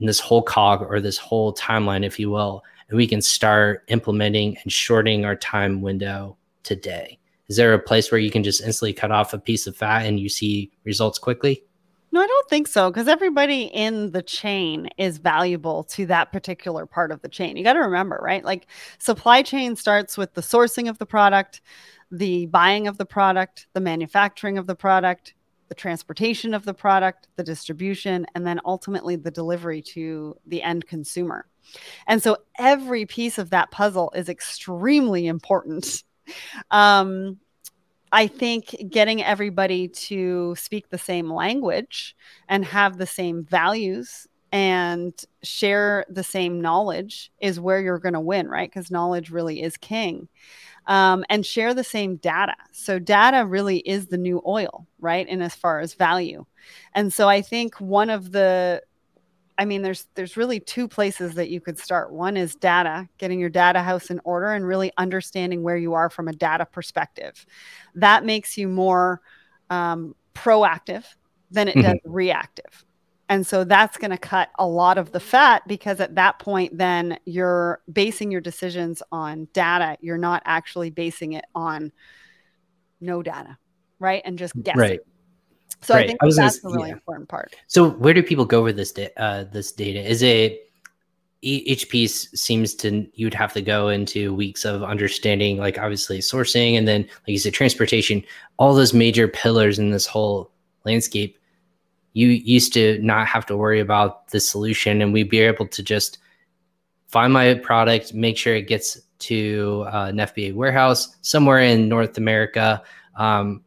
in 0.00 0.06
this 0.06 0.20
whole 0.20 0.42
cog 0.42 0.82
or 0.82 1.00
this 1.00 1.16
whole 1.16 1.54
timeline, 1.54 2.04
if 2.04 2.18
you 2.18 2.28
will, 2.28 2.62
and 2.88 2.96
we 2.98 3.06
can 3.06 3.22
start 3.22 3.84
implementing 3.88 4.56
and 4.62 4.70
shorting 4.70 5.24
our 5.24 5.36
time 5.36 5.80
window 5.80 6.36
today? 6.64 7.18
is 7.48 7.56
there 7.56 7.74
a 7.74 7.78
place 7.78 8.10
where 8.10 8.20
you 8.20 8.30
can 8.30 8.42
just 8.42 8.62
instantly 8.62 8.92
cut 8.92 9.12
off 9.12 9.32
a 9.32 9.38
piece 9.38 9.66
of 9.66 9.76
fat 9.76 10.06
and 10.06 10.18
you 10.18 10.28
see 10.28 10.70
results 10.84 11.18
quickly? 11.18 11.62
No, 12.12 12.20
I 12.20 12.26
don't 12.26 12.48
think 12.48 12.66
so 12.66 12.90
because 12.90 13.08
everybody 13.08 13.64
in 13.64 14.12
the 14.12 14.22
chain 14.22 14.88
is 14.96 15.18
valuable 15.18 15.84
to 15.84 16.06
that 16.06 16.32
particular 16.32 16.86
part 16.86 17.12
of 17.12 17.20
the 17.20 17.28
chain. 17.28 17.56
You 17.56 17.64
got 17.64 17.74
to 17.74 17.80
remember, 17.80 18.18
right? 18.22 18.44
Like 18.44 18.66
supply 18.98 19.42
chain 19.42 19.76
starts 19.76 20.16
with 20.16 20.32
the 20.34 20.40
sourcing 20.40 20.88
of 20.88 20.98
the 20.98 21.06
product, 21.06 21.60
the 22.10 22.46
buying 22.46 22.88
of 22.88 22.96
the 22.96 23.04
product, 23.04 23.66
the 23.74 23.80
manufacturing 23.80 24.56
of 24.56 24.66
the 24.66 24.76
product, 24.76 25.34
the 25.68 25.74
transportation 25.74 26.54
of 26.54 26.64
the 26.64 26.74
product, 26.74 27.28
the 27.36 27.42
distribution, 27.42 28.26
and 28.34 28.46
then 28.46 28.60
ultimately 28.64 29.16
the 29.16 29.30
delivery 29.30 29.82
to 29.82 30.36
the 30.46 30.62
end 30.62 30.86
consumer. 30.86 31.46
And 32.06 32.22
so 32.22 32.36
every 32.58 33.06
piece 33.06 33.38
of 33.38 33.50
that 33.50 33.70
puzzle 33.70 34.12
is 34.14 34.28
extremely 34.28 35.26
important 35.26 36.04
um, 36.70 37.38
I 38.12 38.26
think 38.28 38.74
getting 38.88 39.22
everybody 39.22 39.88
to 39.88 40.54
speak 40.56 40.88
the 40.88 40.98
same 40.98 41.32
language 41.32 42.16
and 42.48 42.64
have 42.64 42.98
the 42.98 43.06
same 43.06 43.44
values 43.44 44.26
and 44.52 45.12
share 45.42 46.04
the 46.08 46.22
same 46.22 46.60
knowledge 46.60 47.32
is 47.40 47.58
where 47.58 47.80
you're 47.80 47.98
going 47.98 48.14
to 48.14 48.20
win, 48.20 48.48
right? 48.48 48.70
Because 48.70 48.90
knowledge 48.90 49.30
really 49.30 49.60
is 49.60 49.76
king. 49.76 50.28
Um, 50.88 51.24
and 51.28 51.44
share 51.44 51.74
the 51.74 51.82
same 51.82 52.16
data. 52.16 52.54
So, 52.70 53.00
data 53.00 53.44
really 53.44 53.78
is 53.78 54.06
the 54.06 54.18
new 54.18 54.40
oil, 54.46 54.86
right? 55.00 55.26
And 55.28 55.42
as 55.42 55.54
far 55.54 55.80
as 55.80 55.94
value. 55.94 56.46
And 56.94 57.12
so, 57.12 57.28
I 57.28 57.42
think 57.42 57.80
one 57.80 58.08
of 58.08 58.30
the 58.30 58.82
I 59.58 59.64
mean, 59.64 59.82
there's 59.82 60.06
there's 60.14 60.36
really 60.36 60.60
two 60.60 60.86
places 60.86 61.34
that 61.34 61.48
you 61.48 61.60
could 61.60 61.78
start. 61.78 62.12
One 62.12 62.36
is 62.36 62.54
data, 62.54 63.08
getting 63.18 63.40
your 63.40 63.48
data 63.48 63.82
house 63.82 64.10
in 64.10 64.20
order 64.24 64.52
and 64.52 64.66
really 64.66 64.92
understanding 64.98 65.62
where 65.62 65.76
you 65.76 65.94
are 65.94 66.10
from 66.10 66.28
a 66.28 66.32
data 66.32 66.66
perspective. 66.66 67.46
That 67.94 68.24
makes 68.24 68.58
you 68.58 68.68
more 68.68 69.22
um, 69.70 70.14
proactive 70.34 71.04
than 71.50 71.68
it 71.68 71.76
mm-hmm. 71.76 71.92
does 71.92 72.00
reactive. 72.04 72.84
And 73.28 73.46
so 73.46 73.64
that's 73.64 73.96
going 73.96 74.12
to 74.12 74.18
cut 74.18 74.50
a 74.58 74.66
lot 74.66 74.98
of 74.98 75.10
the 75.12 75.20
fat 75.20 75.66
because 75.66 76.00
at 76.00 76.14
that 76.14 76.38
point, 76.38 76.78
then 76.78 77.18
you're 77.24 77.80
basing 77.92 78.30
your 78.30 78.40
decisions 78.40 79.02
on 79.10 79.48
data. 79.52 79.96
You're 80.00 80.18
not 80.18 80.42
actually 80.44 80.90
basing 80.90 81.32
it 81.32 81.44
on 81.54 81.90
no 83.00 83.22
data, 83.22 83.58
right? 83.98 84.22
And 84.24 84.38
just 84.38 84.60
guessing. 84.62 84.80
Right. 84.80 85.00
So 85.82 85.94
I 85.94 86.06
think 86.06 86.18
I 86.22 86.28
that's 86.34 86.60
gonna, 86.60 86.74
a 86.74 86.76
really 86.76 86.88
yeah. 86.90 86.94
important 86.94 87.28
part. 87.28 87.54
So 87.66 87.90
where 87.90 88.14
do 88.14 88.22
people 88.22 88.44
go 88.44 88.62
with 88.62 88.76
this 88.76 88.92
da- 88.92 89.12
uh, 89.16 89.44
this 89.44 89.72
data? 89.72 90.08
Is 90.08 90.22
it 90.22 90.70
each 91.42 91.90
piece 91.90 92.30
seems 92.32 92.74
to 92.74 93.06
you'd 93.14 93.34
have 93.34 93.52
to 93.52 93.62
go 93.62 93.88
into 93.88 94.34
weeks 94.34 94.64
of 94.64 94.82
understanding, 94.82 95.58
like 95.58 95.78
obviously 95.78 96.18
sourcing, 96.18 96.76
and 96.78 96.88
then 96.88 97.02
like 97.02 97.28
you 97.28 97.38
said, 97.38 97.54
transportation, 97.54 98.22
all 98.56 98.74
those 98.74 98.94
major 98.94 99.28
pillars 99.28 99.78
in 99.78 99.90
this 99.90 100.06
whole 100.06 100.50
landscape. 100.84 101.38
You 102.16 102.28
used 102.28 102.72
to 102.72 102.98
not 103.02 103.26
have 103.26 103.44
to 103.44 103.58
worry 103.58 103.78
about 103.78 104.28
the 104.28 104.40
solution, 104.40 105.02
and 105.02 105.12
we'd 105.12 105.28
be 105.28 105.40
able 105.40 105.68
to 105.68 105.82
just 105.82 106.16
find 107.08 107.30
my 107.30 107.52
product, 107.52 108.14
make 108.14 108.38
sure 108.38 108.54
it 108.54 108.68
gets 108.68 108.98
to 109.18 109.84
uh, 109.88 110.06
an 110.06 110.16
FBA 110.16 110.54
warehouse 110.54 111.14
somewhere 111.20 111.60
in 111.60 111.90
North 111.90 112.16
America. 112.16 112.82
Um, 113.16 113.62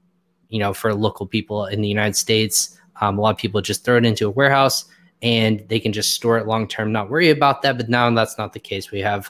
you 0.47 0.57
know, 0.57 0.73
for 0.73 0.95
local 0.95 1.27
people 1.27 1.67
in 1.67 1.81
the 1.81 1.87
United 1.87 2.15
States, 2.15 2.75
um, 3.01 3.19
a 3.19 3.21
lot 3.21 3.29
of 3.29 3.37
people 3.37 3.61
just 3.61 3.85
throw 3.85 3.97
it 3.97 4.05
into 4.05 4.25
a 4.25 4.31
warehouse 4.31 4.85
and 5.21 5.63
they 5.67 5.79
can 5.79 5.93
just 5.93 6.15
store 6.15 6.39
it 6.39 6.47
long 6.47 6.67
term, 6.67 6.91
not 6.91 7.11
worry 7.11 7.29
about 7.29 7.61
that. 7.61 7.77
But 7.77 7.87
now 7.87 8.09
that's 8.09 8.39
not 8.39 8.53
the 8.53 8.59
case. 8.59 8.89
We 8.89 9.01
have 9.01 9.29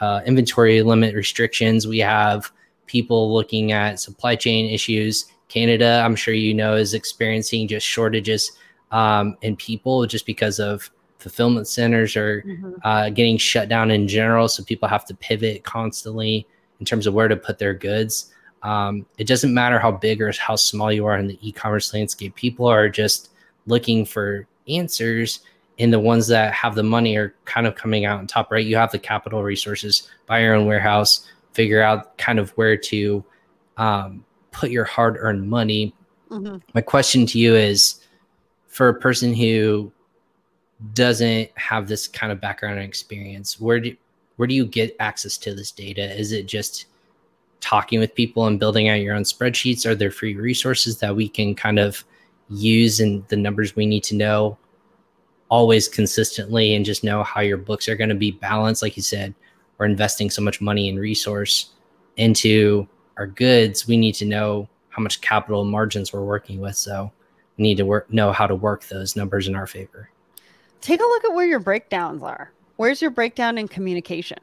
uh, 0.00 0.22
inventory 0.24 0.80
limit 0.80 1.14
restrictions. 1.14 1.86
We 1.86 1.98
have 1.98 2.50
people 2.86 3.30
looking 3.34 3.72
at 3.72 4.00
supply 4.00 4.36
chain 4.36 4.72
issues. 4.72 5.26
Canada, 5.48 6.02
I'm 6.04 6.16
sure 6.16 6.34
you 6.34 6.54
know, 6.54 6.74
is 6.74 6.94
experiencing 6.94 7.68
just 7.68 7.86
shortages 7.86 8.52
um, 8.90 9.36
in 9.42 9.56
people 9.56 10.06
just 10.06 10.26
because 10.26 10.58
of 10.58 10.90
fulfillment 11.18 11.66
centers 11.66 12.16
are 12.16 12.42
mm-hmm. 12.42 12.72
uh, 12.82 13.08
getting 13.10 13.38
shut 13.38 13.68
down 13.68 13.90
in 13.90 14.06
general. 14.06 14.46
So 14.48 14.62
people 14.62 14.88
have 14.88 15.06
to 15.06 15.14
pivot 15.14 15.64
constantly 15.64 16.46
in 16.80 16.86
terms 16.86 17.06
of 17.06 17.14
where 17.14 17.28
to 17.28 17.36
put 17.36 17.58
their 17.58 17.74
goods. 17.74 18.30
Um, 18.62 19.06
it 19.18 19.26
doesn't 19.26 19.52
matter 19.52 19.78
how 19.78 19.92
big 19.92 20.20
or 20.20 20.32
how 20.32 20.56
small 20.56 20.92
you 20.92 21.06
are 21.06 21.18
in 21.18 21.26
the 21.26 21.38
e-commerce 21.46 21.92
landscape. 21.92 22.34
People 22.34 22.66
are 22.66 22.88
just 22.88 23.30
looking 23.66 24.04
for 24.04 24.46
answers, 24.68 25.40
and 25.78 25.92
the 25.92 26.00
ones 26.00 26.26
that 26.28 26.52
have 26.52 26.74
the 26.74 26.82
money 26.82 27.16
are 27.16 27.34
kind 27.44 27.66
of 27.66 27.74
coming 27.74 28.04
out 28.04 28.18
on 28.18 28.26
top. 28.26 28.50
Right? 28.50 28.64
You 28.64 28.76
have 28.76 28.92
the 28.92 28.98
capital 28.98 29.42
resources, 29.42 30.08
buy 30.26 30.40
your 30.40 30.54
own 30.54 30.66
warehouse, 30.66 31.26
figure 31.52 31.82
out 31.82 32.16
kind 32.18 32.38
of 32.38 32.50
where 32.50 32.76
to 32.76 33.24
um, 33.76 34.24
put 34.54 34.70
your 34.70 34.84
hard-earned 34.84 35.48
money. 35.48 35.94
Mm-hmm. 36.30 36.56
My 36.74 36.80
question 36.80 37.26
to 37.26 37.38
you 37.38 37.54
is, 37.54 38.00
for 38.68 38.88
a 38.88 38.98
person 38.98 39.34
who 39.34 39.92
doesn't 40.94 41.50
have 41.56 41.86
this 41.86 42.08
kind 42.08 42.32
of 42.32 42.40
background 42.40 42.78
and 42.78 42.88
experience, 42.88 43.60
where 43.60 43.80
do 43.80 43.94
where 44.36 44.48
do 44.48 44.54
you 44.54 44.66
get 44.66 44.96
access 44.98 45.36
to 45.38 45.54
this 45.54 45.70
data? 45.70 46.18
Is 46.18 46.32
it 46.32 46.46
just 46.46 46.86
talking 47.60 48.00
with 48.00 48.14
people 48.14 48.46
and 48.46 48.58
building 48.58 48.88
out 48.88 49.00
your 49.00 49.14
own 49.14 49.22
spreadsheets? 49.22 49.86
Are 49.86 49.94
there 49.94 50.10
free 50.10 50.34
resources 50.34 50.98
that 50.98 51.14
we 51.14 51.28
can 51.28 51.54
kind 51.54 51.78
of 51.78 52.04
use 52.48 53.00
and 53.00 53.26
the 53.28 53.36
numbers 53.36 53.76
we 53.76 53.86
need 53.86 54.02
to 54.04 54.16
know 54.16 54.58
always 55.50 55.88
consistently 55.88 56.74
and 56.74 56.84
just 56.84 57.04
know 57.04 57.22
how 57.22 57.40
your 57.40 57.56
books 57.56 57.88
are 57.88 57.96
going 57.96 58.08
to 58.10 58.16
be 58.16 58.32
balanced? 58.32 58.82
Like 58.82 58.96
you 58.96 59.02
said, 59.02 59.34
we're 59.78 59.86
investing 59.86 60.30
so 60.30 60.42
much 60.42 60.60
money 60.60 60.88
and 60.88 60.98
resource 60.98 61.70
into 62.16 62.88
our 63.16 63.26
goods. 63.26 63.86
We 63.86 63.96
need 63.96 64.14
to 64.16 64.24
know 64.24 64.68
how 64.90 65.02
much 65.02 65.20
capital 65.20 65.64
margins 65.64 66.12
we're 66.12 66.24
working 66.24 66.60
with. 66.60 66.76
So 66.76 67.12
we 67.56 67.62
need 67.62 67.76
to 67.76 67.86
work, 67.86 68.12
know 68.12 68.32
how 68.32 68.46
to 68.46 68.54
work 68.54 68.84
those 68.84 69.16
numbers 69.16 69.48
in 69.48 69.54
our 69.54 69.66
favor. 69.66 70.10
Take 70.80 71.00
a 71.00 71.04
look 71.04 71.24
at 71.24 71.34
where 71.34 71.46
your 71.46 71.60
breakdowns 71.60 72.22
are. 72.22 72.52
Where's 72.76 73.00
your 73.00 73.10
breakdown 73.10 73.58
in 73.58 73.68
communication? 73.68 74.38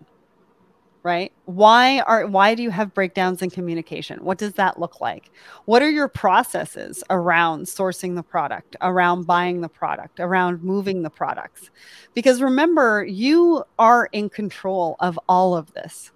right 1.04 1.32
why 1.46 2.00
are 2.02 2.28
why 2.28 2.54
do 2.54 2.62
you 2.62 2.70
have 2.70 2.94
breakdowns 2.94 3.42
in 3.42 3.50
communication 3.50 4.24
what 4.24 4.38
does 4.38 4.54
that 4.54 4.80
look 4.80 5.02
like 5.02 5.32
what 5.66 5.82
are 5.82 5.90
your 5.90 6.08
processes 6.08 7.04
around 7.10 7.66
sourcing 7.66 8.16
the 8.16 8.22
product 8.22 8.76
around 8.82 9.26
buying 9.26 9.62
the 9.62 9.70
product 9.70 10.20
around 10.20 10.62
moving 10.64 11.02
the 11.02 11.10
products 11.10 11.72
because 12.14 12.42
remember 12.42 13.04
you 13.04 13.64
are 13.80 14.10
in 14.12 14.30
control 14.30 14.96
of 15.00 15.20
all 15.28 15.56
of 15.56 15.74
this 15.74 16.12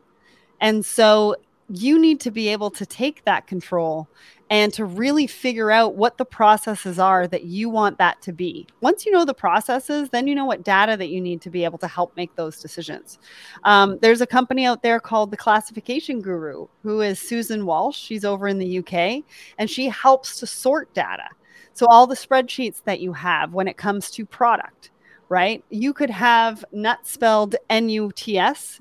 and 0.62 0.86
so 0.86 1.36
you 1.69 1.99
need 1.99 2.19
to 2.21 2.32
be 2.32 2.49
able 2.49 2.69
to 2.71 2.86
take 2.86 3.23
that 3.25 3.47
control 3.47 4.08
and 4.51 4.71
to 4.73 4.86
really 4.86 5.25
figure 5.25 5.71
out 5.71 5.95
what 5.95 6.17
the 6.17 6.25
processes 6.25 6.99
are 6.99 7.28
that 7.28 7.45
you 7.45 7.67
want 7.67 7.97
that 7.97 8.21
to 8.21 8.32
be. 8.32 8.67
Once 8.82 9.06
you 9.06 9.12
know 9.12 9.25
the 9.25 9.34
processes, 9.34 10.10
then 10.10 10.28
you 10.28 10.36
know 10.36 10.45
what 10.45 10.63
data 10.63 10.95
that 10.95 11.10
you 11.10 11.19
need 11.19 11.41
to 11.41 11.49
be 11.49 11.63
able 11.63 11.80
to 11.80 11.88
help 11.88 12.15
make 12.15 12.36
those 12.36 12.62
decisions. 12.62 13.17
Um, 13.63 13.97
there's 14.01 14.21
a 14.21 14.28
company 14.28 14.65
out 14.65 14.84
there 14.84 14.99
called 14.99 15.32
the 15.32 15.38
Classification 15.38 16.21
Guru, 16.21 16.67
who 16.84 17.01
is 17.01 17.19
Susan 17.19 17.65
Walsh. 17.65 17.97
She's 17.97 18.23
over 18.23 18.47
in 18.47 18.60
the 18.60 18.80
UK, 18.80 19.23
and 19.58 19.67
she 19.67 19.89
helps 19.89 20.39
to 20.39 20.47
sort 20.47 20.93
data. 20.93 21.28
So, 21.73 21.88
all 21.88 22.06
the 22.06 22.15
spreadsheets 22.15 22.84
that 22.86 22.99
you 22.99 23.12
have 23.13 23.54
when 23.54 23.67
it 23.67 23.75
comes 23.75 24.12
to 24.12 24.25
product, 24.25 24.91
right? 25.28 25.63
You 25.69 25.91
could 25.91 26.12
have 26.12 26.63
nut 26.71 26.99
spelled 27.08 27.56
N 27.69 27.89
U 27.89 28.12
T 28.15 28.38
S, 28.38 28.80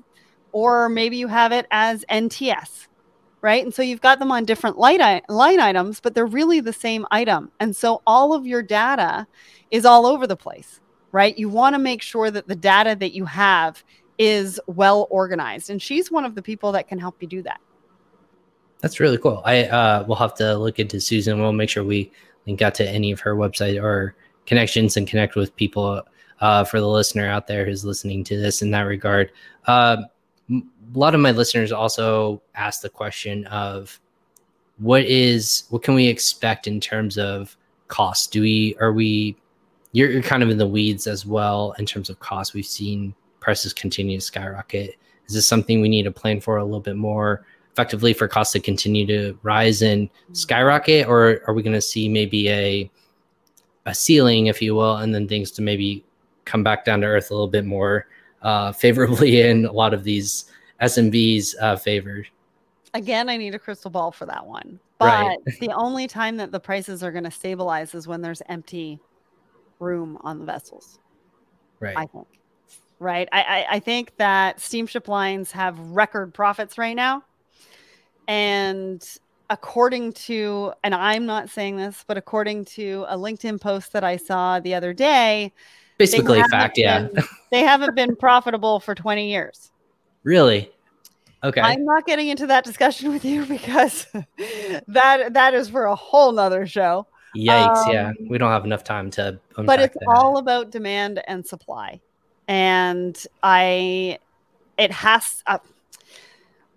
or 0.55 0.87
maybe 0.87 1.17
you 1.17 1.27
have 1.27 1.51
it 1.51 1.67
as 1.69 2.05
NTS 2.09 2.87
right? 3.41 3.63
And 3.63 3.71
so 3.71 3.83
you've 3.83 4.01
got 4.01 4.17
them 4.17 4.31
on 4.31 4.43
different 4.43 4.79
line, 4.79 5.21
line 5.29 5.59
items, 5.59 5.99
but 5.99 6.15
they're 6.15 6.25
really 6.25 6.61
the 6.61 6.73
same 6.73 7.05
item. 7.11 7.51
And 7.59 7.75
so 7.75 8.01
all 8.07 8.33
of 8.33 8.47
your 8.47 8.63
data 8.63 9.27
is 9.69 9.85
all 9.85 10.07
over 10.07 10.25
the 10.25 10.35
place, 10.35 10.79
right? 11.11 11.37
You 11.37 11.47
want 11.49 11.75
to 11.75 11.79
make 11.79 12.01
sure 12.01 12.31
that 12.31 12.47
the 12.47 12.55
data 12.55 12.95
that 12.99 13.13
you 13.13 13.23
have 13.25 13.83
is 14.17 14.59
well 14.65 15.05
organized. 15.11 15.69
And 15.69 15.79
she's 15.79 16.09
one 16.09 16.25
of 16.25 16.33
the 16.33 16.41
people 16.41 16.71
that 16.71 16.87
can 16.87 16.97
help 16.97 17.21
you 17.21 17.27
do 17.27 17.43
that. 17.43 17.61
That's 18.81 18.99
really 18.99 19.19
cool. 19.19 19.43
I 19.45 19.65
uh, 19.65 20.05
will 20.07 20.15
have 20.15 20.33
to 20.35 20.57
look 20.57 20.79
into 20.79 20.99
Susan. 20.99 21.39
We'll 21.39 21.51
make 21.51 21.69
sure 21.69 21.83
we 21.83 22.11
link 22.47 22.63
out 22.63 22.73
to 22.75 22.89
any 22.89 23.11
of 23.11 23.19
her 23.19 23.35
website 23.35 23.79
or 23.79 24.15
connections 24.47 24.97
and 24.97 25.07
connect 25.07 25.35
with 25.35 25.55
people 25.55 26.01
uh, 26.41 26.63
for 26.63 26.79
the 26.79 26.87
listener 26.87 27.29
out 27.29 27.45
there 27.45 27.63
who's 27.63 27.85
listening 27.85 28.23
to 28.23 28.37
this 28.41 28.63
in 28.63 28.71
that 28.71 28.87
regard. 28.87 29.31
Uh, 29.67 29.97
a 30.51 30.61
lot 30.93 31.15
of 31.15 31.21
my 31.21 31.31
listeners 31.31 31.71
also 31.71 32.41
ask 32.55 32.81
the 32.81 32.89
question 32.89 33.45
of 33.47 33.99
what 34.77 35.03
is 35.03 35.63
what 35.69 35.83
can 35.83 35.95
we 35.95 36.07
expect 36.07 36.67
in 36.67 36.79
terms 36.79 37.17
of 37.17 37.55
cost? 37.87 38.31
Do 38.31 38.41
we 38.41 38.75
are 38.79 38.93
we 38.93 39.35
you're, 39.91 40.11
you're 40.11 40.21
kind 40.21 40.43
of 40.43 40.49
in 40.49 40.57
the 40.57 40.67
weeds 40.67 41.07
as 41.07 41.25
well 41.25 41.73
in 41.79 41.85
terms 41.85 42.09
of 42.09 42.19
cost. 42.19 42.53
We've 42.53 42.65
seen 42.65 43.15
prices 43.39 43.73
continue 43.73 44.17
to 44.17 44.21
skyrocket. 44.21 44.95
Is 45.27 45.33
this 45.33 45.47
something 45.47 45.79
we 45.79 45.87
need 45.87 46.03
to 46.03 46.11
plan 46.11 46.41
for 46.41 46.57
a 46.57 46.65
little 46.65 46.81
bit 46.81 46.97
more 46.97 47.45
effectively 47.71 48.13
for 48.13 48.27
costs 48.27 48.53
to 48.53 48.59
continue 48.59 49.05
to 49.05 49.37
rise 49.43 49.81
and 49.81 50.09
skyrocket, 50.33 51.07
or 51.07 51.41
are 51.47 51.53
we 51.53 51.63
going 51.63 51.73
to 51.73 51.81
see 51.81 52.07
maybe 52.09 52.49
a 52.49 52.91
a 53.85 53.93
ceiling, 53.93 54.47
if 54.47 54.61
you 54.61 54.73
will, 54.75 54.97
and 54.97 55.13
then 55.13 55.27
things 55.27 55.51
to 55.51 55.61
maybe 55.61 56.03
come 56.45 56.63
back 56.63 56.85
down 56.85 57.01
to 57.01 57.07
earth 57.07 57.29
a 57.29 57.33
little 57.33 57.47
bit 57.47 57.65
more 57.65 58.07
uh, 58.45 58.71
favorably 58.71 59.41
in 59.49 59.65
a 59.65 59.71
lot 59.71 59.93
of 59.93 60.05
these 60.05 60.45
SMBs 60.81 61.55
uh, 61.59 61.75
favored. 61.75 62.29
Again, 62.93 63.27
I 63.27 63.35
need 63.35 63.53
a 63.53 63.59
crystal 63.59 63.91
ball 63.91 64.11
for 64.11 64.25
that 64.27 64.45
one. 64.45 64.79
But 64.99 65.05
right. 65.05 65.37
the 65.59 65.71
only 65.75 66.07
time 66.07 66.37
that 66.37 66.51
the 66.53 66.59
prices 66.59 67.03
are 67.03 67.11
going 67.11 67.25
to 67.25 67.31
stabilize 67.31 67.93
is 67.93 68.07
when 68.07 68.21
there's 68.21 68.41
empty 68.47 68.99
room 69.79 70.17
on 70.21 70.39
the 70.39 70.45
vessels. 70.45 70.99
Right. 71.81 71.97
I 71.97 72.05
think. 72.05 72.27
Right. 72.99 73.27
I, 73.33 73.41
I, 73.41 73.65
I 73.71 73.79
think 73.79 74.15
that 74.17 74.61
steamship 74.61 75.09
lines 75.09 75.51
have 75.51 75.77
record 75.79 76.33
profits 76.33 76.77
right 76.77 76.95
now. 76.95 77.23
And 78.27 79.05
according 79.49 80.13
to, 80.13 80.71
and 80.83 80.95
I'm 80.95 81.25
not 81.25 81.49
saying 81.49 81.75
this, 81.75 82.05
but 82.07 82.17
according 82.17 82.65
to 82.65 83.05
a 83.09 83.17
LinkedIn 83.17 83.59
post 83.59 83.91
that 83.91 84.05
I 84.05 84.15
saw 84.15 84.61
the 84.61 84.73
other 84.73 84.93
day, 84.93 85.51
basically 85.97 86.41
fact, 86.49 86.75
been, 86.75 86.83
yeah. 86.83 87.21
they 87.51 87.61
haven't 87.61 87.95
been 87.95 88.15
profitable 88.15 88.79
for 88.79 88.95
20 88.95 89.29
years. 89.29 89.71
Really? 90.23 90.71
Okay. 91.43 91.61
I'm 91.61 91.85
not 91.85 92.07
getting 92.07 92.29
into 92.29 92.47
that 92.47 92.63
discussion 92.63 93.11
with 93.11 93.23
you 93.23 93.45
because 93.45 94.07
that 94.87 95.33
that 95.33 95.53
is 95.53 95.69
for 95.69 95.85
a 95.85 95.95
whole 95.95 96.31
nother 96.31 96.65
show. 96.65 97.05
Yikes! 97.35 97.85
Um, 97.85 97.91
yeah, 97.91 98.11
we 98.29 98.37
don't 98.37 98.49
have 98.49 98.65
enough 98.65 98.83
time 98.83 99.11
to. 99.11 99.39
But 99.55 99.79
it's 99.79 99.93
that. 99.93 100.07
all 100.07 100.37
about 100.37 100.71
demand 100.71 101.21
and 101.27 101.45
supply, 101.45 101.99
and 102.47 103.21
I, 103.43 104.19
it 104.77 104.91
has. 104.91 105.43
Uh, 105.45 105.59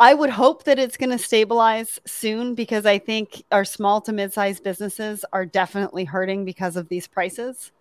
I 0.00 0.14
would 0.14 0.30
hope 0.30 0.64
that 0.64 0.78
it's 0.78 0.96
going 0.96 1.10
to 1.10 1.18
stabilize 1.18 1.98
soon 2.06 2.54
because 2.54 2.86
I 2.86 2.98
think 2.98 3.42
our 3.50 3.64
small 3.64 4.00
to 4.02 4.12
mid-sized 4.12 4.62
businesses 4.62 5.24
are 5.32 5.44
definitely 5.44 6.04
hurting 6.04 6.44
because 6.44 6.76
of 6.76 6.88
these 6.88 7.08
prices. 7.08 7.72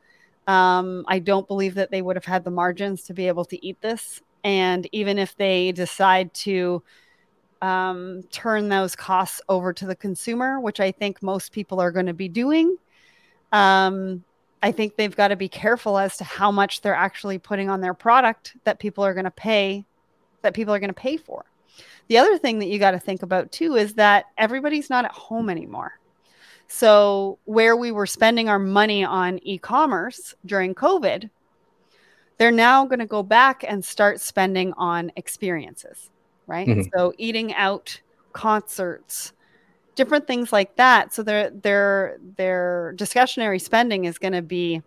Um, 0.48 1.04
I 1.08 1.20
don't 1.20 1.48
believe 1.48 1.76
that 1.76 1.92
they 1.92 2.02
would 2.02 2.16
have 2.16 2.26
had 2.26 2.44
the 2.44 2.52
margins 2.52 3.04
to 3.04 3.14
be 3.14 3.28
able 3.28 3.46
to 3.46 3.66
eat 3.66 3.82
this 3.82 4.22
and 4.48 4.88
even 4.94 5.18
if 5.18 5.36
they 5.36 5.74
decide 5.74 6.34
to 6.34 6.82
um, 7.62 8.24
turn 8.32 8.70
those 8.70 8.96
costs 8.96 9.42
over 9.50 9.74
to 9.74 9.86
the 9.86 9.96
consumer, 9.96 10.60
which 10.60 10.80
I 10.80 10.92
think 10.92 11.22
most 11.22 11.52
people 11.52 11.82
are 11.82 11.92
going 11.92 12.06
to 12.06 12.14
be 12.14 12.30
doing, 12.30 12.78
um, 13.52 14.24
I 14.64 14.72
think 14.72 14.96
they've 14.96 15.16
got 15.16 15.30
to 15.30 15.36
be 15.36 15.50
careful 15.50 15.98
as 15.98 16.16
to 16.18 16.24
how 16.24 16.52
much 16.52 16.80
they're 16.80 16.96
actually 16.96 17.40
putting 17.40 17.70
on 17.70 17.82
their 17.82 17.94
product 17.94 18.56
that 18.64 18.80
people 18.80 19.04
are 19.04 19.14
going 19.14 19.26
to 19.26 19.32
pay, 19.32 19.86
that 20.44 20.54
people 20.54 20.74
are 20.74 20.80
going 20.80 20.90
to 20.90 20.94
pay 20.94 21.18
for. 21.18 21.44
The 22.08 22.18
other 22.18 22.38
thing 22.38 22.60
that 22.60 22.68
you 22.68 22.80
got 22.80 22.92
to 22.92 23.00
think 23.00 23.22
about 23.22 23.52
too 23.52 23.76
is 23.76 23.96
that 23.96 24.28
everybody's 24.38 24.90
not 24.90 25.04
at 25.04 25.12
home 25.12 25.50
anymore. 25.50 26.00
So, 26.68 27.40
where 27.46 27.76
we 27.78 27.92
were 27.92 28.06
spending 28.06 28.50
our 28.50 28.60
money 28.60 29.04
on 29.04 29.40
e 29.42 29.58
commerce 29.58 30.36
during 30.46 30.76
COVID, 30.76 31.30
they're 32.38 32.52
now 32.52 32.86
going 32.86 33.00
to 33.00 33.06
go 33.06 33.24
back 33.24 33.64
and 33.68 33.84
start 33.84 34.20
spending 34.20 34.74
on 34.74 35.12
experiences, 35.16 36.10
right? 36.46 36.68
Mm-hmm. 36.68 36.90
So 36.96 37.14
eating 37.18 37.54
out, 37.54 38.00
concerts, 38.34 39.34
different 39.96 40.28
things 40.28 40.54
like 40.54 40.76
that. 40.76 41.14
So 41.14 41.24
their 41.24 41.50
their 41.50 42.18
their 42.38 42.94
discretionary 42.96 43.60
spending 43.60 44.06
is 44.06 44.20
going 44.20 44.34
to 44.34 44.44
be 44.44 44.84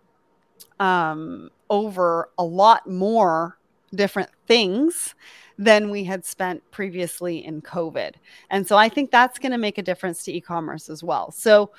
um, 0.79 1.49
over 1.69 2.29
a 2.37 2.43
lot 2.43 2.87
more 2.87 3.57
different 3.93 4.29
things 4.47 5.15
than 5.57 5.89
we 5.89 6.03
had 6.03 6.25
spent 6.25 6.63
previously 6.71 7.45
in 7.45 7.61
COVID. 7.61 8.13
And 8.49 8.67
so 8.67 8.77
I 8.77 8.89
think 8.89 9.11
that's 9.11 9.39
going 9.39 9.51
to 9.51 9.57
make 9.57 9.77
a 9.77 9.83
difference 9.83 10.23
to 10.23 10.33
e-commerce 10.33 10.89
as 10.89 11.03
well. 11.03 11.31
So 11.31 11.71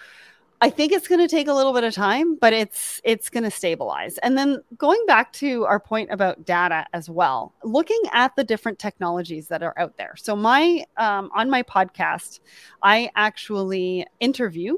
I 0.61 0.71
think 0.71 0.93
it's 0.93 1.09
going 1.09 1.21
to 1.21 1.27
take 1.27 1.49
a 1.49 1.53
little 1.53 1.73
bit 1.73 1.83
of 1.83 1.93
time, 1.93 2.37
but 2.37 2.53
it's 2.53 3.01
it's 3.03 3.29
going 3.29 3.43
to 3.43 3.51
stabilize. 3.51 4.17
And 4.19 4.39
then 4.39 4.63
going 4.77 5.05
back 5.09 5.33
to 5.35 5.65
our 5.65 5.81
point 5.81 6.11
about 6.13 6.45
data 6.45 6.87
as 6.93 7.11
well, 7.11 7.53
looking 7.65 8.01
at 8.13 8.37
the 8.37 8.45
different 8.45 8.79
technologies 8.79 9.49
that 9.49 9.65
are 9.65 9.75
out 9.77 9.97
there. 9.97 10.15
So 10.17 10.37
my 10.37 10.85
um, 10.99 11.31
on 11.35 11.51
my 11.51 11.65
podcast, 11.65 12.39
I 12.81 13.11
actually 13.17 14.07
interview 14.21 14.77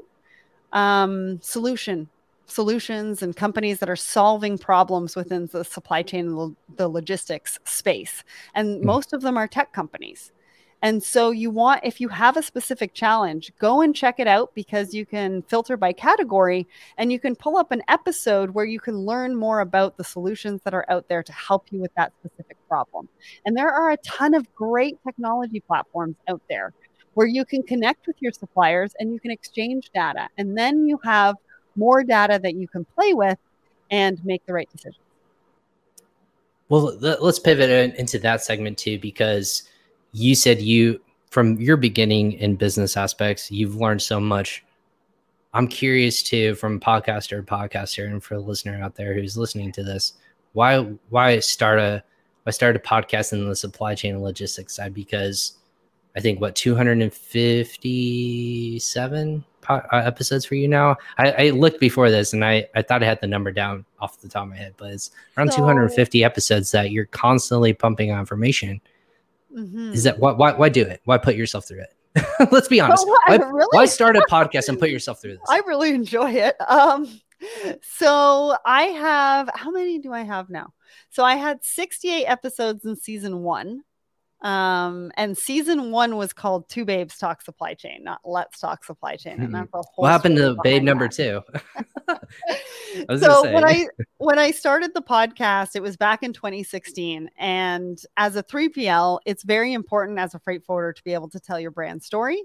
um, 0.73 1.39
solution 1.43 2.09
solutions 2.45 3.21
and 3.21 3.35
companies 3.35 3.79
that 3.79 3.89
are 3.89 3.95
solving 3.95 4.57
problems 4.57 5.15
within 5.15 5.47
the 5.47 5.63
supply 5.63 6.03
chain 6.03 6.27
and 6.27 6.55
the 6.75 6.87
logistics 6.87 7.59
space. 7.65 8.23
And 8.53 8.81
mm. 8.81 8.85
most 8.85 9.13
of 9.13 9.21
them 9.21 9.37
are 9.37 9.47
tech 9.47 9.73
companies. 9.73 10.31
And 10.81 11.01
so 11.01 11.31
you 11.31 11.49
want, 11.49 11.81
if 11.83 11.99
you 11.99 12.09
have 12.09 12.37
a 12.37 12.43
specific 12.43 12.93
challenge, 12.93 13.51
go 13.57 13.81
and 13.81 13.95
check 13.95 14.19
it 14.19 14.27
out 14.27 14.53
because 14.53 14.93
you 14.93 15.05
can 15.05 15.41
filter 15.43 15.77
by 15.77 15.93
category 15.93 16.67
and 16.97 17.11
you 17.11 17.19
can 17.19 17.35
pull 17.35 17.57
up 17.57 17.71
an 17.71 17.81
episode 17.87 18.51
where 18.51 18.65
you 18.65 18.79
can 18.79 18.97
learn 18.97 19.35
more 19.35 19.61
about 19.61 19.97
the 19.97 20.03
solutions 20.03 20.61
that 20.63 20.75
are 20.75 20.85
out 20.87 21.07
there 21.07 21.23
to 21.23 21.33
help 21.33 21.71
you 21.71 21.79
with 21.79 21.93
that 21.95 22.13
specific 22.19 22.57
problem. 22.67 23.09
And 23.45 23.57
there 23.57 23.71
are 23.71 23.91
a 23.91 23.97
ton 23.97 24.35
of 24.35 24.53
great 24.53 24.97
technology 25.03 25.59
platforms 25.61 26.17
out 26.27 26.41
there 26.49 26.71
where 27.15 27.27
you 27.27 27.45
can 27.45 27.63
connect 27.63 28.05
with 28.05 28.17
your 28.19 28.33
suppliers 28.33 28.93
and 28.99 29.11
you 29.11 29.19
can 29.19 29.31
exchange 29.31 29.89
data. 29.93 30.27
And 30.37 30.57
then 30.57 30.85
you 30.85 30.99
have 31.03 31.35
more 31.75 32.03
data 32.03 32.39
that 32.41 32.55
you 32.55 32.67
can 32.67 32.85
play 32.85 33.13
with 33.13 33.37
and 33.91 34.23
make 34.25 34.45
the 34.45 34.53
right 34.53 34.69
decision. 34.71 34.99
Well, 36.69 36.97
let's 36.99 37.39
pivot 37.39 37.95
into 37.95 38.17
that 38.19 38.43
segment 38.43 38.77
too, 38.77 38.97
because 38.99 39.69
you 40.13 40.33
said 40.33 40.61
you, 40.61 41.01
from 41.29 41.59
your 41.59 41.77
beginning 41.77 42.33
in 42.33 42.55
business 42.55 42.97
aspects, 42.97 43.51
you've 43.51 43.75
learned 43.75 44.01
so 44.01 44.19
much. 44.19 44.63
I'm 45.53 45.67
curious 45.67 46.23
too, 46.23 46.55
from 46.55 46.79
podcaster 46.79 47.37
to 47.37 47.43
podcaster, 47.43 48.07
and 48.07 48.23
for 48.23 48.35
the 48.35 48.41
listener 48.41 48.81
out 48.81 48.95
there 48.95 49.13
who's 49.13 49.37
listening 49.37 49.71
to 49.73 49.83
this, 49.83 50.13
why 50.53 50.79
why 51.09 51.39
start 51.39 51.79
a 51.79 52.03
I 52.47 52.51
started 52.51 52.81
a 52.81 52.83
podcast 52.83 53.33
in 53.33 53.47
the 53.47 53.55
supply 53.55 53.95
chain 53.95 54.15
and 54.15 54.23
logistics 54.23 54.75
side 54.75 54.93
because 54.93 55.53
I 56.15 56.19
think 56.19 56.39
what 56.39 56.55
257 56.55 59.45
po- 59.65 59.85
uh, 59.91 60.01
episodes 60.05 60.45
for 60.45 60.55
you 60.55 60.67
now. 60.67 60.97
I, 61.17 61.31
I, 61.31 61.49
looked 61.49 61.79
before 61.79 62.09
this 62.09 62.33
and 62.33 62.45
I, 62.45 62.67
I 62.75 62.81
thought 62.81 63.03
I 63.03 63.05
had 63.05 63.19
the 63.21 63.27
number 63.27 63.51
down 63.51 63.85
off 63.99 64.21
the 64.21 64.29
top 64.29 64.43
of 64.43 64.49
my 64.49 64.55
head, 64.55 64.73
but 64.77 64.91
it's 64.91 65.11
around 65.37 65.51
so, 65.51 65.57
250 65.57 66.23
episodes 66.23 66.71
that 66.71 66.91
you're 66.91 67.05
constantly 67.05 67.73
pumping 67.73 68.11
out 68.11 68.19
information. 68.19 68.79
Mm-hmm. 69.53 69.93
Is 69.93 70.03
that 70.03 70.19
why, 70.19 70.33
why, 70.33 70.53
why 70.53 70.69
do 70.69 70.83
it? 70.83 71.01
Why 71.05 71.17
put 71.17 71.35
yourself 71.35 71.67
through 71.67 71.81
it? 71.81 71.93
Let's 72.51 72.67
be 72.67 72.79
honest. 72.79 73.05
Well, 73.05 73.19
why, 73.27 73.35
really, 73.37 73.67
why 73.71 73.85
start 73.85 74.15
a 74.15 74.21
podcast 74.29 74.69
and 74.69 74.79
put 74.79 74.89
yourself 74.89 75.21
through 75.21 75.33
this? 75.33 75.49
I 75.49 75.59
really 75.65 75.89
enjoy 75.89 76.31
it. 76.31 76.55
Um, 76.61 77.07
so 77.81 78.57
I 78.65 78.83
have 78.83 79.49
how 79.53 79.71
many 79.71 79.99
do 79.99 80.13
I 80.13 80.21
have 80.21 80.49
now? 80.49 80.73
So 81.09 81.23
I 81.23 81.35
had 81.35 81.63
68 81.63 82.25
episodes 82.25 82.85
in 82.85 82.95
season 82.95 83.41
one. 83.43 83.81
Um, 84.45 85.11
and 85.17 85.35
season 85.35 85.89
one 85.89 86.17
was 86.17 86.31
called 86.31 86.69
Two 86.69 86.85
Babes 86.85 87.17
Talk 87.17 87.41
Supply 87.41 87.73
Chain, 87.73 88.03
not 88.03 88.19
Let's 88.23 88.59
Talk 88.59 88.83
Supply 88.83 89.15
Chain. 89.15 89.41
And 89.41 89.55
that's 89.55 89.73
a 89.73 89.77
whole 89.77 90.03
what 90.03 90.11
happened 90.11 90.37
to 90.37 90.55
babe 90.61 90.83
number 90.83 91.07
two? 91.07 91.41
so 93.17 93.51
when 93.51 93.65
I 93.65 93.87
when 94.17 94.37
I 94.37 94.51
started 94.51 94.93
the 94.93 95.01
podcast, 95.01 95.75
it 95.75 95.81
was 95.81 95.97
back 95.97 96.21
in 96.21 96.31
2016. 96.31 97.27
And 97.39 97.99
as 98.17 98.35
a 98.35 98.43
3PL, 98.43 99.17
it's 99.25 99.41
very 99.41 99.73
important 99.73 100.19
as 100.19 100.35
a 100.35 100.39
freight 100.39 100.63
forwarder 100.63 100.93
to 100.93 101.03
be 101.03 101.15
able 101.15 101.29
to 101.29 101.39
tell 101.39 101.59
your 101.59 101.71
brand 101.71 102.03
story. 102.03 102.43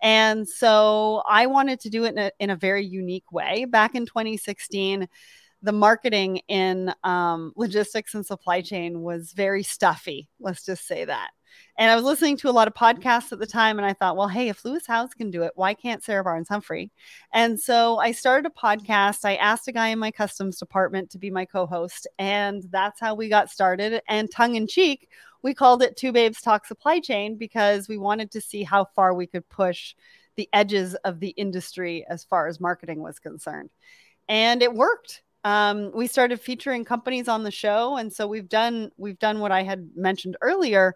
And 0.00 0.48
so 0.48 1.24
I 1.28 1.46
wanted 1.46 1.80
to 1.80 1.90
do 1.90 2.04
it 2.04 2.10
in 2.10 2.18
a, 2.18 2.30
in 2.38 2.50
a 2.50 2.56
very 2.56 2.86
unique 2.86 3.32
way. 3.32 3.64
Back 3.64 3.96
in 3.96 4.06
2016, 4.06 5.08
the 5.62 5.72
marketing 5.72 6.42
in 6.46 6.94
um, 7.02 7.52
logistics 7.56 8.14
and 8.14 8.24
supply 8.24 8.60
chain 8.60 9.02
was 9.02 9.32
very 9.32 9.64
stuffy. 9.64 10.28
Let's 10.38 10.64
just 10.64 10.86
say 10.86 11.04
that. 11.06 11.30
And 11.78 11.90
I 11.90 11.94
was 11.94 12.04
listening 12.04 12.36
to 12.38 12.50
a 12.50 12.52
lot 12.52 12.68
of 12.68 12.74
podcasts 12.74 13.32
at 13.32 13.38
the 13.38 13.46
time, 13.46 13.78
and 13.78 13.86
I 13.86 13.92
thought, 13.92 14.16
well, 14.16 14.28
hey, 14.28 14.48
if 14.48 14.64
Lewis 14.64 14.86
Howes 14.86 15.14
can 15.14 15.30
do 15.30 15.42
it, 15.42 15.52
why 15.54 15.74
can't 15.74 16.02
Sarah 16.02 16.24
Barnes 16.24 16.48
Humphrey? 16.48 16.90
And 17.32 17.58
so 17.58 17.98
I 17.98 18.12
started 18.12 18.50
a 18.50 18.60
podcast. 18.60 19.24
I 19.24 19.36
asked 19.36 19.68
a 19.68 19.72
guy 19.72 19.88
in 19.88 19.98
my 19.98 20.10
customs 20.10 20.58
department 20.58 21.10
to 21.10 21.18
be 21.18 21.30
my 21.30 21.44
co 21.44 21.66
host, 21.66 22.06
and 22.18 22.62
that's 22.70 23.00
how 23.00 23.14
we 23.14 23.28
got 23.28 23.50
started. 23.50 24.02
And 24.08 24.30
tongue 24.30 24.56
in 24.56 24.66
cheek, 24.66 25.08
we 25.42 25.54
called 25.54 25.82
it 25.82 25.96
Two 25.96 26.12
Babes 26.12 26.40
Talk 26.40 26.66
Supply 26.66 27.00
Chain 27.00 27.36
because 27.36 27.88
we 27.88 27.98
wanted 27.98 28.30
to 28.32 28.40
see 28.40 28.62
how 28.62 28.84
far 28.84 29.14
we 29.14 29.26
could 29.26 29.48
push 29.48 29.94
the 30.36 30.48
edges 30.52 30.94
of 30.96 31.20
the 31.20 31.30
industry 31.30 32.04
as 32.08 32.24
far 32.24 32.46
as 32.46 32.60
marketing 32.60 33.02
was 33.02 33.18
concerned. 33.18 33.70
And 34.28 34.62
it 34.62 34.72
worked 34.72 35.22
um, 35.44 35.90
we 35.94 36.06
started 36.06 36.40
featuring 36.40 36.84
companies 36.84 37.28
on 37.28 37.44
the 37.44 37.50
show 37.50 37.96
and 37.96 38.12
so 38.12 38.26
we've 38.26 38.48
done 38.48 38.90
we've 38.96 39.18
done 39.18 39.40
what 39.40 39.52
i 39.52 39.62
had 39.62 39.90
mentioned 39.96 40.36
earlier 40.42 40.94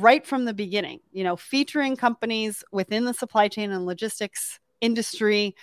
right 0.00 0.26
from 0.26 0.44
the 0.44 0.54
beginning, 0.54 1.00
you 1.12 1.24
know, 1.24 1.36
featuring 1.36 1.96
companies 1.96 2.64
within 2.72 3.04
the 3.04 3.14
supply 3.14 3.48
chain 3.48 3.70
and 3.70 3.86
logistics 3.86 4.58
industry 4.80 5.54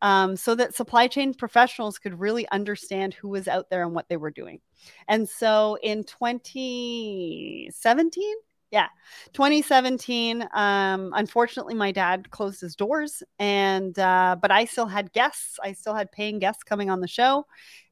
um, 0.00 0.36
so 0.36 0.54
that 0.54 0.76
supply 0.76 1.08
chain 1.08 1.34
professionals 1.34 1.98
could 1.98 2.20
really 2.20 2.48
understand 2.50 3.14
who 3.14 3.28
was 3.28 3.48
out 3.48 3.68
there 3.70 3.82
and 3.82 3.92
what 3.94 4.08
they 4.08 4.16
were 4.16 4.30
doing. 4.30 4.60
And 5.08 5.28
so 5.28 5.76
in 5.82 6.04
2017, 6.04 8.34
yeah, 8.70 8.86
2017. 9.32 10.46
Um, 10.52 11.12
unfortunately, 11.16 11.74
my 11.74 11.90
dad 11.90 12.30
closed 12.30 12.60
his 12.60 12.76
doors, 12.76 13.22
and 13.38 13.98
uh, 13.98 14.36
but 14.40 14.50
I 14.50 14.66
still 14.66 14.86
had 14.86 15.10
guests. 15.14 15.58
I 15.64 15.72
still 15.72 15.94
had 15.94 16.12
paying 16.12 16.38
guests 16.38 16.64
coming 16.64 16.90
on 16.90 17.00
the 17.00 17.08
show, 17.08 17.46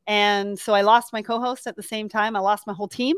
and 0.06 0.58
so 0.58 0.74
I 0.74 0.82
lost 0.82 1.14
my 1.14 1.22
co-host 1.22 1.66
at 1.66 1.76
the 1.76 1.82
same 1.82 2.10
time. 2.10 2.36
I 2.36 2.40
lost 2.40 2.66
my 2.66 2.74
whole 2.74 2.88
team, 2.88 3.16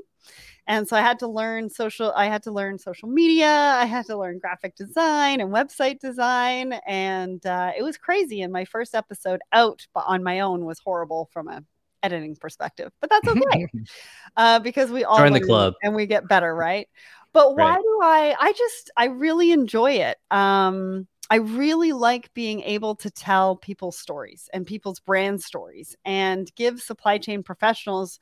and 0.66 0.86
so 0.86 0.96
I 0.96 1.00
had 1.00 1.18
to 1.20 1.26
learn 1.26 1.70
social, 1.70 2.12
I 2.14 2.26
had 2.26 2.42
to 2.42 2.52
learn 2.52 2.78
social 2.78 3.08
media, 3.08 3.48
I 3.48 3.86
had 3.86 4.06
to 4.06 4.18
learn 4.18 4.38
graphic 4.38 4.76
design 4.76 5.40
and 5.40 5.50
website 5.50 5.98
design. 5.98 6.74
And 6.86 7.44
uh, 7.46 7.72
it 7.76 7.82
was 7.82 7.96
crazy. 7.96 8.42
And 8.42 8.52
my 8.52 8.66
first 8.66 8.94
episode 8.94 9.40
out 9.52 9.86
but 9.94 10.04
on 10.06 10.22
my 10.22 10.40
own 10.40 10.66
was 10.66 10.78
horrible 10.78 11.30
from 11.32 11.48
a 11.48 11.64
editing 12.02 12.36
perspective, 12.36 12.92
but 13.00 13.10
that's 13.10 13.28
okay 13.28 13.66
uh, 14.36 14.58
because 14.60 14.90
we 14.90 15.04
all 15.04 15.16
join 15.16 15.32
the 15.32 15.40
club 15.40 15.74
and 15.82 15.94
we 15.94 16.06
get 16.06 16.28
better, 16.28 16.54
right? 16.54 16.86
But 17.32 17.56
why 17.56 17.70
right. 17.70 17.82
do 17.82 18.00
I? 18.02 18.36
I 18.38 18.52
just 18.52 18.90
I 18.96 19.06
really 19.06 19.52
enjoy 19.52 19.92
it. 19.92 20.18
Um, 20.30 21.06
I 21.30 21.36
really 21.36 21.92
like 21.92 22.32
being 22.34 22.62
able 22.62 22.94
to 22.96 23.10
tell 23.10 23.56
people's 23.56 23.98
stories 23.98 24.48
and 24.52 24.66
people's 24.66 25.00
brand 25.00 25.42
stories 25.42 25.94
and 26.04 26.50
give 26.56 26.80
supply 26.80 27.18
chain 27.18 27.42
professionals 27.42 28.18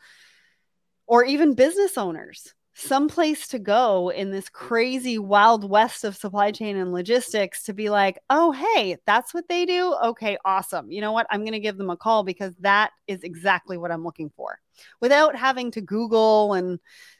or 1.06 1.24
even 1.24 1.54
business 1.54 1.96
owners 1.96 2.54
some 2.78 3.08
place 3.08 3.48
to 3.48 3.58
go 3.58 4.10
in 4.10 4.30
this 4.30 4.50
crazy 4.50 5.18
wild 5.18 5.68
west 5.68 6.04
of 6.04 6.14
supply 6.14 6.50
chain 6.52 6.76
and 6.76 6.92
logistics 6.92 7.62
to 7.62 7.72
be 7.72 7.88
like, 7.88 8.18
oh, 8.28 8.52
hey, 8.52 8.98
that's 9.06 9.32
what 9.32 9.48
they 9.48 9.64
do. 9.64 9.96
Okay, 10.04 10.36
awesome. 10.44 10.92
You 10.92 11.00
know 11.00 11.12
what? 11.12 11.26
I'm 11.30 11.40
going 11.40 11.52
to 11.52 11.58
give 11.58 11.78
them 11.78 11.88
a 11.88 11.96
call 11.96 12.22
because 12.22 12.54
that 12.60 12.90
is 13.06 13.22
exactly 13.22 13.78
what 13.78 13.90
I'm 13.90 14.04
looking 14.04 14.30
for 14.36 14.58
without 15.00 15.36
having 15.36 15.70
to 15.72 15.80
Google 15.80 16.54
and 16.54 16.78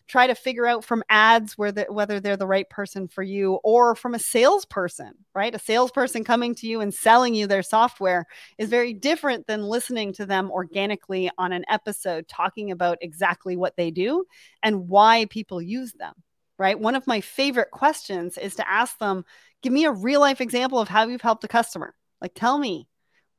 try 0.08 0.26
to 0.26 0.34
figure 0.34 0.66
out 0.66 0.84
from 0.84 1.02
ads 1.08 1.58
where 1.58 1.72
the, 1.72 1.86
whether 1.88 2.20
they're 2.20 2.36
the 2.36 2.46
right 2.46 2.68
person 2.70 3.08
for 3.08 3.22
you 3.22 3.54
or 3.64 3.94
from 3.94 4.14
a 4.14 4.18
salesperson, 4.18 5.12
right? 5.34 5.54
A 5.54 5.58
salesperson 5.58 6.22
coming 6.22 6.54
to 6.56 6.66
you 6.66 6.80
and 6.80 6.94
selling 6.94 7.34
you 7.34 7.46
their 7.46 7.62
software 7.62 8.26
is 8.58 8.68
very 8.68 8.92
different 8.92 9.46
than 9.46 9.62
listening 9.62 10.12
to 10.14 10.26
them 10.26 10.50
organically 10.50 11.30
on 11.38 11.52
an 11.52 11.64
episode 11.68 12.28
talking 12.28 12.70
about 12.70 12.98
exactly 13.00 13.56
what 13.56 13.76
they 13.76 13.90
do 13.90 14.24
and 14.62 14.88
why 14.88 15.26
people 15.26 15.60
use 15.60 15.92
them, 15.94 16.14
right? 16.58 16.78
One 16.78 16.94
of 16.94 17.06
my 17.06 17.20
favorite 17.20 17.72
questions 17.72 18.38
is 18.38 18.54
to 18.56 18.70
ask 18.70 18.98
them, 18.98 19.24
give 19.62 19.72
me 19.72 19.86
a 19.86 19.92
real 19.92 20.20
life 20.20 20.40
example 20.40 20.78
of 20.78 20.88
how 20.88 21.08
you've 21.08 21.20
helped 21.20 21.44
a 21.44 21.48
customer. 21.48 21.94
Like, 22.20 22.32
tell 22.34 22.58
me 22.58 22.86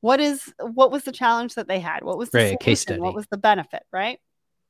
what 0.02 0.20
is 0.20 0.54
what 0.60 0.92
was 0.92 1.04
the 1.04 1.12
challenge 1.12 1.56
that 1.56 1.68
they 1.68 1.80
had? 1.80 2.04
What 2.04 2.18
was 2.18 2.30
the 2.30 2.38
right, 2.38 2.60
case 2.60 2.82
study? 2.82 3.00
What 3.00 3.16
was 3.16 3.28
the 3.28 3.38
benefit? 3.38 3.84
Right. 3.92 4.20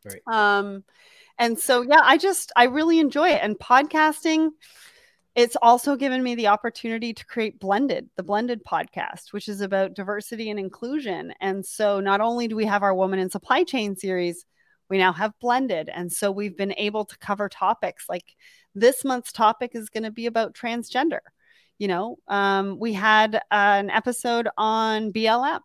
Right. 0.05 0.21
Um, 0.28 0.84
and 1.39 1.59
so, 1.59 1.82
yeah, 1.82 2.01
I 2.01 2.17
just, 2.17 2.51
I 2.55 2.65
really 2.65 2.99
enjoy 2.99 3.30
it. 3.30 3.41
And 3.43 3.57
podcasting, 3.57 4.49
it's 5.36 5.55
also 5.61 5.95
given 5.95 6.23
me 6.23 6.34
the 6.34 6.47
opportunity 6.47 7.13
to 7.13 7.25
create 7.25 7.59
Blended, 7.59 8.09
the 8.15 8.23
Blended 8.23 8.63
podcast, 8.65 9.34
which 9.34 9.47
is 9.47 9.61
about 9.61 9.93
diversity 9.93 10.49
and 10.49 10.59
inclusion. 10.59 11.34
And 11.39 11.63
so, 11.63 11.99
not 11.99 12.21
only 12.21 12.47
do 12.47 12.55
we 12.55 12.65
have 12.65 12.82
our 12.82 12.95
Woman 12.95 13.19
in 13.19 13.30
Supply 13.30 13.63
Chain 13.63 13.95
series, 13.95 14.45
we 14.89 14.97
now 14.97 15.13
have 15.13 15.34
Blended. 15.39 15.89
And 15.89 16.11
so, 16.11 16.32
we've 16.32 16.57
been 16.57 16.73
able 16.75 17.05
to 17.05 17.17
cover 17.19 17.49
topics 17.49 18.05
like 18.09 18.36
this 18.73 19.05
month's 19.05 19.32
topic 19.32 19.71
is 19.75 19.89
going 19.89 20.03
to 20.03 20.11
be 20.11 20.25
about 20.25 20.55
transgender. 20.55 21.19
You 21.80 21.88
know, 21.88 22.17
um, 22.28 22.80
we 22.80 22.93
had 22.93 23.41
an 23.51 23.89
episode 23.91 24.47
on 24.57 25.11
BLM 25.11 25.61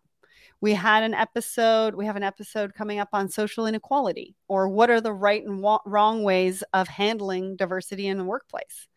We 0.61 0.73
had 0.73 1.03
an 1.03 1.13
episode, 1.13 1.95
we 1.95 2.05
have 2.05 2.15
an 2.15 2.23
episode 2.23 2.73
coming 2.75 2.99
up 2.99 3.09
on 3.13 3.29
social 3.29 3.65
inequality 3.67 4.35
or 4.47 4.69
what 4.69 4.89
are 4.89 5.01
the 5.01 5.13
right 5.13 5.43
and 5.43 5.61
wa- 5.61 5.81
wrong 5.85 6.23
ways 6.23 6.63
of 6.73 6.87
handling 6.87 7.55
diversity 7.57 8.07
in 8.07 8.17
the 8.17 8.23
workplace. 8.25 8.87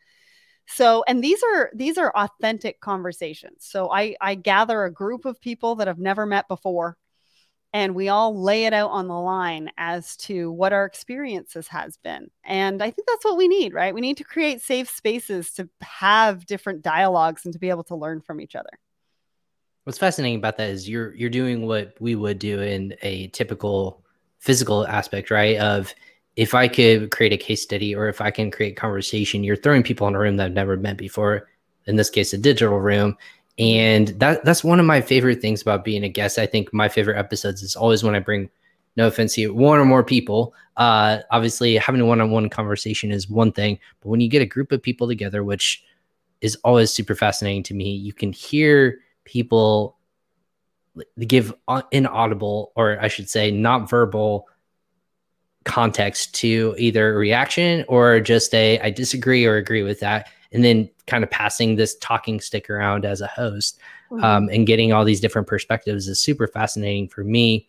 So, 0.68 1.04
and 1.08 1.22
these 1.22 1.42
are 1.54 1.70
these 1.74 1.98
are 1.98 2.12
authentic 2.16 2.80
conversations. 2.80 3.64
So 3.66 3.90
I 3.92 4.16
I 4.20 4.34
gather 4.34 4.84
a 4.84 4.92
group 4.92 5.24
of 5.24 5.40
people 5.40 5.76
that 5.76 5.88
I've 5.88 5.98
never 5.98 6.26
met 6.26 6.48
before 6.48 6.96
and 7.76 7.94
we 7.94 8.08
all 8.08 8.42
lay 8.42 8.64
it 8.64 8.72
out 8.72 8.90
on 8.90 9.06
the 9.06 9.14
line 9.14 9.70
as 9.76 10.16
to 10.16 10.50
what 10.50 10.72
our 10.72 10.86
experiences 10.86 11.68
has 11.68 11.98
been 11.98 12.30
and 12.44 12.82
i 12.82 12.90
think 12.90 13.06
that's 13.06 13.24
what 13.24 13.36
we 13.36 13.48
need 13.48 13.74
right 13.74 13.94
we 13.94 14.00
need 14.00 14.16
to 14.16 14.24
create 14.24 14.62
safe 14.62 14.88
spaces 14.88 15.52
to 15.52 15.68
have 15.82 16.46
different 16.46 16.80
dialogues 16.80 17.44
and 17.44 17.52
to 17.52 17.58
be 17.58 17.68
able 17.68 17.84
to 17.84 17.94
learn 17.94 18.20
from 18.20 18.40
each 18.40 18.56
other 18.56 18.70
What's 19.86 19.98
fascinating 19.98 20.38
about 20.38 20.56
that 20.56 20.70
is 20.70 20.88
you're 20.88 21.14
you're 21.14 21.30
doing 21.30 21.64
what 21.64 21.94
we 22.00 22.16
would 22.16 22.40
do 22.40 22.60
in 22.60 22.96
a 23.02 23.28
typical 23.28 24.02
physical 24.40 24.84
aspect, 24.84 25.30
right? 25.30 25.58
Of 25.58 25.94
if 26.34 26.54
I 26.54 26.66
could 26.66 27.12
create 27.12 27.32
a 27.32 27.36
case 27.36 27.62
study 27.62 27.94
or 27.94 28.08
if 28.08 28.20
I 28.20 28.32
can 28.32 28.50
create 28.50 28.76
conversation, 28.76 29.44
you're 29.44 29.54
throwing 29.54 29.84
people 29.84 30.08
in 30.08 30.16
a 30.16 30.18
room 30.18 30.38
that 30.38 30.46
I've 30.46 30.52
never 30.54 30.76
met 30.76 30.96
before. 30.96 31.48
In 31.86 31.94
this 31.94 32.10
case, 32.10 32.32
a 32.32 32.38
digital 32.38 32.80
room. 32.80 33.16
And 33.59 34.09
that 34.20 34.44
that's 34.44 34.62
one 34.62 34.80
of 34.80 34.86
my 34.86 35.00
favorite 35.00 35.40
things 35.40 35.62
about 35.62 35.84
being 35.84 36.04
a 36.04 36.09
guest. 36.09 36.38
I 36.38 36.46
think 36.46 36.72
my 36.72 36.88
favorite 36.88 37.18
episodes 37.18 37.62
is 37.62 37.74
always 37.74 38.04
when 38.04 38.14
I 38.14 38.20
bring 38.20 38.50
no 38.96 39.07
offense 39.07 39.36
you, 39.36 39.54
one 39.54 39.78
or 39.78 39.84
more 39.84 40.04
people. 40.04 40.54
Uh, 40.76 41.20
obviously, 41.30 41.76
having 41.76 42.00
a 42.00 42.07
one-on-one 42.07 42.50
conversation 42.50 43.11
is 43.11 43.30
one 43.30 43.52
thing, 43.52 43.78
but 44.00 44.09
when 44.11 44.20
you 44.20 44.28
get 44.28 44.42
a 44.42 44.46
group 44.46 44.72
of 44.72 44.82
people 44.82 45.07
together, 45.07 45.42
which 45.42 45.82
is 46.42 46.57
always 46.64 46.92
super 46.92 47.14
fascinating 47.14 47.62
to 47.62 47.74
me, 47.74 47.94
you 47.94 48.12
can 48.12 48.32
hear 48.32 48.98
people 49.24 49.96
give 51.26 51.52
inaudible 51.92 52.72
or 52.76 52.98
i 53.00 53.09
should 53.09 53.28
say 53.28 53.50
not 53.50 53.88
verbal 53.88 54.48
context 55.64 56.34
to 56.34 56.74
either 56.78 57.16
reaction 57.18 57.84
or 57.88 58.20
just 58.20 58.54
a 58.54 58.78
i 58.80 58.90
disagree 58.90 59.44
or 59.44 59.57
agree 59.57 59.82
with 59.82 60.00
that 60.00 60.28
and 60.53 60.64
then 60.64 60.88
kind 61.07 61.24
of 61.24 61.30
passing 61.30 61.76
this 61.76 61.97
talking 61.97 62.40
stick 62.40 62.68
around 62.70 63.05
as 63.05 63.20
a 63.20 63.26
host 63.26 63.78
mm-hmm. 64.11 64.24
um, 64.24 64.49
and 64.51 64.66
getting 64.66 64.92
all 64.92 65.05
these 65.05 65.20
different 65.20 65.47
perspectives 65.47 66.09
is 66.09 66.20
super 66.20 66.47
fascinating 66.47 67.09
for 67.09 67.24
me 67.24 67.68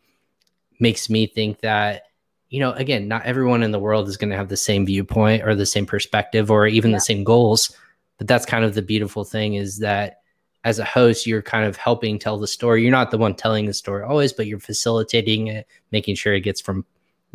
makes 0.80 1.10
me 1.10 1.26
think 1.26 1.60
that 1.62 2.04
you 2.50 2.60
know 2.60 2.72
again 2.74 3.08
not 3.08 3.24
everyone 3.26 3.64
in 3.64 3.72
the 3.72 3.80
world 3.80 4.08
is 4.08 4.18
going 4.18 4.30
to 4.30 4.38
have 4.38 4.50
the 4.50 4.58
same 4.58 4.86
viewpoint 4.86 5.44
or 5.44 5.56
the 5.56 5.66
same 5.66 5.86
perspective 5.86 6.52
or 6.52 6.68
even 6.68 6.92
yeah. 6.92 6.98
the 6.98 7.02
same 7.02 7.24
goals 7.24 7.76
but 8.18 8.28
that's 8.28 8.46
kind 8.46 8.66
of 8.66 8.74
the 8.74 8.82
beautiful 8.82 9.24
thing 9.24 9.56
is 9.56 9.80
that 9.80 10.22
as 10.68 10.80
a 10.80 10.84
host, 10.84 11.26
you're 11.26 11.42
kind 11.42 11.66
of 11.66 11.78
helping 11.78 12.20
tell 12.20 12.38
the 12.38 12.46
story. 12.46 12.82
You're 12.82 12.92
not 12.92 13.10
the 13.10 13.18
one 13.18 13.36
telling 13.36 13.68
the 13.68 13.74
story 13.74 14.04
always, 14.04 14.34
but 14.34 14.48
you're 14.48 14.60
facilitating 14.60 15.48
it, 15.48 15.66
making 15.94 16.16
sure 16.16 16.34
it 16.34 16.42
gets 16.42 16.60
from 16.60 16.86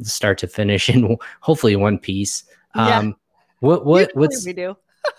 start 0.02 0.36
to 0.38 0.46
finish 0.46 0.88
in 0.94 1.16
hopefully 1.40 1.74
one 1.74 1.98
piece. 1.98 2.44
Yeah. 2.76 2.98
Um, 2.98 3.16
what 3.60 3.86
what 3.86 4.00
Usually 4.00 4.20
what's 4.20 4.46
we 4.46 4.52
do? 4.52 4.76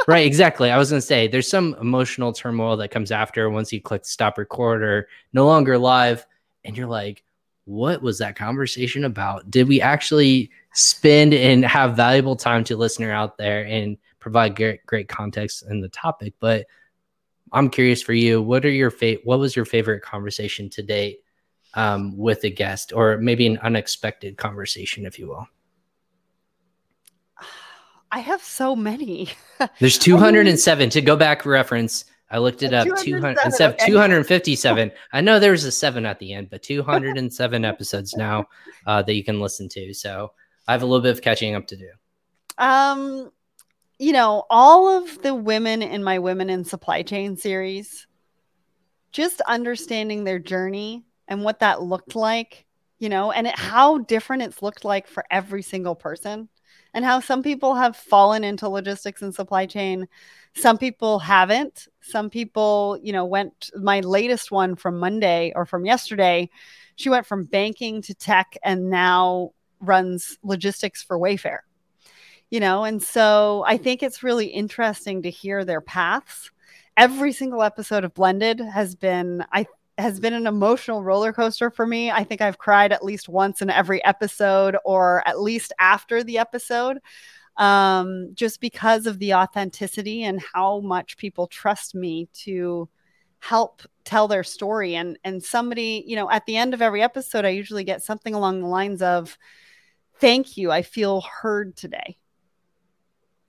Right, 0.08 0.26
exactly. 0.26 0.72
I 0.72 0.78
was 0.78 0.90
gonna 0.90 1.02
say 1.02 1.28
there's 1.28 1.50
some 1.50 1.76
emotional 1.80 2.34
turmoil 2.34 2.78
that 2.78 2.92
comes 2.92 3.12
after 3.12 3.50
once 3.50 3.72
you 3.74 3.82
click 3.82 4.06
stop 4.06 4.38
record 4.38 4.84
or 4.84 5.08
no 5.34 5.46
longer 5.46 5.78
live, 5.78 6.26
and 6.64 6.78
you're 6.78 6.88
like, 6.88 7.24
what 7.66 8.02
was 8.02 8.18
that 8.20 8.36
conversation 8.36 9.06
about? 9.06 9.50
Did 9.50 9.68
we 9.68 9.82
actually 9.82 10.52
spend 10.74 11.34
and 11.34 11.64
have 11.66 11.96
valuable 11.96 12.36
time 12.36 12.64
to 12.66 12.78
listener 12.78 13.12
out 13.12 13.38
there 13.38 13.66
and 13.66 13.98
provide 14.20 14.56
great, 14.56 14.86
great 14.86 15.08
context 15.08 15.64
in 15.70 15.82
the 15.82 15.90
topic? 15.90 16.34
But 16.40 16.66
I'm 17.52 17.70
curious 17.70 18.02
for 18.02 18.14
you. 18.14 18.42
What 18.42 18.66
are 18.66 18.72
your 18.72 18.92
fa- 18.92 19.20
What 19.24 19.40
was 19.40 19.56
your 19.56 19.66
favorite 19.66 20.02
conversation 20.02 20.70
to 20.72 20.84
date 20.84 21.20
um, 21.76 22.18
with 22.18 22.44
a 22.44 22.50
guest, 22.50 22.94
or 22.94 23.18
maybe 23.18 23.48
an 23.48 23.60
unexpected 23.60 24.38
conversation, 24.38 25.06
if 25.06 25.20
you 25.20 25.28
will? 25.28 25.48
I 28.14 28.20
have 28.20 28.44
so 28.44 28.76
many. 28.76 29.30
There's 29.80 29.98
207 29.98 30.92
to 30.92 31.02
go 31.02 31.16
back 31.16 31.48
reference. 31.48 32.06
I 32.30 32.38
looked 32.38 32.62
it 32.62 32.72
up. 32.72 32.88
200 33.00 33.40
instead 33.44 33.72
of 33.72 33.78
257. 33.78 34.92
I 35.12 35.22
know 35.22 35.40
there's 35.40 35.66
a 35.66 35.72
seven 35.72 36.06
at 36.06 36.18
the 36.20 36.34
end, 36.34 36.50
but 36.50 36.64
207 36.64 37.66
episodes 37.66 38.16
now 38.16 38.46
uh, 38.88 39.02
that 39.04 39.14
you 39.14 39.24
can 39.24 39.40
listen 39.40 39.68
to. 39.70 39.94
So 39.94 40.32
I 40.68 40.72
have 40.72 40.84
a 40.84 40.86
little 40.86 41.02
bit 41.02 41.12
of 41.12 41.22
catching 41.22 41.54
up 41.56 41.68
to 41.68 41.76
do. 41.76 41.90
Um, 42.58 43.32
you 44.00 44.14
know, 44.14 44.46
all 44.50 44.90
of 44.98 45.22
the 45.22 45.34
women 45.34 45.82
in 45.82 46.04
my 46.04 46.20
Women 46.20 46.50
in 46.50 46.66
Supply 46.66 47.02
Chain 47.02 47.36
series, 47.36 48.08
just 49.12 49.42
understanding 49.42 50.24
their 50.24 50.40
journey 50.40 51.04
and 51.28 51.44
what 51.44 51.60
that 51.60 51.82
looked 51.82 52.16
like, 52.16 52.66
you 53.00 53.10
know, 53.10 53.32
and 53.32 53.48
it, 53.48 53.58
how 53.58 54.00
different 54.00 54.44
it's 54.44 54.62
looked 54.62 54.86
like 54.86 55.08
for 55.08 55.24
every 55.30 55.62
single 55.62 55.96
person, 55.96 56.50
and 56.94 57.04
how 57.04 57.20
some 57.20 57.44
people 57.44 57.76
have 57.76 57.96
fallen 57.96 58.44
into 58.44 58.70
logistics 58.70 59.22
and 59.22 59.34
supply 59.34 59.66
chain. 59.66 60.08
Some 60.56 60.78
people 60.78 61.20
haven't. 61.20 61.88
Some 62.02 62.30
people, 62.30 63.00
you 63.02 63.14
know, 63.14 63.26
went. 63.26 63.72
My 63.76 64.02
latest 64.02 64.52
one 64.52 64.76
from 64.76 65.00
Monday 65.00 65.52
or 65.56 65.66
from 65.66 65.86
yesterday, 65.86 66.50
she 66.96 67.10
went 67.10 67.26
from 67.26 67.46
banking 67.46 68.02
to 68.04 68.14
tech 68.14 68.58
and 68.64 68.90
now 68.90 69.52
runs 69.80 70.38
logistics 70.44 71.04
for 71.04 71.20
Wayfair 71.20 71.60
you 72.54 72.60
know 72.60 72.84
and 72.84 73.02
so 73.02 73.64
i 73.68 73.76
think 73.78 74.04
it's 74.04 74.22
really 74.22 74.46
interesting 74.46 75.24
to 75.24 75.30
hear 75.32 75.66
their 75.66 75.82
paths 75.82 76.52
every 76.96 77.34
single 77.34 77.64
episode 77.64 78.04
of 78.04 78.14
blended 78.14 78.60
has 78.60 78.94
been 78.94 79.44
i 79.52 79.66
has 79.98 80.20
been 80.20 80.34
an 80.34 80.48
emotional 80.48 81.04
roller 81.04 81.32
coaster 81.32 81.70
for 81.70 81.86
me. 81.86 82.10
I 82.10 82.24
think 82.24 82.42
i've 82.42 82.58
cried 82.58 82.92
at 82.92 83.06
least 83.06 83.30
once 83.30 83.62
in 83.62 83.70
every 83.70 84.04
episode 84.04 84.76
or 84.86 85.28
at 85.28 85.40
least 85.40 85.72
after 85.80 86.24
the 86.24 86.38
episode 86.40 87.00
um, 87.58 88.32
just 88.34 88.60
because 88.60 89.06
of 89.06 89.20
the 89.20 89.36
authenticity 89.36 90.24
and 90.24 90.42
how 90.42 90.80
much 90.80 91.18
people 91.18 91.48
trust 91.48 91.94
me 91.94 92.28
to 92.34 92.90
help 93.40 93.84
tell 94.06 94.28
their 94.28 94.44
story. 94.44 94.96
And 94.96 95.18
and 95.24 95.44
somebody 95.44 96.04
you 96.08 96.16
know 96.16 96.30
at 96.30 96.46
the 96.46 96.58
end 96.58 96.74
of 96.74 96.82
every 96.82 97.02
episode 97.02 97.46
i 97.46 97.50
usually 97.50 97.84
get 97.84 98.04
something 98.04 98.34
along 98.34 98.62
the 98.62 98.68
lines 98.68 99.02
of 99.02 99.38
thank 100.20 100.58
you. 100.58 100.72
I 100.72 100.82
feel 100.82 101.22
heard 101.22 101.76
today. 101.76 102.18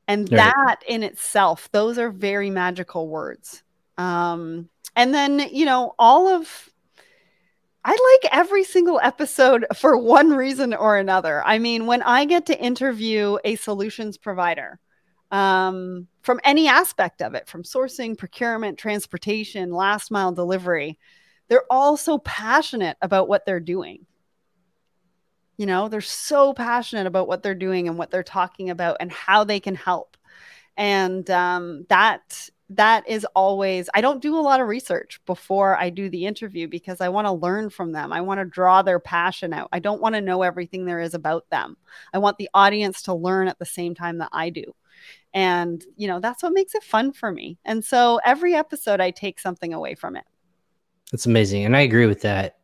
And 0.07 0.30
right. 0.30 0.53
that 0.55 0.76
in 0.86 1.03
itself 1.03 1.70
those 1.72 1.99
are 1.99 2.11
very 2.11 2.51
magical 2.51 3.09
words 3.09 3.64
um 3.99 4.68
and 4.97 5.14
then 5.14 5.38
you 5.53 5.64
know 5.64 5.95
all 5.99 6.28
of 6.28 6.70
I 7.84 8.18
like 8.22 8.32
every 8.32 8.64
single 8.64 8.99
episode 9.03 9.66
for 9.76 9.97
one 9.99 10.30
reason 10.30 10.72
or 10.74 10.97
another. 10.97 11.42
I 11.45 11.59
mean, 11.59 11.86
when 11.86 12.03
I 12.03 12.24
get 12.24 12.47
to 12.47 12.59
interview 12.59 13.36
a 13.45 13.57
solutions 13.57 14.16
provider 14.16 14.80
um, 15.30 16.09
from 16.22 16.40
any 16.45 16.66
aspect 16.68 17.20
of 17.20 17.34
it, 17.34 17.47
from 17.47 17.62
sourcing, 17.62 18.16
procurement, 18.16 18.78
transportation, 18.78 19.70
last 19.70 20.11
mile 20.11 20.32
delivery, 20.32 20.99
they're 21.49 21.64
all 21.70 21.97
so 21.97 22.18
passionate 22.18 22.97
about 23.03 23.28
what 23.28 23.45
they're 23.45 23.61
doing. 23.61 24.07
You 25.59 25.66
know, 25.66 25.88
they're 25.88 26.01
so 26.01 26.55
passionate 26.55 27.07
about 27.07 27.28
what 27.28 27.42
they're 27.42 27.55
doing 27.55 27.86
and 27.86 27.99
what 27.99 28.11
they're 28.11 28.22
talking 28.22 28.70
about 28.70 28.97
and 29.01 29.12
how 29.12 29.45
they 29.45 29.61
can 29.61 29.74
help. 29.74 30.16
And 30.76 31.28
um, 31.30 31.86
that 31.90 32.49
that 32.77 33.09
is 33.09 33.27
always 33.35 33.89
I 33.95 34.01
don't 34.01 34.22
do 34.22 34.37
a 34.37 34.41
lot 34.41 34.61
of 34.61 34.68
research 34.68 35.20
before 35.27 35.77
I 35.77 35.91
do 35.91 36.09
the 36.09 36.27
interview 36.27 36.68
because 36.68 37.01
I 37.01 37.09
want 37.09 37.27
to 37.27 37.33
learn 37.33 37.70
from 37.70 37.93
them. 37.93 38.12
I 38.12 38.20
want 38.20 38.41
to 38.41 38.45
draw 38.45 38.83
their 38.83 39.01
passion 39.01 39.53
out. 39.53 39.68
I 39.72 39.79
don't 39.79 40.01
want 40.01 40.14
to 40.14 40.20
know 40.20 40.43
everything 40.43 40.85
there 40.85 41.01
is 41.01 41.14
about 41.14 41.49
them. 41.51 41.77
I 42.12 42.18
want 42.18 42.39
the 42.39 42.49
audience 42.55 43.03
to 43.03 43.14
learn 43.14 43.49
at 43.49 43.59
the 43.59 43.66
same 43.66 43.95
time 43.95 44.18
that 44.18 44.31
I 44.33 44.51
do. 44.51 44.75
And, 45.33 45.85
you 45.97 46.07
know, 46.07 46.20
that's 46.20 46.43
what 46.43 46.53
makes 46.53 46.75
it 46.75 46.85
fun 46.85 47.12
for 47.12 47.33
me. 47.33 47.59
And 47.64 47.85
so 47.85 48.20
every 48.25 48.55
episode 48.55 49.01
I 49.01 49.11
take 49.11 49.41
something 49.41 49.75
away 49.75 49.95
from 49.95 50.16
it. 50.16 50.25
That's 51.11 51.27
amazing. 51.27 51.64
And 51.64 51.77
I 51.77 51.81
agree 51.81 52.07
with 52.07 52.22
that 52.22 52.59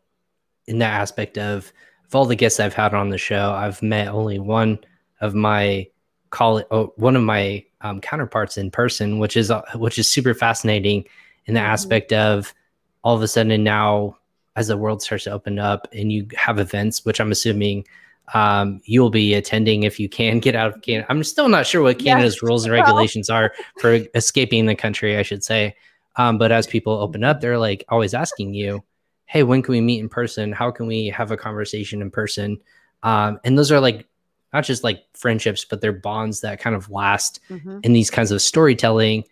in 0.66 0.78
that 0.78 1.00
aspect 1.00 1.36
of 1.36 1.72
of 2.06 2.14
all 2.16 2.24
the 2.24 2.36
guests 2.36 2.58
I've 2.58 2.74
had 2.74 2.92
on 2.92 3.10
the 3.10 3.18
show, 3.18 3.52
I've 3.52 3.82
met 3.82 4.08
only 4.08 4.40
one 4.40 4.80
of 5.20 5.32
my 5.32 5.86
call 6.30 6.62
oh, 6.70 6.92
one 6.96 7.16
of 7.16 7.22
my 7.22 7.64
um, 7.82 8.00
counterparts 8.00 8.56
in 8.56 8.70
person, 8.70 9.18
which 9.18 9.36
is 9.36 9.50
uh, 9.50 9.62
which 9.74 9.98
is 9.98 10.10
super 10.10 10.34
fascinating 10.34 11.04
in 11.46 11.54
the 11.54 11.60
mm-hmm. 11.60 11.70
aspect 11.70 12.12
of 12.12 12.54
all 13.02 13.16
of 13.16 13.22
a 13.22 13.28
sudden 13.28 13.62
now 13.64 14.16
as 14.56 14.68
the 14.68 14.76
world 14.76 15.02
starts 15.02 15.24
to 15.24 15.30
open 15.30 15.58
up 15.58 15.88
and 15.92 16.12
you 16.12 16.26
have 16.36 16.58
events, 16.58 17.04
which 17.04 17.20
I'm 17.20 17.32
assuming 17.32 17.86
um, 18.34 18.80
you'll 18.84 19.10
be 19.10 19.34
attending 19.34 19.82
if 19.82 19.98
you 19.98 20.08
can 20.08 20.38
get 20.38 20.54
out 20.54 20.74
of 20.74 20.82
Canada. 20.82 21.06
I'm 21.08 21.24
still 21.24 21.48
not 21.48 21.66
sure 21.66 21.82
what 21.82 21.98
Canada's 21.98 22.34
yes. 22.34 22.42
rules 22.42 22.64
and 22.64 22.72
regulations 22.72 23.30
are 23.30 23.52
for 23.78 24.00
escaping 24.14 24.66
the 24.66 24.74
country, 24.74 25.16
I 25.16 25.22
should 25.22 25.42
say. 25.42 25.74
Um, 26.16 26.38
but 26.38 26.52
as 26.52 26.66
people 26.66 26.92
open 26.92 27.24
up, 27.24 27.40
they're 27.40 27.58
like 27.58 27.84
always 27.88 28.14
asking 28.14 28.54
you, 28.54 28.84
hey, 29.26 29.42
when 29.42 29.62
can 29.62 29.72
we 29.72 29.80
meet 29.80 30.00
in 30.00 30.08
person? 30.08 30.52
How 30.52 30.70
can 30.70 30.86
we 30.86 31.06
have 31.08 31.30
a 31.30 31.36
conversation 31.36 32.02
in 32.02 32.10
person? 32.10 32.58
Um, 33.02 33.40
and 33.44 33.56
those 33.56 33.72
are 33.72 33.80
like 33.80 34.06
not 34.52 34.64
just 34.64 34.84
like 34.84 35.04
friendships, 35.14 35.64
but 35.64 35.80
they're 35.80 35.92
bonds 35.92 36.40
that 36.40 36.60
kind 36.60 36.74
of 36.74 36.90
last 36.90 37.40
mm-hmm. 37.48 37.80
in 37.82 37.92
these 37.92 38.10
kinds 38.10 38.30
of 38.30 38.42
storytelling. 38.42 39.24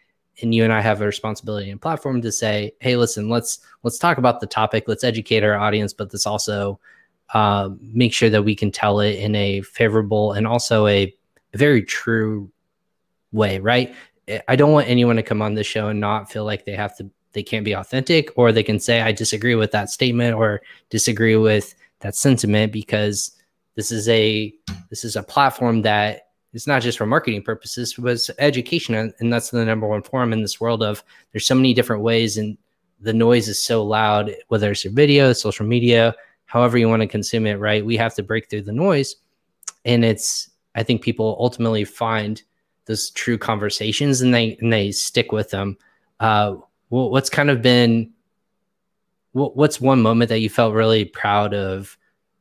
and 0.43 0.55
you 0.55 0.64
and 0.64 0.73
I 0.73 0.81
have 0.81 1.01
a 1.01 1.07
responsibility 1.07 1.71
and 1.71 1.81
platform 1.81 2.23
to 2.23 2.33
say, 2.33 2.73
hey, 2.81 2.97
listen, 2.97 3.29
let's 3.29 3.61
let's 3.83 3.99
talk 3.99 4.19
about 4.19 4.41
the 4.41 4.47
topic, 4.47 4.85
let's 4.87 5.05
educate 5.05 5.43
our 5.43 5.57
audience, 5.57 5.93
but 5.93 6.11
this 6.11 6.27
also 6.27 6.79
uh, 7.35 7.71
make 7.81 8.12
sure 8.12 8.31
that 8.31 8.45
we 8.45 8.55
can 8.55 8.71
tell 8.71 9.01
it 9.01 9.16
in 9.16 9.35
a 9.35 9.61
favorable 9.62 10.33
and 10.33 10.47
also 10.47 10.87
a 10.87 11.14
very 11.55 11.83
true 11.83 12.51
way, 13.33 13.59
right? 13.59 13.95
I 14.47 14.57
don't 14.57 14.73
want 14.73 14.89
anyone 14.89 15.16
to 15.16 15.23
come 15.23 15.43
on 15.43 15.55
the 15.55 15.64
show 15.64 15.89
and 15.89 16.01
not 16.01 16.31
feel 16.31 16.45
like 16.45 16.64
they 16.64 16.77
have 16.77 16.97
to 16.99 17.11
they 17.33 17.43
can't 17.43 17.64
be 17.64 17.75
authentic 17.75 18.31
or 18.37 18.53
they 18.53 18.62
can 18.62 18.81
say 18.81 19.01
I 19.01 19.12
disagree 19.12 19.55
with 19.55 19.71
that 19.73 19.91
statement 19.91 20.35
or 20.35 20.62
disagree 20.91 21.37
with 21.37 21.75
that 22.01 22.14
sentiment 22.14 22.73
because 22.73 23.33
this 23.79 23.93
is 23.93 24.09
a 24.09 24.53
this 24.91 25.05
is 25.05 25.14
a 25.14 25.22
platform 25.22 25.83
that 25.83 26.31
it's 26.53 26.66
not 26.66 26.83
just 26.83 26.99
for 26.99 27.07
marketing 27.07 27.43
purposes, 27.43 27.95
but 27.95 28.18
education. 28.41 29.14
And, 29.20 29.33
that's 29.33 29.51
the 29.51 29.64
number 29.64 29.87
one 29.87 30.03
forum 30.03 30.33
in 30.33 30.43
this 30.43 30.61
world 30.61 30.83
of 30.83 31.05
there's 31.31 31.47
so 31.47 31.55
many 31.55 31.74
different 31.74 32.03
ways 32.03 32.39
and 32.39 32.59
the 33.01 33.12
noise 33.12 33.47
is 33.47 33.62
so 33.62 33.85
loud, 33.85 34.35
whether 34.49 34.72
it's 34.72 34.83
your 34.83 34.93
video, 34.93 35.33
social 35.33 35.64
media, 35.64 36.16
however 36.47 36.76
you 36.76 36.89
want 36.89 37.03
to 37.03 37.07
consume 37.07 37.47
it, 37.47 37.61
right? 37.61 37.87
We 37.87 37.97
have 37.99 38.14
to 38.16 38.22
break 38.24 38.51
through 38.51 38.62
the 38.62 38.72
noise. 38.72 39.14
And 39.85 40.05
it's, 40.05 40.51
I 40.74 40.83
think 40.83 41.03
people 41.03 41.37
ultimately 41.39 41.85
find 41.85 42.43
those 42.87 43.11
true 43.11 43.39
conversations 43.39 44.22
and 44.22 44.35
they, 44.35 44.57
and 44.61 44.72
they 44.72 44.91
stick 44.91 45.31
with 45.31 45.51
them. 45.51 45.76
Uh, 46.18 46.57
what's 46.89 47.31
kind 47.31 47.51
of 47.51 47.62
been, 47.62 48.11
what's 49.35 49.81
one 49.81 50.03
moment 50.03 50.31
that 50.31 50.41
you 50.41 50.51
felt 50.51 50.74
really 50.74 51.05
proud 51.05 51.55
of 51.55 51.97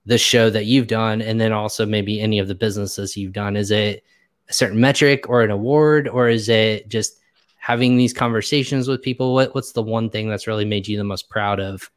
the 0.07 0.17
show 0.17 0.49
that 0.49 0.65
you've 0.65 0.87
done 0.87 1.21
and 1.21 1.39
then 1.39 1.51
also 1.51 1.85
maybe 1.85 2.21
any 2.21 2.39
of 2.39 2.47
the 2.47 2.55
businesses 2.55 3.17
you've 3.17 3.33
done 3.33 3.57
is 3.57 3.71
it 3.71 4.05
a 4.49 4.53
certain 4.53 4.79
metric 4.79 5.27
or 5.27 5.43
an 5.43 5.51
award 5.51 6.07
or 6.07 6.29
is 6.29 6.47
it 6.47 6.87
just 6.87 7.19
having 7.57 7.97
these 7.97 8.13
conversations 8.13 8.87
with 8.87 9.01
people? 9.01 9.33
What, 9.33 9.53
what's 9.53 9.73
the 9.73 9.83
one 9.83 10.09
thing 10.09 10.29
that's 10.29 10.47
really 10.47 10.63
made 10.63 10.87
you 10.87 10.97
the 10.97 11.03
most 11.03 11.29
proud 11.29 11.59
of 11.59 11.91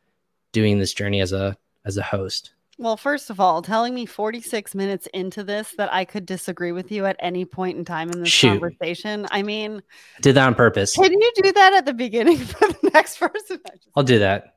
doing 0.50 0.80
this 0.80 0.92
journey 0.92 1.20
as 1.20 1.32
a 1.32 1.56
as 1.84 1.96
a 1.96 2.02
host? 2.02 2.52
Well 2.78 2.96
first 2.96 3.30
of 3.30 3.38
all 3.38 3.62
telling 3.62 3.94
me 3.94 4.06
46 4.06 4.74
minutes 4.74 5.06
into 5.14 5.44
this 5.44 5.74
that 5.76 5.92
i 5.92 6.04
could 6.04 6.26
disagree 6.26 6.72
with 6.72 6.90
you 6.90 7.06
at 7.06 7.14
any 7.20 7.44
point 7.44 7.78
in 7.78 7.84
time 7.84 8.10
in 8.10 8.20
this 8.20 8.30
Shoot. 8.30 8.58
conversation 8.58 9.28
i 9.30 9.42
mean 9.42 9.82
did 10.22 10.34
that 10.34 10.46
on 10.46 10.54
purpose. 10.54 10.96
can 10.96 11.12
you 11.12 11.32
do 11.36 11.52
that 11.52 11.74
at 11.74 11.86
the 11.86 11.92
beginning 11.92 12.38
for 12.38 12.66
the 12.66 12.90
next 12.92 13.18
person? 13.18 13.60
I'll 13.94 14.02
do 14.02 14.18
that. 14.18 14.56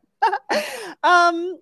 Um 1.03 1.59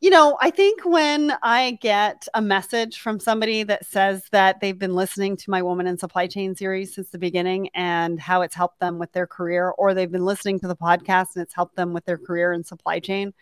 you 0.00 0.10
know, 0.10 0.36
I 0.40 0.50
think 0.50 0.84
when 0.84 1.32
I 1.42 1.78
get 1.80 2.28
a 2.34 2.42
message 2.42 2.98
from 2.98 3.18
somebody 3.18 3.62
that 3.62 3.86
says 3.86 4.24
that 4.30 4.60
they've 4.60 4.78
been 4.78 4.94
listening 4.94 5.36
to 5.38 5.50
my 5.50 5.62
Woman 5.62 5.86
in 5.86 5.96
Supply 5.96 6.26
Chain 6.26 6.54
series 6.54 6.94
since 6.94 7.08
the 7.08 7.18
beginning 7.18 7.70
and 7.74 8.20
how 8.20 8.42
it's 8.42 8.54
helped 8.54 8.78
them 8.78 8.98
with 8.98 9.10
their 9.12 9.26
career, 9.26 9.70
or 9.70 9.94
they've 9.94 10.12
been 10.12 10.24
listening 10.24 10.60
to 10.60 10.68
the 10.68 10.76
podcast 10.76 11.34
and 11.34 11.42
it's 11.42 11.54
helped 11.54 11.76
them 11.76 11.94
with 11.94 12.04
their 12.04 12.18
career 12.18 12.52
in 12.52 12.62
supply 12.62 13.00
chain, 13.00 13.32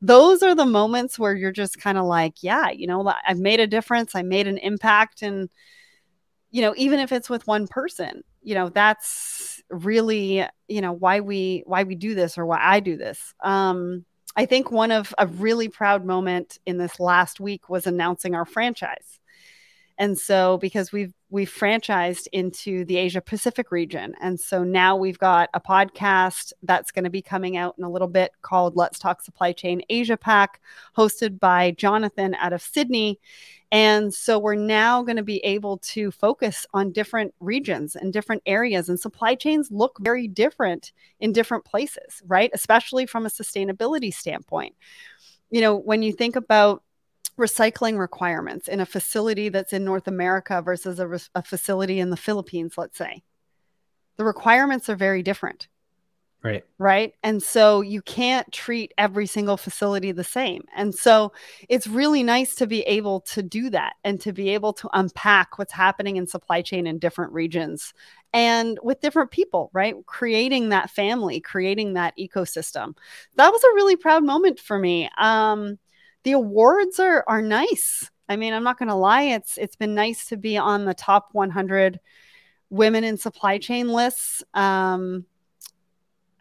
those 0.00 0.42
are 0.44 0.54
the 0.54 0.66
moments 0.66 1.18
where 1.18 1.34
you're 1.34 1.50
just 1.50 1.80
kind 1.80 1.98
of 1.98 2.04
like, 2.04 2.42
yeah, 2.42 2.70
you 2.70 2.86
know, 2.86 3.12
I've 3.26 3.40
made 3.40 3.60
a 3.60 3.66
difference, 3.66 4.14
I 4.14 4.22
made 4.22 4.46
an 4.46 4.58
impact. 4.58 5.22
And, 5.22 5.48
you 6.50 6.62
know, 6.62 6.74
even 6.76 7.00
if 7.00 7.10
it's 7.10 7.30
with 7.30 7.46
one 7.48 7.66
person, 7.66 8.22
you 8.42 8.54
know, 8.54 8.68
that's 8.68 9.60
really, 9.70 10.46
you 10.68 10.80
know, 10.80 10.92
why 10.92 11.20
we 11.20 11.64
why 11.66 11.82
we 11.82 11.96
do 11.96 12.14
this 12.14 12.38
or 12.38 12.46
why 12.46 12.60
I 12.62 12.78
do 12.78 12.96
this. 12.96 13.34
Um, 13.42 14.04
I 14.36 14.44
think 14.44 14.70
one 14.70 14.92
of 14.92 15.14
a 15.16 15.26
really 15.26 15.68
proud 15.68 16.04
moment 16.04 16.58
in 16.66 16.76
this 16.76 17.00
last 17.00 17.40
week 17.40 17.70
was 17.70 17.86
announcing 17.86 18.34
our 18.34 18.44
franchise. 18.44 19.20
And 19.98 20.18
so 20.18 20.58
because 20.58 20.92
we've 20.92 21.12
we've 21.28 21.52
franchised 21.52 22.28
into 22.32 22.84
the 22.84 22.96
Asia 22.96 23.20
Pacific 23.20 23.72
region. 23.72 24.14
And 24.20 24.38
so 24.38 24.62
now 24.62 24.96
we've 24.96 25.18
got 25.18 25.48
a 25.54 25.60
podcast 25.60 26.52
that's 26.62 26.92
going 26.92 27.04
to 27.04 27.10
be 27.10 27.22
coming 27.22 27.56
out 27.56 27.74
in 27.78 27.84
a 27.84 27.90
little 27.90 28.08
bit 28.08 28.30
called 28.42 28.76
Let's 28.76 28.98
Talk 28.98 29.22
Supply 29.22 29.52
Chain 29.52 29.82
Asia 29.88 30.16
Pac, 30.16 30.60
hosted 30.96 31.40
by 31.40 31.72
Jonathan 31.72 32.34
out 32.36 32.52
of 32.52 32.62
Sydney. 32.62 33.18
And 33.72 34.14
so 34.14 34.38
we're 34.38 34.54
now 34.54 35.02
going 35.02 35.16
to 35.16 35.24
be 35.24 35.38
able 35.38 35.78
to 35.78 36.12
focus 36.12 36.64
on 36.72 36.92
different 36.92 37.34
regions 37.40 37.96
and 37.96 38.12
different 38.12 38.42
areas. 38.46 38.88
And 38.88 38.98
supply 38.98 39.34
chains 39.34 39.72
look 39.72 39.98
very 40.00 40.28
different 40.28 40.92
in 41.18 41.32
different 41.32 41.64
places, 41.64 42.22
right? 42.26 42.50
Especially 42.54 43.06
from 43.06 43.26
a 43.26 43.30
sustainability 43.30 44.14
standpoint. 44.14 44.76
You 45.50 45.60
know, 45.60 45.74
when 45.74 46.02
you 46.02 46.12
think 46.12 46.36
about 46.36 46.84
recycling 47.38 47.98
requirements 47.98 48.68
in 48.68 48.80
a 48.80 48.86
facility 48.86 49.48
that's 49.48 49.72
in 49.72 49.84
North 49.84 50.08
America 50.08 50.62
versus 50.62 50.98
a, 50.98 51.20
a 51.34 51.42
facility 51.42 52.00
in 52.00 52.10
the 52.10 52.16
Philippines, 52.16 52.74
let's 52.76 52.96
say, 52.96 53.22
the 54.16 54.24
requirements 54.24 54.88
are 54.88 54.96
very 54.96 55.22
different. 55.22 55.68
Right. 56.42 56.64
Right. 56.78 57.12
And 57.24 57.42
so 57.42 57.80
you 57.80 58.02
can't 58.02 58.50
treat 58.52 58.94
every 58.96 59.26
single 59.26 59.56
facility 59.56 60.12
the 60.12 60.22
same. 60.22 60.62
And 60.76 60.94
so 60.94 61.32
it's 61.68 61.88
really 61.88 62.22
nice 62.22 62.54
to 62.56 62.68
be 62.68 62.82
able 62.82 63.20
to 63.22 63.42
do 63.42 63.68
that 63.70 63.94
and 64.04 64.20
to 64.20 64.32
be 64.32 64.50
able 64.50 64.72
to 64.74 64.88
unpack 64.92 65.58
what's 65.58 65.72
happening 65.72 66.16
in 66.16 66.26
supply 66.26 66.62
chain 66.62 66.86
in 66.86 67.00
different 67.00 67.32
regions 67.32 67.92
and 68.32 68.78
with 68.82 69.00
different 69.00 69.32
people, 69.32 69.70
right? 69.72 69.96
Creating 70.06 70.68
that 70.68 70.90
family, 70.90 71.40
creating 71.40 71.94
that 71.94 72.14
ecosystem. 72.16 72.96
That 73.34 73.50
was 73.50 73.64
a 73.64 73.74
really 73.74 73.96
proud 73.96 74.22
moment 74.22 74.60
for 74.60 74.78
me. 74.78 75.10
Um, 75.18 75.78
the 76.26 76.32
awards 76.32 76.98
are 76.98 77.22
are 77.28 77.40
nice. 77.40 78.10
I 78.28 78.34
mean, 78.34 78.52
I'm 78.52 78.64
not 78.64 78.80
going 78.80 78.88
to 78.88 78.96
lie, 78.96 79.22
it's 79.22 79.56
it's 79.56 79.76
been 79.76 79.94
nice 79.94 80.26
to 80.26 80.36
be 80.36 80.58
on 80.58 80.84
the 80.84 80.92
top 80.92 81.28
100 81.32 82.00
women 82.68 83.04
in 83.04 83.16
supply 83.16 83.58
chain 83.58 83.88
lists. 83.88 84.42
Um, 84.52 85.24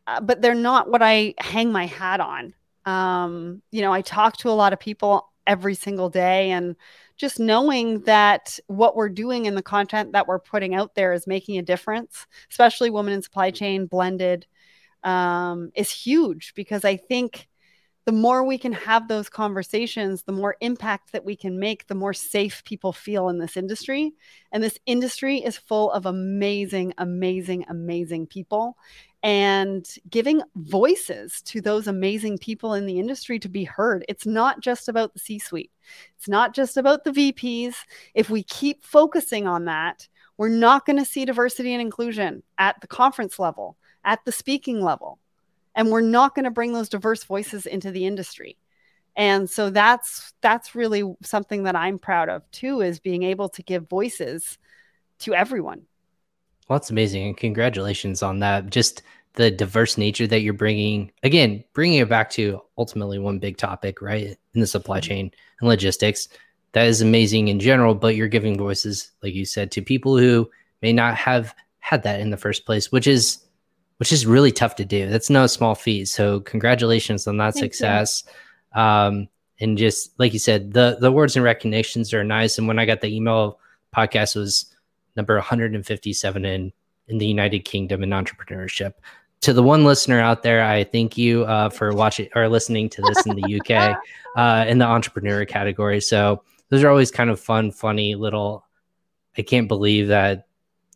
uh, 0.08 0.22
but 0.22 0.42
they're 0.42 0.56
not 0.56 0.90
what 0.90 1.04
I 1.04 1.36
hang 1.38 1.72
my 1.72 1.86
hat 1.86 2.20
on. 2.20 2.56
Um, 2.86 3.62
you 3.70 3.84
know, 3.84 3.94
I 3.94 4.02
talk 4.02 4.38
to 4.38 4.50
a 4.50 4.58
lot 4.58 4.74
of 4.74 4.80
people 4.80 5.32
every 5.46 5.76
single 5.76 6.10
day 6.10 6.50
and 6.50 6.76
just 7.16 7.40
knowing 7.40 8.02
that 8.02 8.60
what 8.66 8.96
we're 8.96 9.10
doing 9.10 9.46
in 9.46 9.54
the 9.54 9.62
content 9.62 10.14
that 10.14 10.28
we're 10.28 10.40
putting 10.40 10.74
out 10.74 10.96
there 10.96 11.14
is 11.14 11.28
making 11.28 11.60
a 11.60 11.64
difference, 11.64 12.26
especially 12.50 12.90
women 12.90 13.14
in 13.14 13.22
supply 13.22 13.52
chain 13.52 13.86
blended, 13.86 14.48
um, 15.04 15.72
is 15.76 15.92
huge 15.92 16.54
because 16.56 16.84
I 16.84 16.98
think 16.98 17.48
the 18.06 18.12
more 18.12 18.44
we 18.44 18.58
can 18.60 18.72
have 18.72 19.08
those 19.08 19.30
conversations, 19.30 20.24
the 20.24 20.32
more 20.32 20.56
impact 20.62 21.12
that 21.12 21.26
we 21.26 21.36
can 21.36 21.60
make, 21.60 21.88
the 21.88 21.96
more 21.96 22.14
safe 22.14 22.64
people 22.64 22.94
feel 22.94 23.30
in 23.30 23.40
this 23.40 23.58
industry. 23.58 24.14
And 24.52 24.64
this 24.64 24.78
industry 24.86 25.40
is 25.40 25.58
full 25.58 25.92
of 25.92 26.06
amazing, 26.06 26.94
amazing, 27.00 27.66
amazing 27.68 28.28
people 28.28 28.78
and 29.24 29.88
giving 30.08 30.44
voices 30.56 31.42
to 31.42 31.60
those 31.60 31.88
amazing 31.88 32.38
people 32.38 32.76
in 32.76 32.86
the 32.86 33.00
industry 33.00 33.40
to 33.40 33.50
be 33.50 33.64
heard. 33.64 34.06
It's 34.08 34.28
not 34.28 34.60
just 34.60 34.88
about 34.88 35.14
the 35.14 35.20
C 35.20 35.40
suite, 35.40 35.72
it's 36.16 36.28
not 36.28 36.54
just 36.54 36.78
about 36.78 37.04
the 37.04 37.12
VPs. 37.12 37.74
If 38.14 38.30
we 38.30 38.44
keep 38.44 38.86
focusing 38.86 39.48
on 39.48 39.66
that, 39.66 40.08
we're 40.38 40.50
not 40.50 40.86
going 40.86 41.00
to 41.00 41.06
see 41.06 41.26
diversity 41.26 41.74
and 41.74 41.82
inclusion 41.82 42.44
at 42.60 42.80
the 42.82 42.88
conference 42.88 43.40
level, 43.40 43.78
at 44.04 44.24
the 44.26 44.32
speaking 44.32 44.80
level. 44.80 45.18
And 45.76 45.92
we're 45.92 46.02
not 46.02 46.34
going 46.34 46.46
to 46.46 46.52
bring 46.52 46.74
those 46.74 46.90
diverse 46.90 47.24
voices 47.24 47.66
into 47.66 47.92
the 47.92 48.06
industry. 48.06 48.58
And 49.16 49.50
so 49.50 49.70
that's 49.70 50.34
that's 50.42 50.76
really 50.76 51.16
something 51.22 51.64
that 51.64 51.76
I'm 51.76 52.00
proud 52.00 52.30
of 52.30 52.50
too 52.52 52.82
is 52.82 53.00
being 53.00 53.24
able 53.24 53.50
to 53.50 53.64
give 53.64 53.88
voices 53.88 54.58
to 55.20 55.34
everyone. 55.34 55.84
Well, 56.68 56.80
that's 56.80 56.90
amazing. 56.90 57.28
And 57.28 57.38
congratulations 57.38 58.24
on 58.24 58.40
that. 58.40 58.70
Just 58.70 59.04
the 59.34 59.52
diverse 59.52 59.98
nature 59.98 60.28
that 60.28 60.42
you're 60.42 60.54
bringing, 60.54 61.12
again, 61.24 61.64
bringing 61.74 62.00
it 62.00 62.10
back 62.10 62.30
to 62.32 62.62
ultimately 62.78 63.20
one 63.20 63.40
big 63.40 63.58
topic, 63.58 64.02
right? 64.02 64.38
In 64.54 64.62
the 64.62 64.68
supply 64.68 65.00
mm-hmm. 65.00 65.08
chain 65.08 65.32
and 65.60 65.70
logistics. 65.70 66.28
That 66.72 66.88
is 66.88 67.02
amazing 67.02 67.48
in 67.48 67.60
general, 67.60 67.96
but 67.96 68.16
you're 68.16 68.28
giving 68.28 68.58
voices, 68.58 69.12
like 69.24 69.34
you 69.34 69.46
said, 69.46 69.72
to 69.72 69.82
people 69.82 70.18
who 70.18 70.50
may 70.82 70.92
not 70.92 71.16
have 71.16 71.56
had 71.80 72.04
that 72.04 72.20
in 72.20 72.32
the 72.32 72.38
first 72.38 72.66
place, 72.66 72.92
which 72.92 73.08
is 73.08 73.45
which 73.98 74.12
is 74.12 74.26
really 74.26 74.52
tough 74.52 74.76
to 74.76 74.86
do. 74.86 75.08
That's 75.10 75.30
no 75.30 75.48
small 75.48 75.76
feat. 75.76 76.08
So 76.08 76.42
congratulations 76.42 77.28
on 77.28 77.38
that 77.38 77.54
Thank 77.54 77.64
success. 77.64 78.24
Um, 78.74 79.28
and 79.60 79.78
just 79.78 80.18
like 80.20 80.34
you 80.34 80.40
said, 80.40 80.74
the 80.74 80.98
the 81.00 81.12
words 81.12 81.36
and 81.36 81.46
recognitions 81.46 82.14
are 82.14 82.24
nice. 82.24 82.58
And 82.58 82.68
when 82.68 82.80
I 82.80 82.86
got 82.86 83.02
the 83.02 83.16
email 83.16 83.60
podcast 83.96 84.36
was 84.36 84.74
number 85.16 85.36
157 85.36 86.46
in 86.46 86.74
in 87.08 87.18
the 87.18 87.26
United 87.26 87.66
Kingdom 87.66 88.04
in 88.04 88.10
entrepreneurship. 88.10 88.94
To 89.42 89.54
the 89.54 89.64
one 89.64 89.84
listener 89.84 90.20
out 90.20 90.44
there, 90.44 90.64
I 90.64 90.84
thank 90.86 91.18
you 91.18 91.44
uh, 91.46 91.70
for 91.70 91.94
watching 91.94 92.30
or 92.36 92.50
listening 92.50 92.90
to 92.90 93.02
this 93.04 93.26
in 93.26 93.36
the 93.36 93.60
UK 93.60 93.98
uh, 94.36 94.66
in 94.68 94.80
the 94.80 94.86
entrepreneur 94.86 95.46
category. 95.46 96.02
So 96.02 96.42
those 96.70 96.84
are 96.84 96.90
always 96.90 97.12
kind 97.12 97.30
of 97.30 97.40
fun, 97.40 97.72
funny 97.72 98.16
little. 98.16 98.66
I 99.38 99.44
can't 99.44 99.68
believe 99.68 100.08
that 100.08 100.48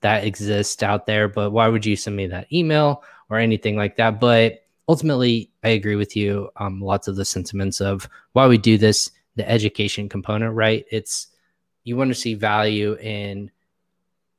that 0.01 0.23
exists 0.23 0.81
out 0.83 1.05
there, 1.05 1.27
but 1.27 1.51
why 1.51 1.67
would 1.67 1.85
you 1.85 1.95
send 1.95 2.15
me 2.15 2.27
that 2.27 2.51
email 2.51 3.03
or 3.29 3.37
anything 3.37 3.75
like 3.75 3.97
that? 3.97 4.19
But 4.19 4.65
ultimately, 4.87 5.51
I 5.63 5.69
agree 5.69 5.95
with 5.95 6.15
you. 6.15 6.49
Um, 6.57 6.81
lots 6.81 7.07
of 7.07 7.15
the 7.15 7.25
sentiments 7.25 7.81
of 7.81 8.09
why 8.33 8.47
we 8.47 8.57
do 8.57 8.77
this, 8.77 9.11
the 9.35 9.49
education 9.49 10.09
component, 10.09 10.53
right? 10.55 10.85
It's 10.91 11.27
you 11.83 11.95
want 11.95 12.09
to 12.09 12.15
see 12.15 12.33
value 12.33 12.95
in 12.95 13.51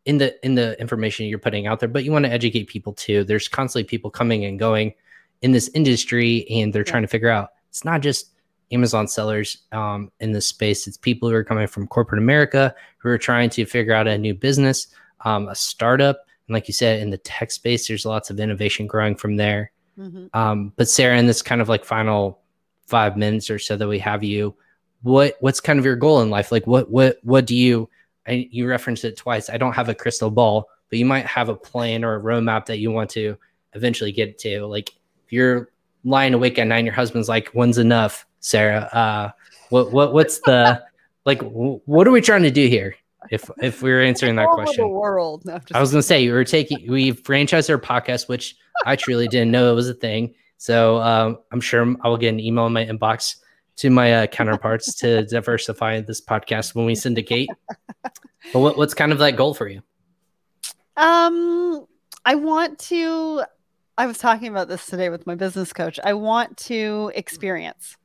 in 0.06 0.18
the 0.18 0.44
in 0.44 0.54
the 0.54 0.78
information 0.80 1.26
you're 1.26 1.38
putting 1.38 1.66
out 1.66 1.80
there, 1.80 1.88
but 1.88 2.04
you 2.04 2.12
want 2.12 2.24
to 2.24 2.32
educate 2.32 2.68
people 2.68 2.92
too. 2.92 3.24
There's 3.24 3.48
constantly 3.48 3.84
people 3.84 4.10
coming 4.10 4.44
and 4.44 4.58
going 4.58 4.94
in 5.42 5.52
this 5.52 5.68
industry, 5.74 6.46
and 6.50 6.72
they're 6.72 6.82
yeah. 6.82 6.90
trying 6.90 7.02
to 7.02 7.08
figure 7.08 7.30
out 7.30 7.50
it's 7.68 7.84
not 7.84 8.00
just 8.00 8.30
Amazon 8.72 9.08
sellers 9.08 9.58
um, 9.72 10.10
in 10.20 10.32
this 10.32 10.46
space. 10.46 10.86
It's 10.86 10.96
people 10.96 11.28
who 11.28 11.34
are 11.34 11.44
coming 11.44 11.66
from 11.66 11.86
corporate 11.86 12.20
America 12.20 12.74
who 12.98 13.08
are 13.08 13.18
trying 13.18 13.50
to 13.50 13.64
figure 13.64 13.94
out 13.94 14.06
a 14.06 14.18
new 14.18 14.34
business, 14.34 14.86
um, 15.24 15.48
a 15.48 15.54
startup. 15.54 16.26
And 16.46 16.54
like 16.54 16.68
you 16.68 16.74
said, 16.74 17.00
in 17.00 17.10
the 17.10 17.18
tech 17.18 17.50
space, 17.50 17.86
there's 17.88 18.06
lots 18.06 18.30
of 18.30 18.40
innovation 18.40 18.86
growing 18.86 19.14
from 19.14 19.36
there. 19.36 19.72
Mm-hmm. 19.98 20.26
Um, 20.38 20.72
but 20.76 20.88
Sarah, 20.88 21.18
in 21.18 21.26
this 21.26 21.42
kind 21.42 21.60
of 21.60 21.68
like 21.68 21.84
final 21.84 22.40
five 22.86 23.16
minutes 23.16 23.50
or 23.50 23.58
so 23.58 23.76
that 23.76 23.88
we 23.88 23.98
have 23.98 24.24
you, 24.24 24.54
what 25.02 25.36
what's 25.40 25.60
kind 25.60 25.78
of 25.78 25.84
your 25.84 25.96
goal 25.96 26.20
in 26.20 26.30
life? 26.30 26.52
Like 26.52 26.66
what 26.66 26.90
what 26.90 27.18
what 27.22 27.46
do 27.46 27.56
you? 27.56 27.88
I, 28.26 28.48
you 28.50 28.68
referenced 28.68 29.04
it 29.04 29.16
twice. 29.16 29.48
I 29.48 29.56
don't 29.56 29.72
have 29.72 29.88
a 29.88 29.94
crystal 29.94 30.30
ball, 30.30 30.68
but 30.88 30.98
you 30.98 31.06
might 31.06 31.26
have 31.26 31.48
a 31.48 31.56
plan 31.56 32.04
or 32.04 32.16
a 32.16 32.20
roadmap 32.20 32.66
that 32.66 32.78
you 32.78 32.90
want 32.90 33.10
to 33.10 33.36
eventually 33.74 34.12
get 34.12 34.38
to. 34.40 34.66
Like 34.66 34.90
if 35.24 35.32
you're 35.32 35.70
lying 36.04 36.34
awake 36.34 36.58
at 36.58 36.66
night, 36.66 36.84
your 36.84 36.94
husband's 36.94 37.28
like, 37.28 37.48
"When's 37.48 37.78
enough?" 37.78 38.26
Sarah. 38.40 38.88
Uh, 38.92 39.30
what 39.70 39.92
what 39.92 40.12
what's 40.12 40.40
the 40.40 40.82
like? 41.24 41.40
what 41.42 42.06
are 42.06 42.10
we 42.10 42.20
trying 42.20 42.42
to 42.42 42.50
do 42.50 42.66
here? 42.66 42.96
If 43.30 43.50
if 43.60 43.82
we 43.82 43.92
are 43.92 44.00
answering 44.00 44.36
that 44.36 44.48
question, 44.48 44.84
the 44.84 44.88
world. 44.88 45.44
No, 45.44 45.60
I 45.74 45.80
was 45.80 45.90
gonna 45.90 46.02
say 46.02 46.26
we 46.26 46.32
were 46.32 46.44
taking 46.44 46.90
we 46.90 47.12
franchised 47.12 47.68
our 47.68 47.78
podcast, 47.78 48.28
which 48.28 48.56
I 48.86 48.96
truly 48.96 49.28
didn't 49.28 49.50
know 49.50 49.70
it 49.70 49.74
was 49.74 49.88
a 49.88 49.94
thing. 49.94 50.34
So 50.56 50.98
um, 51.00 51.38
I'm 51.52 51.60
sure 51.60 51.96
I 52.02 52.08
will 52.08 52.16
get 52.16 52.28
an 52.28 52.40
email 52.40 52.66
in 52.66 52.72
my 52.72 52.84
inbox 52.84 53.36
to 53.76 53.90
my 53.90 54.12
uh, 54.12 54.26
counterparts 54.26 54.94
to 54.96 55.24
diversify 55.26 56.00
this 56.00 56.20
podcast 56.20 56.74
when 56.74 56.84
we 56.84 56.94
syndicate. 56.94 57.48
but 58.02 58.60
what, 58.60 58.76
what's 58.76 58.94
kind 58.94 59.12
of 59.12 59.18
that 59.18 59.36
goal 59.36 59.54
for 59.54 59.68
you? 59.68 59.82
Um, 60.96 61.86
I 62.24 62.34
want 62.34 62.78
to. 62.90 63.42
I 63.96 64.06
was 64.06 64.18
talking 64.18 64.48
about 64.48 64.68
this 64.68 64.86
today 64.86 65.08
with 65.10 65.26
my 65.26 65.34
business 65.34 65.72
coach. 65.72 66.00
I 66.02 66.14
want 66.14 66.56
to 66.58 67.12
experience 67.14 67.96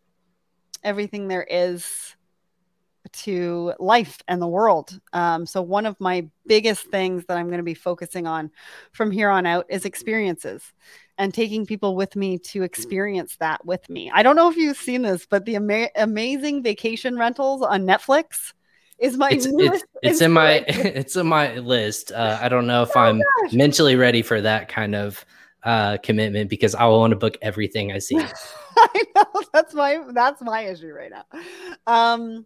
everything 0.84 1.28
there 1.28 1.46
is 1.50 2.16
to 3.24 3.74
life 3.80 4.18
and 4.28 4.42
the 4.42 4.48
world. 4.48 5.00
Um, 5.14 5.46
so, 5.46 5.62
one 5.62 5.86
of 5.86 6.00
my 6.00 6.28
biggest 6.48 6.88
things 6.88 7.26
that 7.28 7.38
I'm 7.38 7.48
going 7.48 7.58
to 7.60 7.64
be 7.64 7.74
focusing 7.74 8.28
on 8.28 8.52
from 8.92 9.12
here 9.12 9.30
on 9.30 9.46
out 9.46 9.66
is 9.70 9.86
experiences 9.86 10.64
and 11.18 11.34
taking 11.34 11.66
people 11.66 11.96
with 11.96 12.16
me 12.16 12.38
to 12.38 12.64
experience 12.64 13.38
that 13.38 13.66
with 13.66 13.90
me. 13.90 14.12
I 14.14 14.24
don't 14.24 14.36
know 14.36 14.50
if 14.50 14.58
you've 14.58 14.78
seen 14.78 15.02
this, 15.02 15.26
but 15.26 15.46
the 15.46 15.56
ama- 15.56 15.90
amazing 15.96 16.64
vacation 16.64 17.18
rentals 17.18 17.62
on 17.62 17.86
Netflix 17.86 18.54
is 18.98 19.18
my 19.18 19.30
it's, 19.30 19.46
it's, 19.46 19.84
it's 20.02 20.22
in 20.22 20.32
my 20.32 20.66
it's 20.68 21.16
in 21.16 21.28
my 21.28 21.56
list. 21.56 22.12
Uh, 22.12 22.38
I 22.42 22.50
don't 22.50 22.68
know 22.68 22.84
if 22.84 22.96
oh 22.96 23.00
I'm 23.00 23.20
gosh. 23.20 23.54
mentally 23.54 23.96
ready 23.96 24.22
for 24.22 24.42
that 24.42 24.68
kind 24.68 24.96
of 24.96 25.26
uh, 25.64 25.98
commitment 26.04 26.50
because 26.50 26.76
I 26.76 26.86
will 26.86 27.00
want 27.00 27.12
to 27.12 27.18
book 27.18 27.38
everything 27.42 27.92
I 27.92 28.00
see. 28.00 28.20
I 28.78 29.04
know 29.16 29.42
that's 29.54 29.74
my 29.74 30.02
that's 30.14 30.42
my 30.42 30.62
issue 30.62 30.92
right 30.92 31.12
now. 31.12 31.26
Um, 31.88 32.46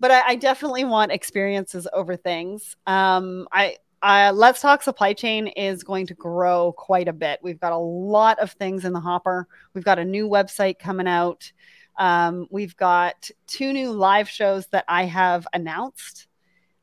but 0.00 0.10
I, 0.10 0.28
I 0.28 0.36
definitely 0.36 0.84
want 0.84 1.12
experiences 1.12 1.86
over 1.92 2.16
things. 2.16 2.76
Um, 2.86 3.46
I 3.52 3.76
uh, 4.02 4.32
Let's 4.34 4.62
Talk 4.62 4.82
Supply 4.82 5.12
Chain 5.12 5.48
is 5.48 5.82
going 5.82 6.06
to 6.06 6.14
grow 6.14 6.72
quite 6.72 7.06
a 7.06 7.12
bit. 7.12 7.38
We've 7.42 7.60
got 7.60 7.72
a 7.72 7.78
lot 7.78 8.38
of 8.38 8.52
things 8.52 8.86
in 8.86 8.94
the 8.94 9.00
hopper. 9.00 9.46
We've 9.74 9.84
got 9.84 9.98
a 9.98 10.04
new 10.04 10.26
website 10.26 10.78
coming 10.78 11.06
out. 11.06 11.52
Um, 11.98 12.46
we've 12.50 12.74
got 12.76 13.30
two 13.46 13.74
new 13.74 13.92
live 13.92 14.28
shows 14.28 14.66
that 14.68 14.86
I 14.88 15.04
have 15.04 15.46
announced. 15.52 16.28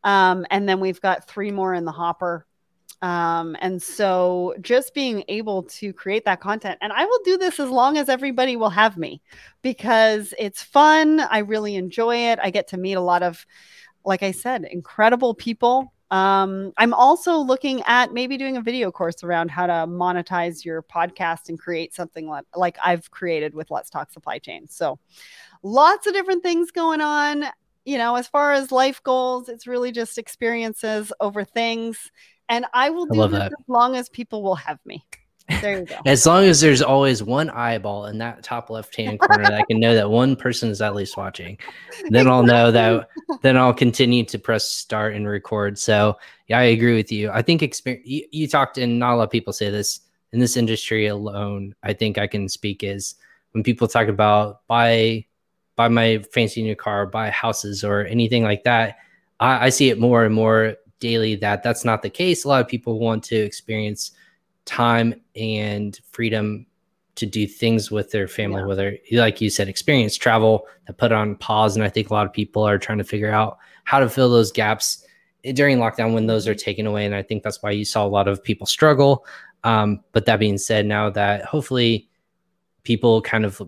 Um, 0.04 0.46
and 0.52 0.70
then 0.70 0.80
we've 0.80 1.02
got 1.02 1.28
three 1.28 1.50
more 1.50 1.74
in 1.74 1.86
the 1.86 1.92
hopper 1.92 2.46
um, 3.02 3.56
and 3.60 3.82
so 3.82 4.56
just 4.62 4.94
being 4.94 5.24
able 5.28 5.64
to 5.64 5.94
create 5.94 6.26
that 6.26 6.42
content, 6.42 6.80
and 6.82 6.92
I 6.92 7.06
will 7.06 7.20
do 7.24 7.38
this 7.38 7.60
as 7.60 7.70
long 7.70 7.98
as 7.98 8.10
everybody 8.10 8.56
will 8.56 8.72
have 8.72 8.98
me 8.98 9.22
because 9.62 10.34
it's 10.40 10.64
fun. 10.64 11.20
I 11.20 11.40
really 11.40 11.76
enjoy 11.76 12.16
it. 12.16 12.40
I 12.42 12.50
get 12.50 12.68
to 12.70 12.78
meet 12.78 12.94
a 12.94 13.02
lot 13.02 13.22
of, 13.22 13.46
like 14.04 14.24
I 14.24 14.32
said, 14.32 14.66
incredible 14.72 15.36
people. 15.36 15.94
Um, 16.10 16.72
I'm 16.78 16.94
also 16.94 17.38
looking 17.38 17.84
at 17.86 18.14
maybe 18.14 18.38
doing 18.38 18.58
a 18.58 18.62
video 18.62 18.92
course 18.92 19.24
around 19.24 19.52
how 19.52 19.68
to 19.68 19.74
monetize 19.74 20.64
your 20.64 20.82
podcast 20.82 21.50
and 21.50 21.60
create 21.60 21.94
something 21.94 22.28
like, 22.28 22.46
like 22.56 22.78
I've 22.84 23.12
created 23.12 23.54
with 23.54 23.70
Let's 23.70 23.90
Talk 23.90 24.10
Supply 24.12 24.40
Chain. 24.40 24.68
So 24.68 25.00
lots 25.64 26.08
of 26.08 26.14
different 26.14 26.44
things 26.44 26.72
going 26.72 27.02
on. 27.02 27.44
You 27.84 27.98
know, 27.98 28.16
as 28.16 28.28
far 28.28 28.54
as 28.54 28.72
life 28.72 29.04
goals, 29.04 29.50
it's 29.50 29.68
really 29.68 29.92
just 29.92 30.18
experiences 30.18 31.14
over 31.20 31.44
things 31.44 32.12
and 32.50 32.66
I 32.74 32.90
will 32.90 33.06
do 33.06 33.22
I 33.22 33.28
this 33.28 33.40
that. 33.40 33.52
as 33.54 33.66
long 33.68 33.96
as 33.96 34.10
people 34.10 34.44
will 34.44 34.56
have 34.56 34.80
me. 34.86 35.04
There 35.62 35.80
you 35.80 35.86
go. 35.86 35.96
as 36.06 36.26
long 36.26 36.44
as 36.44 36.60
there's 36.60 36.82
always 36.82 37.24
one 37.24 37.50
eyeball 37.50 38.08
in 38.08 38.18
that 38.18 38.44
top 38.44 38.70
left 38.70 38.96
hand 38.96 39.20
corner 39.20 39.44
that 39.44 39.54
I 39.54 39.64
can 39.64 39.80
know 39.80 39.96
that 39.96 40.10
one 40.10 40.36
person 40.36 40.70
is 40.70 40.82
at 40.82 40.96
least 40.96 41.16
watching, 41.18 41.58
then 42.10 42.28
I'll 42.28 42.44
know 42.44 42.72
that. 42.72 43.10
Then 43.42 43.58
I'll 43.58 43.74
continue 43.74 44.26
to 44.26 44.40
press 44.40 44.70
start 44.70 45.16
and 45.16 45.28
record. 45.28 45.80
So 45.80 46.18
yeah, 46.48 46.60
I 46.60 46.64
agree 46.64 46.96
with 46.96 47.12
you. 47.12 47.30
I 47.32 47.42
think 47.42 47.64
experience. 47.64 48.06
You, 48.06 48.26
you 48.32 48.48
talked, 48.48 48.78
and 48.78 49.00
not 49.00 49.14
a 49.14 49.18
lot 49.18 49.24
of 49.24 49.30
people 49.32 49.54
say 49.54 49.70
this 49.70 50.02
in 50.34 50.40
this 50.40 50.58
industry 50.58 51.08
alone. 51.08 51.76
I 51.84 51.94
think 51.94 52.18
I 52.18 52.28
can 52.28 52.50
speak 52.50 52.84
is 52.84 53.16
when 53.52 53.64
people 53.64 53.88
talk 53.88 54.08
about 54.08 54.68
buy 54.68 55.26
buy 55.76 55.88
my 55.88 56.18
fancy 56.34 56.62
new 56.62 56.76
car, 56.76 57.06
buy 57.06 57.30
houses, 57.30 57.84
or 57.84 58.06
anything 58.06 58.44
like 58.44 58.64
that. 58.64 58.98
I, 59.40 59.68
I 59.68 59.70
see 59.70 59.90
it 59.90 60.00
more 60.00 60.26
and 60.26 60.34
more 60.34 60.76
daily 61.00 61.36
that 61.36 61.64
that's 61.64 61.86
not 61.86 62.02
the 62.02 62.10
case. 62.10 62.46
A 62.46 62.48
lot 62.48 62.62
of 62.62 62.68
people 62.68 63.00
want 63.00 63.24
to 63.26 63.36
experience 63.36 64.12
time 64.66 65.22
and 65.36 66.00
freedom 66.12 66.66
to 67.16 67.26
do 67.26 67.48
things 67.48 67.90
with 67.90 68.12
their 68.12 68.28
family, 68.28 68.62
yeah. 68.62 68.68
whether, 68.68 68.98
like 69.14 69.42
you 69.42 69.50
said, 69.50 69.68
experience 69.68 70.16
travel 70.16 70.68
that 70.86 70.98
put 70.98 71.12
on 71.12 71.36
pause. 71.36 71.76
And 71.76 71.84
I 71.84 71.90
think 71.90 72.10
a 72.10 72.14
lot 72.14 72.28
of 72.28 72.34
people 72.34 72.64
are 72.64 72.78
trying 72.78 73.00
to 73.00 73.04
figure 73.04 73.32
out 73.32 73.58
how 73.86 74.00
to 74.00 74.10
fill 74.10 74.30
those 74.30 74.52
gaps 74.52 75.04
during 75.54 75.80
lockdown 75.80 76.14
when 76.14 76.28
those 76.28 76.48
are 76.48 76.54
taken 76.54 76.86
away. 76.86 77.06
And 77.06 77.16
I 77.16 77.24
think 77.24 77.42
that's 77.42 77.64
why 77.64 77.72
you 77.72 77.86
saw 77.86 78.06
a 78.06 78.08
lot 78.08 78.28
of 78.28 78.44
people 78.44 78.68
struggle. 78.68 79.26
Um, 79.64 80.02
but 80.12 80.26
that 80.26 80.40
being 80.40 80.58
said, 80.58 80.86
now 80.86 81.10
that 81.10 81.46
hopefully 81.46 82.08
people 82.84 83.22
kind 83.22 83.46
of 83.46 83.62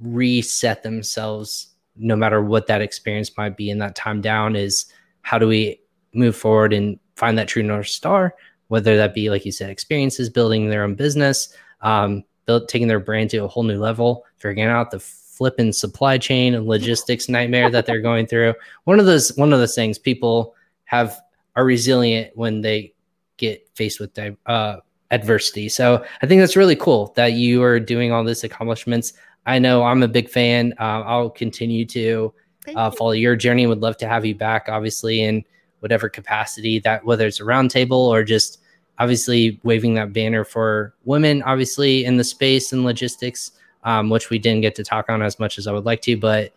reset 0.00 0.82
themselves, 0.82 1.68
no 1.96 2.14
matter 2.14 2.42
what 2.42 2.66
that 2.68 2.82
experience 2.82 3.36
might 3.36 3.56
be 3.56 3.70
in 3.70 3.78
that 3.78 3.96
time 3.96 4.20
down, 4.20 4.54
is 4.54 4.86
how 5.22 5.38
do 5.38 5.48
we 5.48 5.80
move 6.16 6.36
forward 6.36 6.72
and 6.72 6.98
find 7.14 7.38
that 7.38 7.48
true 7.48 7.62
north 7.62 7.88
star 7.88 8.34
whether 8.68 8.96
that 8.96 9.14
be 9.14 9.30
like 9.30 9.44
you 9.44 9.52
said 9.52 9.70
experiences 9.70 10.28
building 10.28 10.68
their 10.68 10.82
own 10.82 10.94
business 10.94 11.54
um, 11.82 12.24
build, 12.46 12.68
taking 12.68 12.88
their 12.88 13.00
brand 13.00 13.30
to 13.30 13.38
a 13.38 13.48
whole 13.48 13.62
new 13.62 13.78
level 13.78 14.24
figuring 14.38 14.68
out 14.68 14.90
the 14.90 15.00
flipping 15.00 15.72
supply 15.72 16.16
chain 16.16 16.54
and 16.54 16.66
logistics 16.66 17.28
nightmare 17.36 17.70
that 17.70 17.86
they're 17.86 18.00
going 18.00 18.26
through. 18.26 18.54
One 18.84 18.98
of 18.98 19.06
those 19.06 19.36
one 19.36 19.52
of 19.52 19.58
those 19.58 19.74
things 19.74 19.98
people 19.98 20.54
have 20.84 21.20
are 21.54 21.64
resilient 21.64 22.36
when 22.36 22.60
they 22.60 22.94
get 23.36 23.68
faced 23.74 24.00
with 24.00 24.18
uh, 24.46 24.76
adversity. 25.10 25.68
So 25.68 26.04
i 26.22 26.26
think 26.26 26.40
that's 26.40 26.56
really 26.56 26.76
cool 26.76 27.12
that 27.16 27.34
you 27.34 27.62
are 27.62 27.78
doing 27.78 28.12
all 28.12 28.24
these 28.24 28.44
accomplishments. 28.44 29.12
I 29.44 29.58
know 29.58 29.84
i'm 29.84 30.02
a 30.02 30.08
big 30.08 30.28
fan. 30.28 30.74
Uh, 30.80 31.02
i'll 31.02 31.30
continue 31.30 31.84
to 31.86 32.32
uh, 32.74 32.90
follow 32.90 33.12
your 33.12 33.36
journey. 33.36 33.66
Would 33.66 33.80
love 33.80 33.96
to 33.98 34.08
have 34.08 34.24
you 34.24 34.34
back 34.34 34.66
obviously 34.68 35.22
and 35.22 35.44
whatever 35.80 36.08
capacity 36.08 36.78
that 36.80 37.04
whether 37.04 37.26
it's 37.26 37.40
a 37.40 37.44
roundtable 37.44 38.08
or 38.08 38.24
just 38.24 38.60
obviously 38.98 39.60
waving 39.62 39.94
that 39.94 40.12
banner 40.12 40.44
for 40.44 40.94
women, 41.04 41.42
obviously 41.42 42.04
in 42.04 42.16
the 42.16 42.24
space 42.24 42.72
and 42.72 42.84
logistics, 42.84 43.52
um, 43.84 44.10
which 44.10 44.30
we 44.30 44.38
didn't 44.38 44.62
get 44.62 44.74
to 44.74 44.84
talk 44.84 45.08
on 45.08 45.22
as 45.22 45.38
much 45.38 45.58
as 45.58 45.66
I 45.66 45.72
would 45.72 45.84
like 45.84 46.00
to. 46.02 46.16
But 46.16 46.52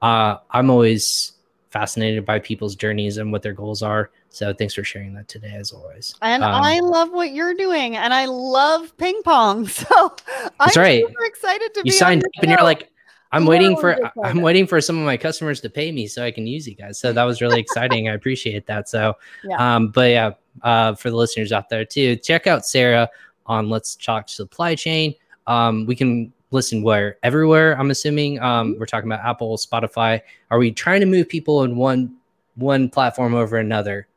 uh, 0.00 0.38
I'm 0.50 0.70
always 0.70 1.32
fascinated 1.70 2.24
by 2.24 2.38
people's 2.38 2.76
journeys 2.76 3.16
and 3.16 3.32
what 3.32 3.42
their 3.42 3.52
goals 3.52 3.82
are. 3.82 4.10
So 4.28 4.52
thanks 4.52 4.74
for 4.74 4.84
sharing 4.84 5.14
that 5.14 5.28
today, 5.28 5.54
as 5.54 5.72
always. 5.72 6.14
And 6.22 6.42
um, 6.42 6.62
I 6.62 6.80
love 6.80 7.12
what 7.12 7.32
you're 7.32 7.54
doing, 7.54 7.96
and 7.96 8.14
I 8.14 8.24
love 8.26 8.96
ping 8.96 9.22
pong. 9.22 9.66
So 9.72 10.16
I'm 10.58 10.70
right. 10.76 11.04
super 11.06 11.24
excited 11.24 11.74
to 11.74 11.80
you 11.80 11.84
be. 11.84 11.90
You 11.90 11.96
signed 11.96 12.24
up, 12.24 12.30
and 12.42 12.50
you're 12.50 12.62
like, 12.62 12.90
I'm 13.32 13.46
waiting 13.46 13.76
for 13.76 13.96
I'm 14.22 14.42
waiting 14.42 14.66
for 14.66 14.80
some 14.80 14.98
of 14.98 15.04
my 15.04 15.16
customers 15.16 15.60
to 15.62 15.70
pay 15.70 15.90
me 15.90 16.06
so 16.06 16.22
I 16.22 16.30
can 16.30 16.46
use 16.46 16.68
you 16.68 16.74
guys. 16.74 16.98
So 16.98 17.12
that 17.12 17.24
was 17.24 17.40
really 17.40 17.60
exciting. 17.60 18.08
I 18.08 18.12
appreciate 18.12 18.66
that. 18.66 18.88
So, 18.88 19.14
yeah. 19.42 19.76
um, 19.76 19.88
but 19.88 20.10
yeah, 20.10 20.30
uh, 20.62 20.94
for 20.94 21.10
the 21.10 21.16
listeners 21.16 21.50
out 21.50 21.70
there 21.70 21.84
too, 21.84 22.16
check 22.16 22.46
out 22.46 22.66
Sarah 22.66 23.08
on 23.46 23.70
Let's 23.70 23.96
Talk 23.96 24.28
Supply 24.28 24.74
Chain. 24.74 25.14
Um, 25.46 25.86
we 25.86 25.96
can 25.96 26.32
listen 26.50 26.82
where 26.82 27.16
everywhere. 27.22 27.78
I'm 27.78 27.90
assuming 27.90 28.38
um, 28.40 28.72
mm-hmm. 28.72 28.80
we're 28.80 28.86
talking 28.86 29.10
about 29.10 29.24
Apple, 29.24 29.56
Spotify. 29.56 30.20
Are 30.50 30.58
we 30.58 30.70
trying 30.70 31.00
to 31.00 31.06
move 31.06 31.28
people 31.28 31.64
in 31.64 31.76
one 31.76 32.14
one 32.56 32.90
platform 32.90 33.34
over 33.34 33.56
another? 33.56 34.08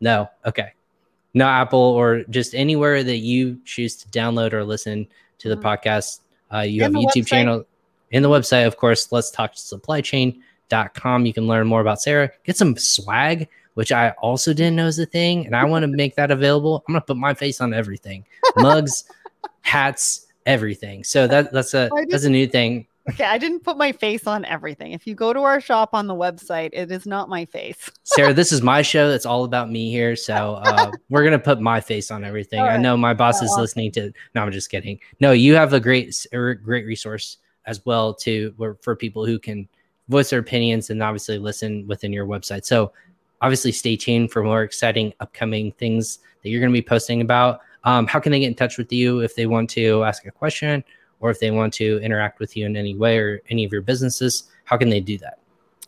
No. 0.00 0.30
Okay. 0.46 0.72
No 1.34 1.46
Apple 1.46 1.78
or 1.78 2.24
just 2.30 2.54
anywhere 2.54 3.04
that 3.04 3.18
you 3.18 3.60
choose 3.66 3.96
to 3.96 4.08
download 4.08 4.54
or 4.54 4.64
listen 4.64 5.06
to 5.38 5.50
the 5.50 5.56
mm-hmm. 5.56 5.66
podcast. 5.66 6.20
Uh, 6.52 6.60
you 6.60 6.82
and 6.82 6.96
have 6.96 7.04
a 7.04 7.06
YouTube 7.06 7.22
website. 7.22 7.26
channel 7.26 7.66
in 8.10 8.22
the 8.22 8.28
website, 8.28 8.66
of 8.66 8.76
course, 8.76 9.10
let's 9.12 9.30
talk 9.30 9.54
to 9.54 9.60
supply 9.60 10.00
chain.com. 10.00 11.26
You 11.26 11.32
can 11.32 11.46
learn 11.46 11.66
more 11.66 11.80
about 11.80 12.00
Sarah, 12.00 12.30
get 12.44 12.56
some 12.56 12.76
swag 12.76 13.48
which 13.76 13.92
I 13.92 14.10
also 14.22 14.54
didn't 14.54 14.76
know 14.76 14.86
is 14.86 14.98
a 14.98 15.04
thing, 15.04 15.44
and 15.44 15.54
I 15.54 15.64
want 15.64 15.82
to 15.82 15.86
make 15.86 16.16
that 16.16 16.30
available. 16.30 16.82
I'm 16.88 16.94
gonna 16.94 17.02
put 17.02 17.18
my 17.18 17.34
face 17.34 17.60
on 17.60 17.74
everything, 17.74 18.24
mugs, 18.56 19.04
hats, 19.60 20.28
everything. 20.46 21.04
So 21.04 21.26
that 21.26 21.52
that's 21.52 21.74
a 21.74 21.90
that's 22.08 22.24
a 22.24 22.30
new 22.30 22.46
thing. 22.46 22.86
Okay, 23.10 23.24
I 23.24 23.36
didn't 23.36 23.60
put 23.60 23.76
my 23.76 23.92
face 23.92 24.26
on 24.26 24.46
everything. 24.46 24.92
If 24.92 25.06
you 25.06 25.14
go 25.14 25.34
to 25.34 25.40
our 25.40 25.60
shop 25.60 25.90
on 25.92 26.06
the 26.06 26.14
website, 26.14 26.70
it 26.72 26.90
is 26.90 27.04
not 27.04 27.28
my 27.28 27.44
face. 27.44 27.90
Sarah, 28.04 28.32
this 28.32 28.50
is 28.50 28.62
my 28.62 28.80
show. 28.80 29.10
It's 29.10 29.26
all 29.26 29.44
about 29.44 29.70
me 29.70 29.90
here. 29.90 30.16
So 30.16 30.58
uh, 30.64 30.90
we're 31.10 31.22
gonna 31.22 31.38
put 31.38 31.60
my 31.60 31.82
face 31.82 32.10
on 32.10 32.24
everything. 32.24 32.60
Right. 32.60 32.76
I 32.76 32.76
know 32.78 32.96
my 32.96 33.12
boss 33.12 33.42
is 33.42 33.54
listening 33.58 33.92
to. 33.92 34.10
No, 34.34 34.40
I'm 34.40 34.52
just 34.52 34.70
kidding. 34.70 35.00
No, 35.20 35.32
you 35.32 35.54
have 35.54 35.74
a 35.74 35.80
great, 35.80 36.26
great 36.32 36.86
resource 36.86 37.36
as 37.66 37.84
well 37.84 38.14
to 38.14 38.76
for 38.80 38.96
people 38.96 39.24
who 39.26 39.38
can 39.38 39.68
voice 40.08 40.30
their 40.30 40.40
opinions 40.40 40.90
and 40.90 41.02
obviously 41.02 41.38
listen 41.38 41.86
within 41.86 42.12
your 42.12 42.26
website. 42.26 42.64
So 42.64 42.92
obviously, 43.40 43.72
stay 43.72 43.96
tuned 43.96 44.30
for 44.30 44.42
more 44.42 44.62
exciting 44.62 45.12
upcoming 45.20 45.72
things 45.72 46.20
that 46.42 46.50
you're 46.50 46.60
going 46.60 46.72
to 46.72 46.80
be 46.80 46.86
posting 46.86 47.20
about. 47.20 47.60
Um, 47.84 48.06
how 48.06 48.20
can 48.20 48.32
they 48.32 48.40
get 48.40 48.48
in 48.48 48.54
touch 48.54 48.78
with 48.78 48.92
you 48.92 49.20
if 49.20 49.36
they 49.36 49.46
want 49.46 49.70
to 49.70 50.04
ask 50.04 50.26
a 50.26 50.30
question? 50.30 50.82
or 51.20 51.30
if 51.30 51.40
they 51.40 51.50
want 51.50 51.72
to 51.74 51.98
interact 52.02 52.38
with 52.38 52.56
you 52.56 52.66
in 52.66 52.76
any 52.76 52.94
way 52.94 53.18
or 53.18 53.40
any 53.50 53.64
of 53.64 53.72
your 53.72 53.82
businesses, 53.82 54.44
how 54.64 54.76
can 54.76 54.88
they 54.88 55.00
do 55.00 55.18
that? 55.18 55.38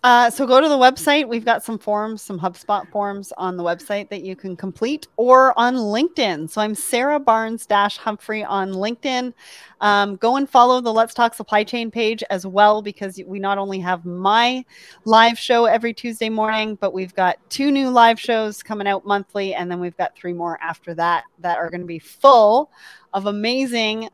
Uh, 0.04 0.30
so 0.30 0.46
go 0.46 0.60
to 0.60 0.68
the 0.68 0.76
website. 0.76 1.26
We've 1.26 1.44
got 1.44 1.64
some 1.64 1.76
forms, 1.76 2.22
some 2.22 2.38
HubSpot 2.38 2.88
forms 2.92 3.32
on 3.36 3.56
the 3.56 3.64
website 3.64 4.08
that 4.10 4.22
you 4.22 4.36
can 4.36 4.56
complete 4.56 5.08
or 5.16 5.58
on 5.58 5.74
LinkedIn. 5.74 6.48
So 6.48 6.60
I'm 6.60 6.76
Sarah 6.76 7.18
Barnes 7.18 7.66
Dash 7.66 7.96
Humphrey 7.96 8.44
on 8.44 8.70
LinkedIn. 8.70 9.34
Um, 9.80 10.14
go 10.14 10.36
and 10.36 10.48
follow 10.48 10.80
the 10.80 10.92
Let's 10.92 11.14
Talk 11.14 11.34
Supply 11.34 11.64
Chain 11.64 11.90
page 11.90 12.22
as 12.30 12.46
well, 12.46 12.80
because 12.80 13.20
we 13.26 13.40
not 13.40 13.58
only 13.58 13.80
have 13.80 14.06
my 14.06 14.64
live 15.04 15.36
show 15.36 15.64
every 15.64 15.92
Tuesday 15.92 16.28
morning, 16.28 16.76
but 16.76 16.92
we've 16.94 17.14
got 17.16 17.36
two 17.50 17.72
new 17.72 17.90
live 17.90 18.20
shows 18.20 18.62
coming 18.62 18.86
out 18.86 19.04
monthly. 19.04 19.54
And 19.54 19.68
then 19.68 19.80
we've 19.80 19.96
got 19.96 20.14
three 20.14 20.32
more 20.32 20.60
after 20.62 20.94
that 20.94 21.24
that 21.40 21.58
are 21.58 21.70
going 21.70 21.80
to 21.80 21.86
be 21.86 21.98
full 21.98 22.70
of 23.14 23.26
amazing 23.26 24.08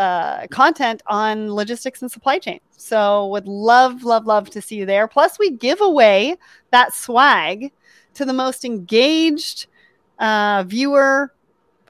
uh, 0.00 0.46
content 0.46 1.02
on 1.06 1.52
logistics 1.52 2.00
and 2.00 2.10
supply 2.10 2.38
chain. 2.38 2.58
So 2.70 3.26
would 3.26 3.46
love, 3.46 4.02
love, 4.02 4.24
love 4.24 4.48
to 4.50 4.62
see 4.62 4.76
you 4.76 4.86
there. 4.86 5.06
Plus, 5.06 5.38
we 5.38 5.50
give 5.50 5.82
away 5.82 6.36
that 6.70 6.94
swag 6.94 7.70
to 8.14 8.24
the 8.24 8.32
most 8.32 8.64
engaged 8.64 9.66
uh, 10.18 10.64
viewer, 10.66 11.34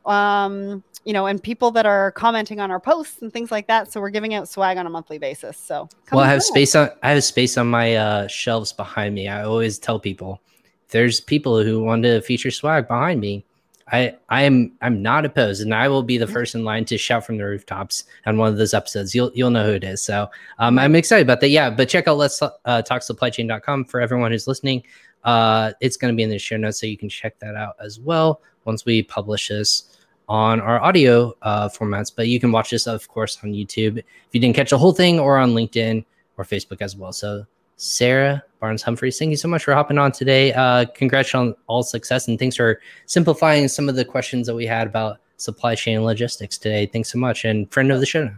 um, 0.07 0.83
you 1.05 1.13
know, 1.13 1.27
and 1.27 1.41
people 1.41 1.71
that 1.71 1.87
are 1.87 2.11
commenting 2.11 2.59
on 2.59 2.73
our 2.73 2.81
posts 2.81 3.23
and 3.23 3.33
things 3.33 3.53
like 3.53 3.69
that. 3.69 3.93
So 3.93 4.01
we're 4.01 4.11
giving 4.11 4.35
out 4.35 4.49
swag 4.49 4.77
on 4.77 4.87
a 4.87 4.91
monthly 4.91 5.19
basis. 5.19 5.57
So 5.57 5.89
well, 6.11 6.25
I 6.25 6.29
have 6.29 6.43
space 6.43 6.75
on 6.75 6.91
I 7.05 7.11
have 7.11 7.23
space 7.23 7.57
on 7.57 7.69
my 7.69 7.95
uh, 7.95 8.27
shelves 8.27 8.73
behind 8.73 9.15
me. 9.15 9.29
I 9.29 9.45
always 9.45 9.79
tell 9.79 10.01
people 10.01 10.41
there's 10.89 11.21
people 11.21 11.63
who 11.63 11.81
want 11.85 12.03
to 12.03 12.21
feature 12.23 12.51
swag 12.51 12.89
behind 12.89 13.21
me 13.21 13.45
I 13.93 14.15
I 14.29 14.43
am 14.43 14.73
I'm 14.81 15.03
not 15.03 15.25
opposed, 15.25 15.63
and 15.63 15.75
I 15.75 15.89
will 15.89 16.03
be 16.03 16.19
the 16.19 16.25
mm-hmm. 16.25 16.35
first 16.35 16.55
in 16.55 16.65
line 16.65 16.85
to 16.87 16.99
shout 16.99 17.27
from 17.27 17.39
the 17.39 17.45
rooftops 17.45 18.05
on 18.27 18.37
one 18.37 18.49
of 18.49 18.59
those 18.59 18.75
episodes. 18.75 19.15
You'll 19.15 19.31
you'll 19.35 19.51
know 19.51 19.65
who 19.65 19.73
it 19.73 19.85
is. 19.85 20.03
So 20.03 20.29
um, 20.59 20.79
I'm 20.79 20.95
excited 20.95 21.27
about 21.27 21.41
that. 21.41 21.49
Yeah, 21.49 21.71
but 21.71 21.89
check 21.89 22.07
out 22.09 22.17
let's 22.17 22.41
uh, 22.43 22.83
talk 22.83 23.03
supplychain.com 23.03 23.87
for 23.87 24.01
everyone 24.01 24.33
who's 24.33 24.47
listening. 24.47 24.83
Uh, 25.25 25.73
it's 25.81 25.97
going 25.97 26.13
to 26.13 26.17
be 26.17 26.23
in 26.23 26.31
the 26.31 26.39
show 26.39 26.57
notes, 26.57 26.81
so 26.81 26.87
you 26.87 26.97
can 26.97 27.09
check 27.09 27.39
that 27.41 27.55
out 27.55 27.77
as 27.81 28.01
well 28.01 28.41
once 28.65 28.85
we 28.85 29.03
publish 29.03 29.49
this 29.49 29.99
on 30.29 30.61
our 30.61 30.81
audio 30.81 31.35
uh, 31.43 31.69
formats. 31.69 32.13
But 32.15 32.29
you 32.29 32.39
can 32.39 32.53
watch 32.53 32.71
this, 32.71 32.87
of 32.87 33.07
course, 33.09 33.39
on 33.43 33.51
YouTube 33.51 33.99
if 33.99 34.05
you 34.33 34.41
didn't 34.41 34.57
catch 34.57 34.71
the 34.71 34.79
whole 34.79 34.93
thing, 34.93 35.19
or 35.19 35.39
on 35.39 35.51
LinkedIn 35.51 36.05
or 36.37 36.45
Facebook 36.45 36.81
as 36.81 36.97
well. 36.97 37.13
So 37.13 37.45
Sarah 37.81 38.45
Barnes 38.61 38.83
Humphreys, 38.83 39.19
thank 39.19 39.31
you 39.31 39.39
so 39.39 39.49
much 39.49 39.65
for 39.65 39.73
hopping 39.73 39.97
on 39.97 40.13
today. 40.13 40.53
Uh, 40.53 40.85
congrats 40.95 41.35
on 41.35 41.55
all 41.67 41.83
success 41.83 42.29
and 42.29 42.39
thanks 42.39 42.55
for 42.55 42.79
simplifying 43.07 43.69
some 43.69 43.89
of 43.89 43.97
the 43.97 44.05
questions 44.05 44.47
that 44.47 44.55
we 44.55 44.67
had 44.67 44.87
about 44.87 45.17
supply 45.39 45.75
chain 45.75 45.97
and 45.97 46.05
logistics 46.05 46.59
today. 46.59 46.85
Thanks 46.85 47.11
so 47.11 47.19
much, 47.19 47.47
and 47.47 47.73
friend 47.73 47.91
of 47.91 48.01
the 48.01 48.07
show. 48.07 48.31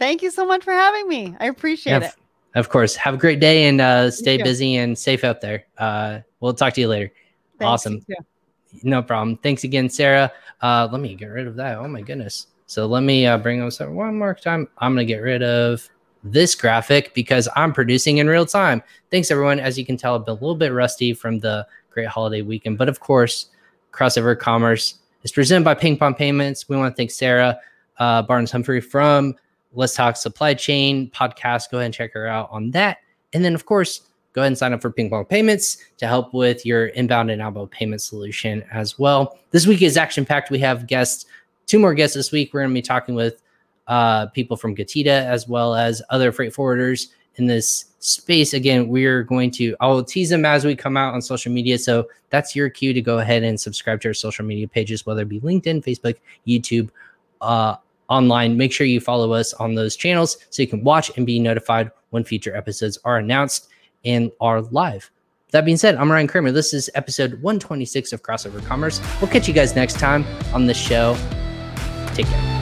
Thank 0.00 0.20
you 0.20 0.32
so 0.32 0.44
much 0.44 0.64
for 0.64 0.72
having 0.72 1.06
me. 1.06 1.36
I 1.38 1.46
appreciate 1.46 1.92
yeah, 1.92 2.08
it. 2.08 2.14
Of 2.56 2.70
course. 2.70 2.96
Have 2.96 3.14
a 3.14 3.18
great 3.18 3.38
day 3.38 3.68
and 3.68 3.80
uh, 3.80 4.10
stay 4.10 4.42
busy 4.42 4.76
and 4.76 4.98
safe 4.98 5.22
out 5.22 5.40
there. 5.40 5.64
Uh, 5.78 6.18
we'll 6.40 6.52
talk 6.52 6.74
to 6.74 6.80
you 6.80 6.88
later. 6.88 7.12
Thanks, 7.60 7.68
awesome. 7.68 8.04
You 8.08 8.16
no 8.82 9.00
problem. 9.00 9.36
Thanks 9.36 9.62
again, 9.62 9.90
Sarah. 9.90 10.32
Uh, 10.60 10.88
let 10.90 11.00
me 11.00 11.14
get 11.14 11.26
rid 11.26 11.46
of 11.46 11.54
that. 11.54 11.78
Oh 11.78 11.86
my 11.86 12.00
goodness. 12.00 12.48
So 12.66 12.86
let 12.86 13.04
me 13.04 13.26
uh, 13.26 13.38
bring 13.38 13.62
up 13.62 13.80
one 13.88 14.18
more 14.18 14.34
time. 14.34 14.68
I'm 14.78 14.94
gonna 14.94 15.04
get 15.04 15.18
rid 15.18 15.44
of 15.44 15.88
this 16.22 16.54
graphic 16.54 17.14
because 17.14 17.48
I'm 17.56 17.72
producing 17.72 18.18
in 18.18 18.28
real 18.28 18.46
time. 18.46 18.82
Thanks, 19.10 19.30
everyone. 19.30 19.58
As 19.60 19.78
you 19.78 19.84
can 19.84 19.96
tell, 19.96 20.14
I've 20.14 20.24
been 20.24 20.32
a 20.32 20.40
little 20.40 20.54
bit 20.54 20.72
rusty 20.72 21.12
from 21.12 21.40
the 21.40 21.66
great 21.90 22.06
holiday 22.06 22.42
weekend, 22.42 22.78
but 22.78 22.88
of 22.88 23.00
course, 23.00 23.46
Crossover 23.92 24.38
Commerce 24.38 24.94
is 25.22 25.32
presented 25.32 25.64
by 25.64 25.74
Ping 25.74 25.96
Pong 25.96 26.14
Payments. 26.14 26.68
We 26.68 26.76
want 26.76 26.94
to 26.94 26.96
thank 26.96 27.10
Sarah 27.10 27.58
uh, 27.98 28.22
Barnes 28.22 28.50
Humphrey 28.50 28.80
from 28.80 29.34
Let's 29.74 29.94
Talk 29.94 30.16
Supply 30.16 30.54
Chain 30.54 31.10
podcast. 31.10 31.70
Go 31.70 31.78
ahead 31.78 31.86
and 31.86 31.94
check 31.94 32.12
her 32.14 32.26
out 32.26 32.48
on 32.50 32.70
that. 32.70 32.98
And 33.32 33.44
then, 33.44 33.54
of 33.54 33.66
course, 33.66 34.02
go 34.32 34.40
ahead 34.42 34.48
and 34.48 34.58
sign 34.58 34.72
up 34.72 34.80
for 34.80 34.90
Ping 34.90 35.10
Pong 35.10 35.24
Payments 35.24 35.78
to 35.98 36.06
help 36.06 36.32
with 36.32 36.64
your 36.64 36.86
inbound 36.88 37.30
and 37.30 37.42
outbound 37.42 37.70
payment 37.70 38.00
solution 38.00 38.64
as 38.72 38.98
well. 38.98 39.38
This 39.50 39.66
week 39.66 39.82
is 39.82 39.96
action 39.96 40.24
packed. 40.24 40.50
We 40.50 40.58
have 40.60 40.86
guests, 40.86 41.26
two 41.66 41.78
more 41.78 41.94
guests 41.94 42.16
this 42.16 42.32
week. 42.32 42.52
We're 42.52 42.60
going 42.60 42.70
to 42.70 42.74
be 42.74 42.82
talking 42.82 43.14
with 43.14 43.41
uh, 43.86 44.26
people 44.26 44.56
from 44.56 44.74
Getida 44.74 45.06
as 45.06 45.48
well 45.48 45.74
as 45.74 46.02
other 46.10 46.32
freight 46.32 46.52
forwarders 46.52 47.08
in 47.36 47.46
this 47.46 47.86
space. 47.98 48.54
Again, 48.54 48.88
we're 48.88 49.22
going 49.22 49.50
to, 49.52 49.76
I'll 49.80 50.04
tease 50.04 50.30
them 50.30 50.44
as 50.44 50.64
we 50.64 50.74
come 50.76 50.96
out 50.96 51.14
on 51.14 51.22
social 51.22 51.52
media. 51.52 51.78
So 51.78 52.08
that's 52.30 52.54
your 52.54 52.68
cue 52.68 52.92
to 52.92 53.00
go 53.00 53.18
ahead 53.18 53.42
and 53.42 53.60
subscribe 53.60 54.00
to 54.02 54.08
our 54.08 54.14
social 54.14 54.44
media 54.44 54.68
pages, 54.68 55.06
whether 55.06 55.22
it 55.22 55.28
be 55.28 55.40
LinkedIn, 55.40 55.84
Facebook, 55.84 56.16
YouTube, 56.46 56.90
uh, 57.40 57.76
online. 58.08 58.56
Make 58.56 58.72
sure 58.72 58.86
you 58.86 59.00
follow 59.00 59.32
us 59.32 59.54
on 59.54 59.74
those 59.74 59.96
channels 59.96 60.36
so 60.50 60.62
you 60.62 60.68
can 60.68 60.84
watch 60.84 61.10
and 61.16 61.26
be 61.26 61.38
notified 61.38 61.90
when 62.10 62.24
future 62.24 62.54
episodes 62.54 62.98
are 63.04 63.18
announced 63.18 63.68
and 64.04 64.30
are 64.40 64.60
live. 64.60 65.10
That 65.52 65.64
being 65.64 65.76
said, 65.76 65.96
I'm 65.96 66.10
Ryan 66.10 66.26
Kramer. 66.26 66.50
This 66.50 66.72
is 66.72 66.90
episode 66.94 67.34
126 67.42 68.12
of 68.12 68.22
Crossover 68.22 68.64
Commerce. 68.64 69.00
We'll 69.20 69.30
catch 69.30 69.46
you 69.46 69.54
guys 69.54 69.76
next 69.76 69.98
time 69.98 70.24
on 70.54 70.66
the 70.66 70.74
show. 70.74 71.16
Take 72.14 72.26
care. 72.26 72.61